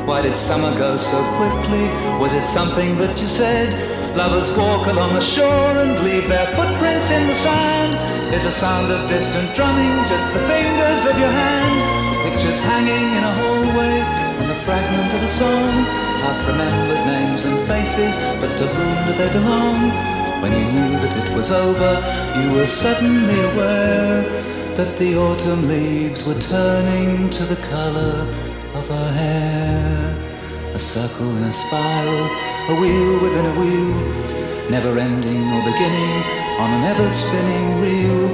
Why 0.02 0.20
did 0.20 0.36
summer 0.36 0.76
go 0.76 0.97
so 0.97 1.23
quickly? 1.39 1.86
Was 2.18 2.34
it 2.34 2.44
something 2.44 2.97
that 2.98 3.15
you 3.23 3.28
said? 3.28 3.70
Lovers 4.18 4.50
walk 4.58 4.90
along 4.90 5.15
the 5.15 5.23
shore 5.23 5.70
and 5.78 5.94
leave 6.02 6.26
their 6.26 6.50
footprints 6.58 7.15
in 7.15 7.28
the 7.31 7.39
sand. 7.39 7.94
Is 8.34 8.42
the 8.42 8.50
sound 8.50 8.90
of 8.90 9.08
distant 9.08 9.55
drumming 9.55 9.94
just 10.10 10.34
the 10.34 10.42
fingers 10.50 11.06
of 11.06 11.15
your 11.23 11.31
hand? 11.31 11.78
Pictures 12.26 12.58
hanging 12.58 13.06
in 13.15 13.23
a 13.23 13.34
hallway 13.39 14.02
and 14.42 14.50
the 14.50 14.58
fragment 14.66 15.15
of 15.15 15.23
a 15.23 15.31
song. 15.31 15.70
Half 16.18 16.50
remembered 16.50 17.06
names 17.06 17.44
and 17.47 17.55
faces, 17.70 18.18
but 18.42 18.58
to 18.58 18.66
whom 18.66 18.97
do 19.06 19.12
they 19.23 19.31
belong? 19.31 19.94
When 20.42 20.50
you 20.50 20.66
knew 20.66 20.98
that 20.98 21.15
it 21.15 21.31
was 21.39 21.52
over, 21.52 22.02
you 22.42 22.58
were 22.58 22.66
suddenly 22.66 23.39
aware 23.55 24.56
that 24.76 24.94
the 24.98 25.16
autumn 25.16 25.66
leaves 25.66 26.22
were 26.26 26.38
turning 26.38 27.30
to 27.30 27.44
the 27.44 27.56
color 27.56 28.28
of 28.74 28.86
her 28.88 29.12
hair. 29.12 30.74
A 30.74 30.78
circle 30.78 31.34
in 31.38 31.44
a 31.44 31.52
spiral, 31.52 32.24
a 32.68 32.74
wheel 32.78 33.22
within 33.22 33.46
a 33.46 33.55
wheel, 33.58 34.70
never 34.70 34.98
ending 34.98 35.42
or 35.55 35.62
beginning 35.64 36.16
on 36.60 36.70
an 36.76 36.84
ever 36.84 37.08
spinning 37.08 37.80
reel. 37.80 38.28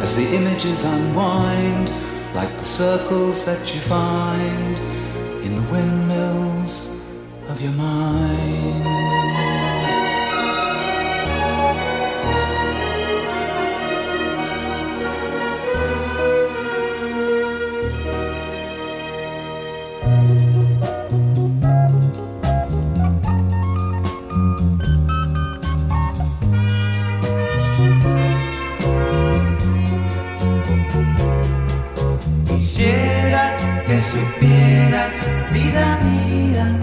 As 0.00 0.16
the 0.16 0.26
images 0.34 0.84
unwind, 0.84 1.92
like 2.34 2.56
the 2.56 2.64
circles 2.64 3.44
that 3.44 3.74
you 3.74 3.80
find 3.82 4.78
in 5.44 5.54
the 5.54 5.62
windmills 5.70 6.88
of 7.50 7.60
your 7.60 7.72
mind. 7.72 8.71
Vida 35.52 35.98
mía, 36.02 36.81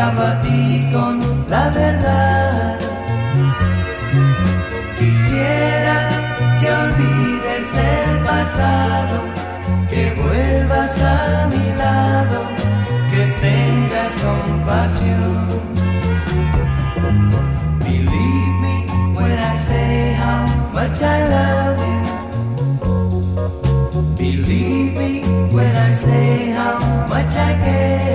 amo 0.00 0.22
a 0.22 0.40
ti 0.40 0.88
con 0.92 1.20
la 1.48 1.68
verdad. 1.70 2.78
Quisiera 4.98 5.96
que 6.60 6.68
olvides 6.84 7.68
el 7.92 8.10
pasado, 8.30 9.16
que 9.90 10.02
vuelvas 10.22 10.92
a 11.00 11.48
mi 11.52 11.66
lado, 11.82 12.38
que 13.10 13.22
tengas 13.46 14.12
compasión. 14.26 15.48
Believe 17.84 18.56
me 18.64 18.76
when 19.16 19.38
I 19.38 19.56
say 19.66 20.14
how 20.22 20.40
much 20.72 20.98
I 21.02 21.18
love 21.34 21.78
you. 21.88 22.00
Believe 24.16 24.92
me 25.00 25.12
when 25.54 25.72
I 25.76 25.92
say 25.92 26.52
how 26.58 26.78
much 27.08 27.36
I 27.36 27.52
care. 27.64 28.09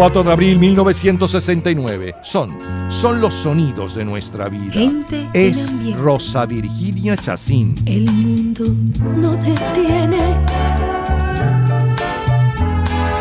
4 0.00 0.22
de 0.22 0.32
abril 0.32 0.58
1969. 0.58 2.14
Son, 2.22 2.56
son 2.88 3.20
los 3.20 3.34
sonidos 3.34 3.94
de 3.94 4.02
nuestra 4.02 4.48
vida. 4.48 4.72
Gente 4.72 5.28
en 5.34 5.50
es. 5.50 5.94
Rosa 5.98 6.46
Virginia 6.46 7.18
Chacín. 7.18 7.74
El 7.84 8.10
mundo 8.10 8.64
no 9.18 9.32
detiene 9.32 10.40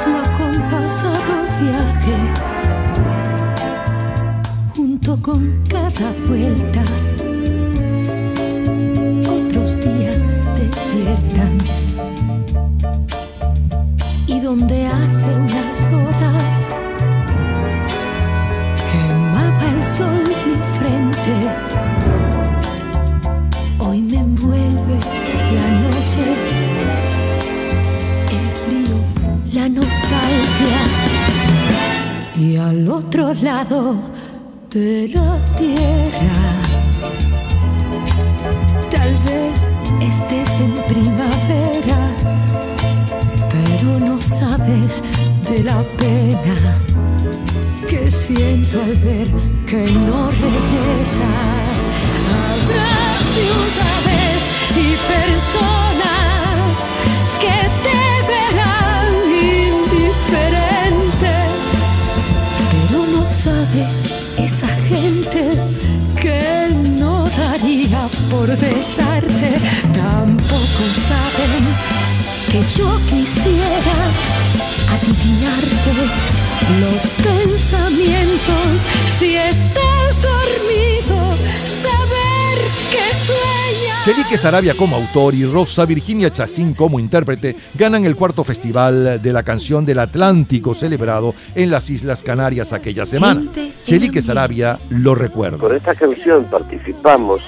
su 0.01 0.09
acompasado 0.09 1.43
viaje. 1.59 2.15
Junto 4.73 5.21
con 5.21 5.61
cada 5.69 6.13
vuelta, 6.29 6.83
otros 9.29 9.75
días 9.81 10.23
despiertan. 10.55 11.57
Y 14.27 14.39
donde 14.39 14.87
hace 14.87 15.35
unas 15.35 15.91
horas 15.91 16.68
sol 19.99 20.23
mi 20.47 20.57
frente. 20.77 21.35
Hoy 23.85 24.01
me 24.01 24.19
envuelve 24.27 24.97
la 25.57 25.67
noche, 25.85 26.23
el 28.37 28.47
frío, 28.61 28.97
la 29.57 29.65
nostalgia. 29.79 30.79
Y 32.45 32.55
al 32.55 32.87
otro 32.87 33.33
lado 33.33 33.79
de 34.71 35.09
la 35.15 35.31
tierra, 35.57 36.39
tal 38.95 39.11
vez 39.27 39.57
estés 40.11 40.51
en 40.65 40.73
primavera, 40.93 42.01
pero 43.55 43.99
no 44.07 44.21
sabes 44.21 45.03
de 45.49 45.63
la 45.63 45.83
pena 45.97 46.57
que 47.89 48.09
siento 48.09 48.81
al 48.81 48.95
ver 49.07 49.58
que 49.69 49.75
no 49.75 50.31
regresas. 50.31 51.81
Habrá 52.41 52.97
ciudades 53.35 54.41
y 54.75 54.89
personas 55.13 56.73
que 57.43 57.57
te 57.85 58.01
verán 58.31 59.13
indiferente, 59.61 61.33
pero 62.71 62.99
no 63.13 63.23
sabe 63.29 63.83
esa 64.43 64.73
gente 64.89 65.41
que 66.19 66.41
no 66.99 67.29
daría 67.29 68.01
por 68.31 68.47
besarte. 68.57 69.49
Tampoco 69.93 70.83
saben 71.09 71.63
que 72.49 72.59
yo 72.75 72.89
quisiera 73.05 73.97
adivinarte 74.93 76.48
los 76.79 77.07
pensamientos 77.23 78.83
si 79.17 79.35
estás 79.35 80.21
dormido, 80.21 81.35
saber 81.65 82.59
que 82.91 83.15
sueñas. 83.15 84.05
Chelique 84.05 84.37
Sarabia 84.37 84.73
como 84.75 84.95
autor 84.95 85.33
y 85.35 85.45
Rosa 85.45 85.85
Virginia 85.85 86.31
Chacín 86.31 86.73
como 86.73 86.99
intérprete 86.99 87.55
ganan 87.75 88.05
el 88.05 88.15
cuarto 88.15 88.43
festival 88.43 89.21
de 89.21 89.33
la 89.33 89.43
canción 89.43 89.85
del 89.85 89.99
Atlántico 89.99 90.73
celebrado 90.73 91.33
en 91.55 91.69
las 91.69 91.89
Islas 91.89 92.23
Canarias 92.23 92.71
aquella 92.73 93.05
semana. 93.05 93.41
Chelique 93.85 94.21
Sarabia 94.21 94.77
lo 94.89 95.15
recuerda. 95.15 95.57
Con 95.57 95.75
esta 95.75 95.95
canción 95.95 96.45
participamos 96.45 97.41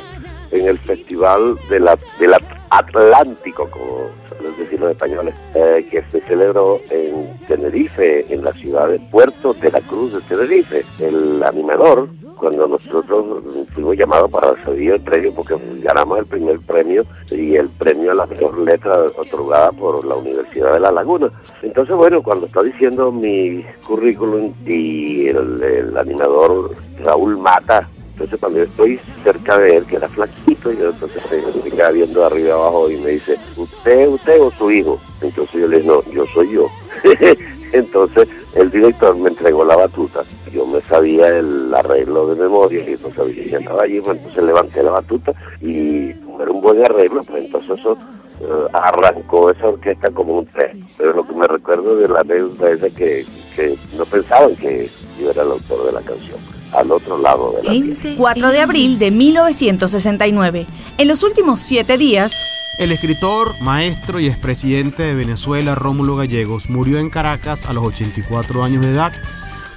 en 0.51 0.67
el 0.67 0.77
Festival 0.79 1.55
de 1.69 1.79
la- 1.79 1.97
del 2.19 2.33
At- 2.33 2.57
Atlántico, 2.69 3.69
como 3.69 4.09
los 4.41 4.91
españoles, 4.91 5.35
eh, 5.55 5.85
que 5.89 6.03
se 6.11 6.21
celebró 6.21 6.79
en 6.89 7.37
Tenerife, 7.47 8.25
en 8.33 8.43
la 8.43 8.53
ciudad 8.53 8.89
de 8.89 8.99
Puerto 8.99 9.53
de 9.53 9.71
la 9.71 9.81
Cruz 9.81 10.13
de 10.13 10.21
Tenerife. 10.21 10.83
El 10.99 11.43
animador, 11.43 12.09
cuando 12.35 12.67
nosotros 12.67 13.43
fuimos 13.73 13.95
llamados 13.95 14.31
para 14.31 14.53
recibir 14.53 14.93
el 14.93 15.01
premio, 15.01 15.33
porque 15.33 15.55
ganamos 15.81 16.19
el 16.19 16.25
primer 16.25 16.59
premio 16.61 17.05
y 17.29 17.55
el 17.55 17.69
premio 17.69 18.11
a 18.11 18.15
la 18.15 18.25
mejor 18.25 18.57
letra 18.59 18.97
otorgada 19.17 19.71
por 19.71 20.03
la 20.05 20.15
Universidad 20.15 20.73
de 20.73 20.79
La 20.79 20.91
Laguna. 20.91 21.29
Entonces, 21.61 21.95
bueno, 21.95 22.23
cuando 22.23 22.47
está 22.47 22.63
diciendo 22.63 23.11
mi 23.11 23.63
currículum 23.85 24.53
y 24.65 25.27
el 25.27 25.95
animador 25.97 26.75
Raúl 27.03 27.37
Mata, 27.37 27.87
entonces 28.23 28.39
cuando 28.39 28.59
yo 28.59 28.65
estoy 28.65 28.99
cerca 29.23 29.57
de 29.57 29.77
él, 29.77 29.85
que 29.85 29.95
era 29.95 30.09
flaquito, 30.09 30.71
yo 30.71 30.89
entonces 30.89 31.21
me 31.63 31.71
quedaba 31.71 31.91
viendo 31.91 32.19
de 32.19 32.25
arriba 32.25 32.53
abajo 32.53 32.89
y 32.89 32.97
me 32.97 33.09
dice, 33.11 33.37
¿usted, 33.57 34.07
usted 34.07 34.41
o 34.41 34.51
su 34.51 34.71
hijo? 34.71 34.99
Entonces 35.21 35.61
yo 35.61 35.67
le 35.67 35.77
dije, 35.77 35.87
no, 35.87 36.03
yo 36.11 36.25
soy 36.33 36.51
yo. 36.51 36.67
entonces 37.71 38.27
el 38.55 38.69
director 38.69 39.17
me 39.17 39.29
entregó 39.29 39.63
la 39.65 39.75
batuta. 39.75 40.23
Yo 40.51 40.65
me 40.65 40.81
sabía 40.81 41.27
el 41.27 41.73
arreglo 41.73 42.27
de 42.27 42.41
memoria 42.41 42.81
y 42.81 42.97
no 43.01 43.13
sabía 43.15 43.43
que 43.43 43.55
estaba 43.55 43.83
allí, 43.83 44.01
pues 44.01 44.17
entonces 44.17 44.43
levanté 44.43 44.83
la 44.83 44.91
batuta 44.91 45.33
y 45.61 46.09
era 46.09 46.51
un 46.51 46.61
buen 46.61 46.83
arreglo, 46.83 47.23
pues 47.23 47.45
entonces 47.45 47.79
eso 47.79 47.97
eh, 48.41 48.67
arrancó 48.73 49.51
esa 49.51 49.67
orquesta 49.67 50.11
como 50.11 50.39
un 50.39 50.45
tren. 50.47 50.85
Pero 50.97 51.13
lo 51.13 51.27
que 51.27 51.33
me 51.33 51.47
recuerdo 51.47 51.95
de 51.95 52.07
la 52.07 52.19
anécdota 52.19 52.71
es 52.71 52.93
que, 52.93 53.25
que 53.55 53.77
no 53.97 54.05
pensaban 54.05 54.55
que 54.55 54.89
yo 55.19 55.31
era 55.31 55.43
el 55.43 55.51
autor 55.51 55.85
de 55.85 55.91
la 55.93 56.01
canción. 56.01 56.39
Al 56.73 56.91
otro 56.91 57.17
lado 57.17 57.53
de 57.57 57.63
la 57.63 57.71
tierra. 57.71 58.15
4 58.17 58.49
de 58.49 58.59
abril 58.59 58.99
de 58.99 59.11
1969. 59.11 60.67
En 60.97 61.07
los 61.07 61.23
últimos 61.23 61.59
siete 61.59 61.97
días, 61.97 62.33
El 62.79 62.91
escritor, 62.91 63.59
maestro 63.61 64.19
y 64.19 64.27
expresidente 64.27 65.03
de 65.03 65.13
Venezuela, 65.13 65.75
Rómulo 65.75 66.15
Gallegos, 66.15 66.69
murió 66.69 66.99
en 66.99 67.09
Caracas 67.09 67.65
a 67.65 67.73
los 67.73 67.85
84 67.85 68.63
años 68.63 68.81
de 68.81 68.91
edad. 68.91 69.11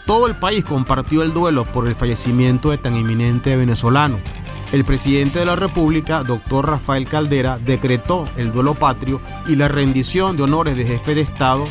Todo 0.07 0.27
el 0.27 0.37
país 0.37 0.65
compartió 0.65 1.23
el 1.23 1.33
duelo 1.33 1.65
por 1.65 1.89
el 1.89 1.95
fallecimiento 1.95 2.71
de 2.71 2.79
tan 2.79 2.95
eminente 2.95 3.57
venezolano. 3.57 4.21
El 4.73 4.85
presidente 4.85 5.39
de 5.39 5.47
la 5.47 5.57
República, 5.57 6.23
doctor 6.23 6.69
Rafael 6.69 7.09
Caldera, 7.09 7.59
decretó 7.59 8.29
el 8.37 8.53
duelo 8.53 8.75
patrio 8.75 9.21
y 9.47 9.57
la 9.57 9.69
rendición 9.69 10.37
de 10.37 10.43
honores 10.43 10.77
de 10.77 10.85
jefe 10.85 11.15
de 11.15 11.21
Estado 11.21 11.65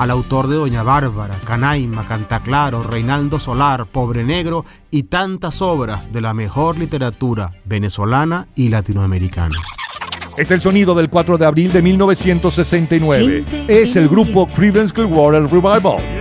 al 0.00 0.10
autor 0.10 0.48
de 0.48 0.56
Doña 0.56 0.82
Bárbara, 0.82 1.36
Canaima, 1.44 2.06
Cantaclaro, 2.06 2.82
Reinaldo 2.82 3.38
Solar, 3.38 3.84
Pobre 3.84 4.24
Negro 4.24 4.64
y 4.90 5.02
tantas 5.02 5.60
obras 5.60 6.10
de 6.10 6.22
la 6.22 6.32
mejor 6.32 6.78
literatura 6.78 7.52
venezolana 7.66 8.48
y 8.54 8.70
latinoamericana. 8.70 9.54
Es 10.38 10.50
el 10.52 10.62
sonido 10.62 10.94
del 10.94 11.10
4 11.10 11.36
de 11.36 11.44
abril 11.44 11.70
de 11.70 11.82
1969. 11.82 13.44
Gente 13.46 13.82
Es 13.82 13.94
el 13.94 14.08
grupo 14.08 14.48
Creedence 14.48 14.94
Clearwater 14.94 15.42
Revival. 15.42 16.19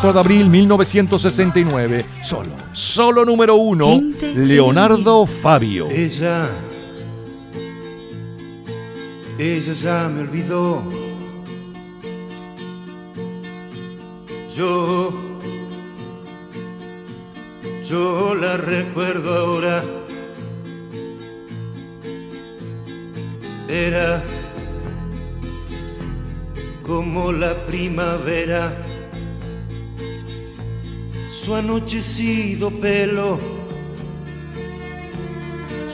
4 0.00 0.12
de 0.12 0.20
abril 0.20 0.48
1969. 0.48 2.04
Solo, 2.22 2.50
solo 2.72 3.24
número 3.24 3.56
uno, 3.56 4.00
Leonardo 4.36 5.26
Fabio. 5.26 5.88
Ella, 5.90 6.48
ella 9.36 9.72
ya 9.72 10.08
me 10.08 10.20
olvidó. 10.20 10.84
Yo, 14.56 15.12
yo 17.90 18.36
la 18.36 18.56
recuerdo 18.56 19.34
ahora. 19.34 19.82
Era 23.68 24.22
como 26.86 27.32
la 27.32 27.54
primavera, 27.66 28.80
anochecido 31.68 32.70
pelo 32.80 33.38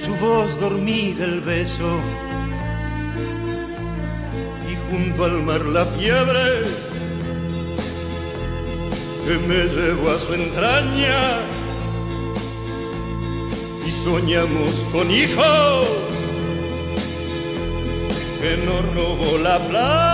su 0.05 0.15
voz 0.25 0.61
dormida 0.61 1.25
el 1.25 1.41
beso 1.41 1.99
y 4.71 4.89
junto 4.89 5.25
al 5.25 5.43
mar 5.43 5.61
la 5.63 5.85
fiebre 5.85 6.63
que 9.27 9.35
me 9.49 9.65
llevó 9.65 10.13
a 10.13 10.19
su 10.19 10.35
entraña 10.35 11.41
y 13.85 14.05
soñamos 14.05 14.71
con 14.93 15.11
hijos 15.11 15.89
que 18.41 18.57
nos 18.65 18.95
robó 18.95 19.39
la 19.39 19.59
plata. 19.59 20.14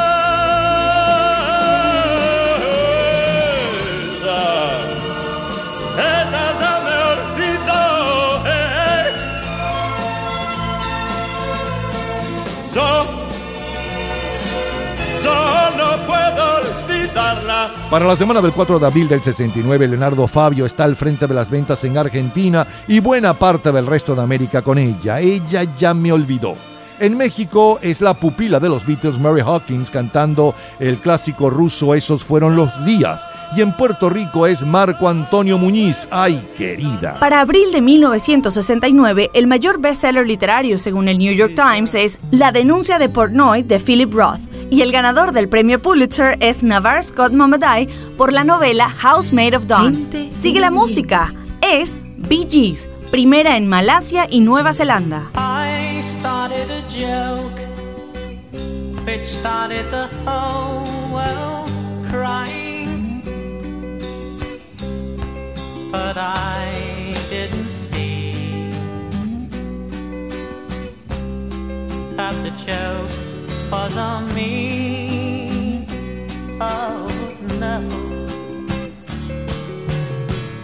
Para 17.89 18.07
la 18.07 18.15
semana 18.15 18.41
del 18.41 18.53
4 18.53 18.79
de 18.79 18.85
abril 18.85 19.07
del 19.09 19.21
69, 19.21 19.87
Leonardo 19.87 20.25
Fabio 20.27 20.65
está 20.65 20.85
al 20.85 20.95
frente 20.95 21.27
de 21.27 21.33
las 21.33 21.49
ventas 21.49 21.83
en 21.83 21.97
Argentina 21.97 22.65
y 22.87 22.99
buena 22.99 23.33
parte 23.33 23.71
del 23.71 23.85
resto 23.85 24.15
de 24.15 24.21
América 24.21 24.61
con 24.61 24.77
ella. 24.77 25.19
Ella 25.19 25.63
ya 25.77 25.93
me 25.93 26.11
olvidó. 26.13 26.53
En 27.01 27.17
México 27.17 27.79
es 27.81 27.99
la 27.99 28.13
pupila 28.13 28.59
de 28.59 28.69
los 28.69 28.85
Beatles 28.85 29.19
Mary 29.19 29.41
Hawkins 29.41 29.89
cantando 29.89 30.53
el 30.79 30.97
clásico 30.97 31.49
ruso 31.49 31.95
Esos 31.95 32.23
fueron 32.23 32.55
los 32.55 32.85
días. 32.85 33.25
Y 33.55 33.61
en 33.61 33.73
Puerto 33.73 34.09
Rico 34.09 34.47
es 34.47 34.65
Marco 34.65 35.09
Antonio 35.09 35.57
Muñiz. 35.57 36.07
¡Ay, 36.09 36.41
querida! 36.57 37.19
Para 37.19 37.41
abril 37.41 37.71
de 37.71 37.81
1969, 37.81 39.31
el 39.33 39.47
mayor 39.47 39.79
bestseller 39.79 40.25
literario 40.25 40.77
según 40.77 41.09
el 41.09 41.17
New 41.17 41.33
York 41.33 41.53
Times 41.55 41.95
es 41.95 42.19
La 42.31 42.51
denuncia 42.51 42.97
de 42.97 43.09
Portnoy 43.09 43.63
de 43.63 43.79
Philip 43.79 44.13
Roth 44.13 44.39
y 44.69 44.81
el 44.81 44.91
ganador 44.93 45.33
del 45.33 45.49
premio 45.49 45.81
Pulitzer 45.81 46.37
es 46.39 46.63
Navar 46.63 47.03
Scott 47.03 47.33
Momaday 47.33 47.87
por 48.17 48.31
la 48.31 48.45
novela 48.45 48.89
House 48.89 49.33
Made 49.33 49.57
of 49.57 49.67
Dawn. 49.67 49.93
Sigue 50.31 50.61
la 50.61 50.71
música, 50.71 51.33
es 51.61 51.97
Bee 52.17 52.47
Gees, 52.49 52.87
primera 53.11 53.57
en 53.57 53.67
Malasia 53.67 54.27
y 54.29 54.39
Nueva 54.39 54.71
Zelanda. 54.73 55.29
I 55.35 56.01
started 56.01 56.71
a 56.71 56.81
joke 56.87 57.59
which 59.05 59.27
started 59.27 59.85
the 59.91 60.07
whole 60.25 60.83
world 61.11 61.60
But 65.91 66.17
I 66.17 67.13
didn't 67.29 67.67
see 67.67 68.69
that 72.15 72.33
the 72.43 72.51
joke 72.65 73.09
was 73.69 73.97
on 73.97 74.33
me. 74.33 75.85
Oh 76.61 77.07
no. 77.59 77.77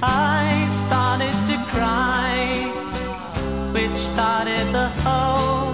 I 0.01 0.65
started 0.69 1.35
to 1.49 1.57
cry 1.71 2.77
which 3.73 3.97
started 3.97 4.71
the 4.73 4.87
whole 5.01 5.66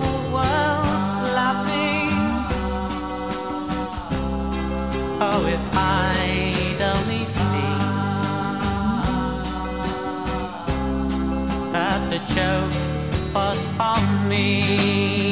artichoke 12.14 13.34
was 13.34 13.66
on 13.80 14.30
me. 14.30 15.23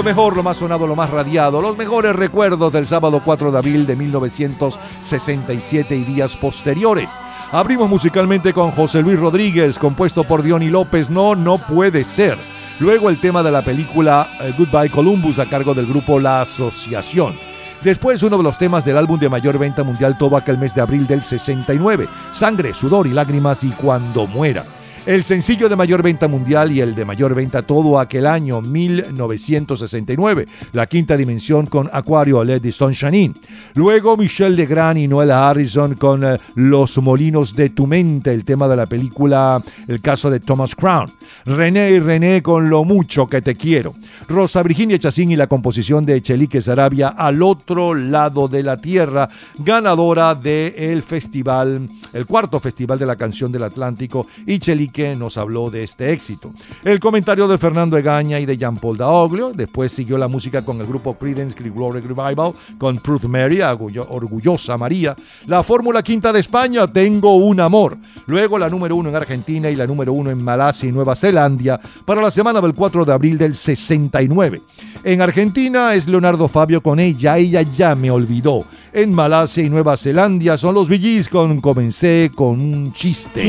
Lo 0.00 0.04
mejor, 0.04 0.34
lo 0.34 0.42
más 0.42 0.56
sonado, 0.56 0.86
lo 0.86 0.96
más 0.96 1.10
radiado, 1.10 1.60
los 1.60 1.76
mejores 1.76 2.16
recuerdos 2.16 2.72
del 2.72 2.86
sábado 2.86 3.20
4 3.22 3.52
de 3.52 3.58
abril 3.58 3.86
de 3.86 3.96
1967 3.96 5.94
y 5.94 6.04
días 6.04 6.38
posteriores. 6.38 7.10
Abrimos 7.52 7.90
musicalmente 7.90 8.54
con 8.54 8.70
José 8.70 9.02
Luis 9.02 9.20
Rodríguez, 9.20 9.78
compuesto 9.78 10.24
por 10.24 10.42
Diony 10.42 10.70
López, 10.70 11.10
No, 11.10 11.36
no 11.36 11.58
puede 11.58 12.04
ser. 12.04 12.38
Luego 12.78 13.10
el 13.10 13.20
tema 13.20 13.42
de 13.42 13.50
la 13.50 13.60
película 13.60 14.26
eh, 14.40 14.54
Goodbye 14.56 14.88
Columbus 14.88 15.38
a 15.38 15.50
cargo 15.50 15.74
del 15.74 15.84
grupo 15.86 16.18
La 16.18 16.40
Asociación. 16.40 17.34
Después 17.82 18.22
uno 18.22 18.38
de 18.38 18.42
los 18.42 18.56
temas 18.56 18.86
del 18.86 18.96
álbum 18.96 19.20
de 19.20 19.28
mayor 19.28 19.58
venta 19.58 19.82
mundial 19.82 20.16
todo 20.16 20.38
aquel 20.38 20.56
mes 20.56 20.74
de 20.74 20.80
abril 20.80 21.06
del 21.06 21.20
69, 21.20 22.08
Sangre, 22.32 22.72
Sudor 22.72 23.06
y 23.06 23.10
Lágrimas 23.10 23.62
y 23.64 23.68
Cuando 23.72 24.26
Muera. 24.26 24.64
El 25.06 25.24
sencillo 25.24 25.70
de 25.70 25.76
mayor 25.76 26.02
venta 26.02 26.28
mundial 26.28 26.70
y 26.72 26.82
el 26.82 26.94
de 26.94 27.06
mayor 27.06 27.34
venta 27.34 27.62
todo 27.62 27.98
aquel 27.98 28.26
año 28.26 28.60
1969, 28.60 30.46
La 30.72 30.86
Quinta 30.86 31.16
Dimensión 31.16 31.64
con 31.64 31.88
Acuario 31.90 32.44
de 32.44 32.70
Sunshine. 32.70 33.34
Luego 33.74 34.18
Michelle 34.18 34.54
Legrand 34.54 34.98
y 34.98 35.08
Noela 35.08 35.48
Harrison 35.48 35.94
con 35.94 36.22
eh, 36.22 36.38
Los 36.54 36.98
Molinos 36.98 37.54
de 37.54 37.70
tu 37.70 37.86
Mente, 37.86 38.30
el 38.30 38.44
tema 38.44 38.68
de 38.68 38.76
la 38.76 38.84
película 38.84 39.62
El 39.88 40.02
caso 40.02 40.30
de 40.30 40.38
Thomas 40.38 40.74
Crown. 40.76 41.10
René 41.46 41.92
y 41.92 41.98
René 41.98 42.42
con 42.42 42.68
Lo 42.68 42.84
Mucho 42.84 43.26
que 43.26 43.40
te 43.40 43.54
quiero. 43.54 43.94
Rosa 44.28 44.62
Virginia 44.62 44.98
Chacín 44.98 45.30
y 45.30 45.36
la 45.36 45.46
composición 45.46 46.04
de 46.04 46.20
Chelique 46.20 46.60
Sarabia 46.60 47.08
Al 47.08 47.42
otro 47.42 47.94
lado 47.94 48.48
de 48.48 48.62
la 48.62 48.76
tierra, 48.76 49.30
ganadora 49.58 50.34
del 50.34 51.00
festival, 51.02 51.88
el 52.12 52.26
cuarto 52.26 52.60
festival 52.60 52.98
de 52.98 53.06
la 53.06 53.16
canción 53.16 53.50
del 53.50 53.62
Atlántico 53.62 54.26
y 54.46 54.58
Chelique 54.58 54.89
nos 55.16 55.36
habló 55.36 55.70
de 55.70 55.84
este 55.84 56.12
éxito. 56.12 56.52
El 56.84 57.00
comentario 57.00 57.46
de 57.48 57.58
Fernando 57.58 57.96
Egaña 57.96 58.38
y 58.40 58.46
de 58.46 58.56
Jean-Paul 58.56 58.98
Daoglio, 58.98 59.52
después 59.54 59.92
siguió 59.92 60.18
la 60.18 60.28
música 60.28 60.62
con 60.64 60.80
el 60.80 60.86
grupo 60.86 61.14
Creedence 61.16 61.54
Clearwater 61.56 62.02
Revival 62.06 62.52
con 62.78 62.98
Truth 62.98 63.24
Mary, 63.24 63.58
Orgullo- 63.60 64.06
Orgullosa 64.08 64.76
María, 64.76 65.14
la 65.46 65.62
Fórmula 65.62 66.02
Quinta 66.02 66.32
de 66.32 66.40
España, 66.40 66.86
Tengo 66.86 67.36
un 67.36 67.60
Amor, 67.60 67.96
luego 68.26 68.58
la 68.58 68.68
número 68.68 68.96
uno 68.96 69.08
en 69.08 69.16
Argentina 69.16 69.70
y 69.70 69.76
la 69.76 69.86
número 69.86 70.12
uno 70.12 70.30
en 70.30 70.42
Malasia 70.42 70.88
y 70.88 70.92
Nueva 70.92 71.14
Zelanda 71.16 71.80
para 72.04 72.20
la 72.22 72.30
semana 72.30 72.60
del 72.60 72.74
4 72.74 73.04
de 73.04 73.12
abril 73.12 73.38
del 73.38 73.54
69. 73.54 74.62
En 75.04 75.22
Argentina 75.22 75.94
es 75.94 76.06
Leonardo 76.08 76.48
Fabio 76.48 76.82
con 76.82 77.00
Ella, 77.00 77.38
ella 77.38 77.62
ya 77.62 77.94
me 77.94 78.10
olvidó. 78.10 78.64
En 78.92 79.14
Malasia 79.14 79.62
y 79.64 79.70
Nueva 79.70 79.96
Zelanda 79.96 80.58
son 80.58 80.74
los 80.74 80.88
Billys 80.88 81.28
con 81.28 81.60
Comencé 81.60 82.30
con 82.34 82.60
un 82.60 82.92
chiste. 82.92 83.42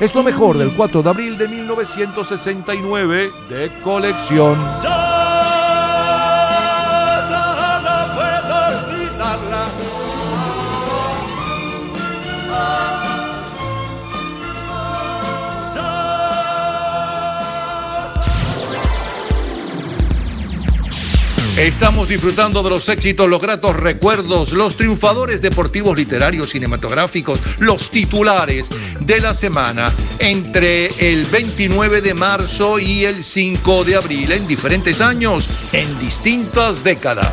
Es 0.00 0.14
lo 0.14 0.22
mejor 0.22 0.56
del 0.56 0.70
4 0.72 0.85
de 0.88 1.10
abril 1.10 1.36
de 1.36 1.48
1969 1.48 3.32
de 3.48 3.70
colección. 3.82 4.56
Estamos 21.56 22.06
disfrutando 22.06 22.62
de 22.62 22.68
los 22.68 22.86
éxitos, 22.86 23.26
los 23.30 23.40
gratos 23.40 23.74
recuerdos, 23.74 24.52
los 24.52 24.76
triunfadores 24.76 25.40
deportivos, 25.40 25.96
literarios, 25.96 26.50
cinematográficos, 26.50 27.40
los 27.60 27.90
titulares 27.90 28.68
de 29.00 29.20
la 29.20 29.32
semana 29.32 29.90
entre 30.18 30.88
el 30.98 31.24
29 31.24 32.02
de 32.02 32.12
marzo 32.12 32.78
y 32.78 33.06
el 33.06 33.24
5 33.24 33.84
de 33.84 33.96
abril 33.96 34.32
en 34.32 34.46
diferentes 34.46 35.00
años, 35.00 35.48
en 35.72 35.98
distintas 35.98 36.84
décadas. 36.84 37.32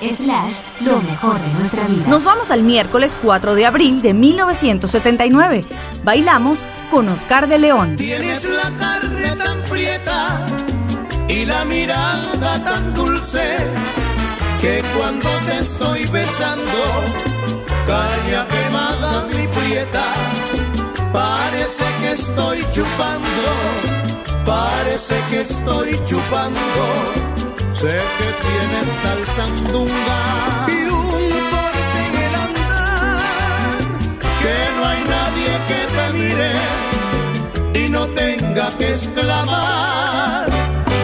Slash, 0.00 0.60
lo 0.80 0.98
mejor 1.02 1.38
de 1.38 1.52
nuestra 1.58 1.86
vida. 1.86 2.06
Nos 2.08 2.24
vamos 2.24 2.50
al 2.50 2.62
miércoles 2.62 3.14
4 3.22 3.54
de 3.54 3.66
abril 3.66 4.00
de 4.00 4.14
1979. 4.14 5.64
Bailamos 6.02 6.64
con 6.90 7.08
Oscar 7.10 7.46
de 7.48 7.58
León. 7.58 7.96
Tienes 7.96 8.42
la 8.44 8.74
carne 8.78 9.36
tan 9.36 9.62
prieta 9.64 10.46
y 11.28 11.44
la 11.44 11.66
mirada 11.66 12.64
tan 12.64 12.94
dulce 12.94 13.56
que 14.60 14.82
cuando 14.96 15.28
te 15.46 15.58
estoy 15.58 16.06
besando, 16.06 16.70
caña 17.86 18.46
quemada 18.48 19.26
mi 19.26 19.46
prieta, 19.48 20.04
parece 21.12 21.84
que 22.00 22.12
estoy 22.12 22.58
chupando, 22.72 23.28
parece 24.46 25.14
que 25.28 25.40
estoy 25.42 26.00
chupando. 26.06 27.39
Sé 27.80 27.86
que 27.88 28.28
tienes 28.44 28.88
tal 29.02 29.20
sandunga 29.36 30.66
y 30.68 30.70
un 30.84 31.30
porte 31.50 32.00
en 32.08 32.14
el 32.26 32.34
andar 32.44 33.20
que 34.42 34.56
no 34.76 34.82
hay 34.90 35.00
nadie 35.16 35.50
que 35.68 35.80
te 35.94 36.04
mire 36.18 36.50
y 37.82 37.88
no 37.88 38.02
tenga 38.08 38.66
que 38.76 38.90
exclamar, 38.90 40.46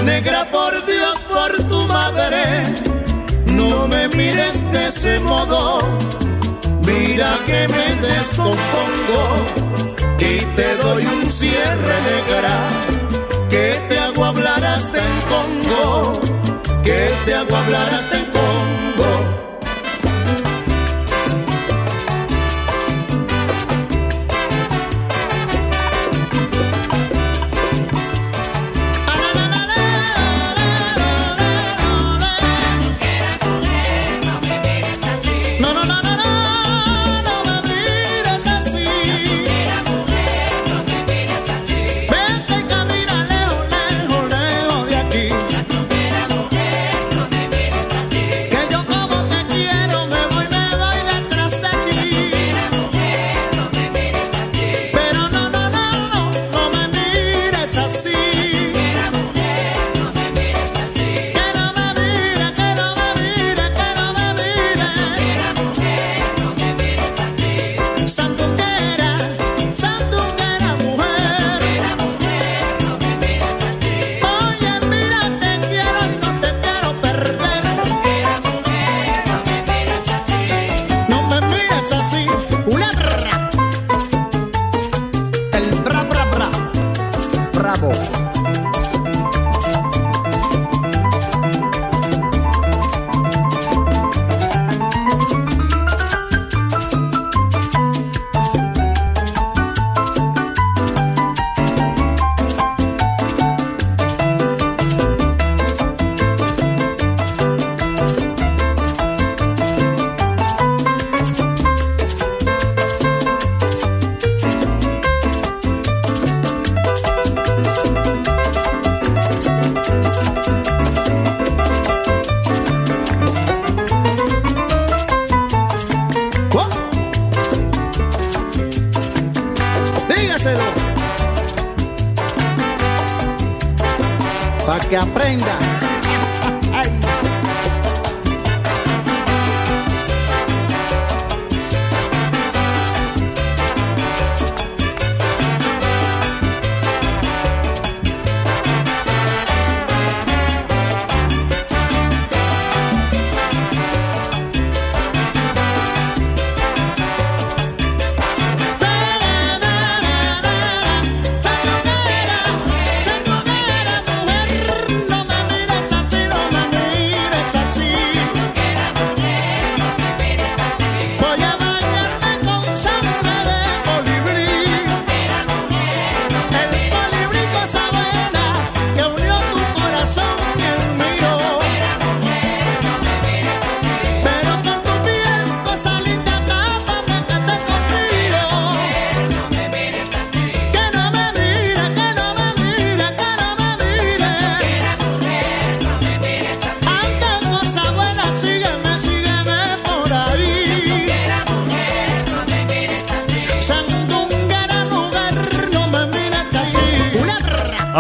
negra 0.05 0.51
por 0.51 0.85
Dios, 0.85 1.17
por 1.31 1.51
tu 1.67 1.81
madre, 1.87 2.65
no 3.55 3.89
me 3.89 4.09
mires 4.09 4.57
de 4.73 4.89
ese 4.89 5.19
modo, 5.21 5.79
mira 6.87 7.39
que 7.47 7.69
me 7.69 7.87
descompongo 8.07 9.23
y 10.19 10.45
te 10.57 10.77
doy 10.83 11.07
un 11.07 11.31
cierre 11.31 11.97
negra, 12.13 12.69
te 17.27 17.35
hago 17.35 17.57
hablar 17.57 17.93
hasta 17.93 18.36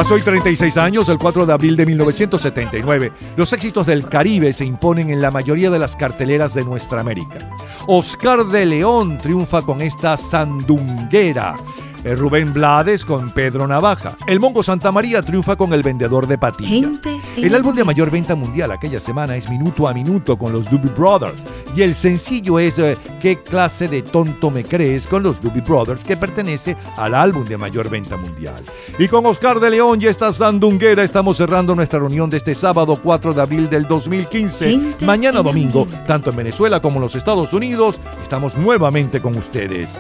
Hace 0.07 0.15
hoy 0.15 0.23
36 0.23 0.76
años, 0.76 1.09
el 1.09 1.18
4 1.18 1.47
de 1.47 1.52
abril 1.52 1.75
de 1.75 1.85
1979, 1.85 3.10
los 3.36 3.52
éxitos 3.52 3.86
del 3.86 4.09
Caribe 4.09 4.52
se 4.52 4.65
imponen 4.65 5.10
en 5.10 5.20
la 5.20 5.33
mayoría 5.33 5.68
de 5.68 5.81
las 5.81 5.97
carteleras 5.97 6.55
de 6.55 6.62
nuestra 6.65 7.01
América. 7.01 7.51
Oscar 7.89 8.44
de 8.44 8.67
León 8.67 9.18
triunfa 9.18 9.62
con 9.62 9.81
esta 9.81 10.17
sandunguera. 10.17 11.57
Eh, 12.05 12.15
Rubén 12.15 12.52
Blades 12.52 13.05
con 13.05 13.33
Pedro 13.33 13.67
Navaja. 13.67 14.17
El 14.28 14.39
Mongo 14.39 14.62
Santa 14.62 14.93
María 14.93 15.23
triunfa 15.23 15.57
con 15.57 15.73
El 15.73 15.83
Vendedor 15.83 16.28
de 16.28 16.39
Patillas. 16.39 17.01
El 17.36 17.52
álbum 17.52 17.75
de 17.75 17.83
mayor 17.83 18.12
venta 18.12 18.36
mundial 18.36 18.70
aquella 18.70 19.01
semana 19.01 19.35
es 19.36 19.51
Minuto 19.51 19.89
a 19.89 19.93
Minuto 19.93 20.39
con 20.39 20.52
los 20.52 20.70
Doobie 20.70 20.93
Brothers. 20.93 21.43
Y 21.75 21.83
el 21.83 21.97
sencillo 21.97 22.60
es 22.60 22.78
eh, 22.78 22.97
¿Qué 23.20 23.43
clase 23.43 23.89
de 23.89 24.02
tonto 24.02 24.52
me 24.52 24.62
crees? 24.62 25.09
con 25.09 25.25
los 25.25 25.43
Doobie 25.43 25.62
Brothers, 25.62 26.05
que 26.05 26.17
pertenece 26.17 26.76
al 26.97 27.12
álbum 27.12 27.44
de 27.44 27.57
mayor 27.57 27.91
venta 27.91 28.17
mundial. 28.17 28.62
Y 28.99 29.08
con 29.08 29.26
Oscar 29.26 29.60
de 29.60 29.68
León 29.68 29.99
y 30.00 30.07
esta 30.07 30.33
sandunguera 30.33 31.05
estamos 31.05 31.36
cerrando 31.36 31.75
nuestra 31.75 31.99
reunión 31.99 32.31
de 32.31 32.39
este 32.39 32.55
sábado 32.55 32.99
4 33.02 33.34
de 33.34 33.42
abril 33.42 33.68
del 33.68 33.86
2015. 33.86 34.94
Mañana 35.02 35.42
domingo, 35.42 35.86
tanto 36.07 36.31
en 36.31 36.36
Venezuela 36.36 36.81
como 36.81 36.97
en 36.97 37.02
los 37.02 37.15
Estados 37.15 37.52
Unidos, 37.52 38.00
estamos 38.23 38.57
nuevamente 38.57 39.20
con 39.20 39.36
ustedes. 39.36 39.91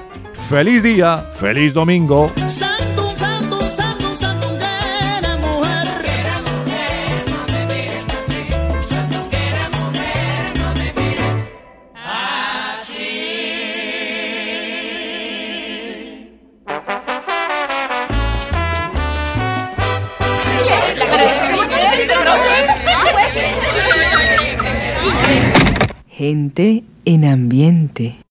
Feliz 0.48 0.82
día, 0.82 1.28
feliz 1.32 1.74
domingo. 1.74 2.32
Gente 28.06 28.14
en 28.14 28.14
ambiente. 28.14 28.24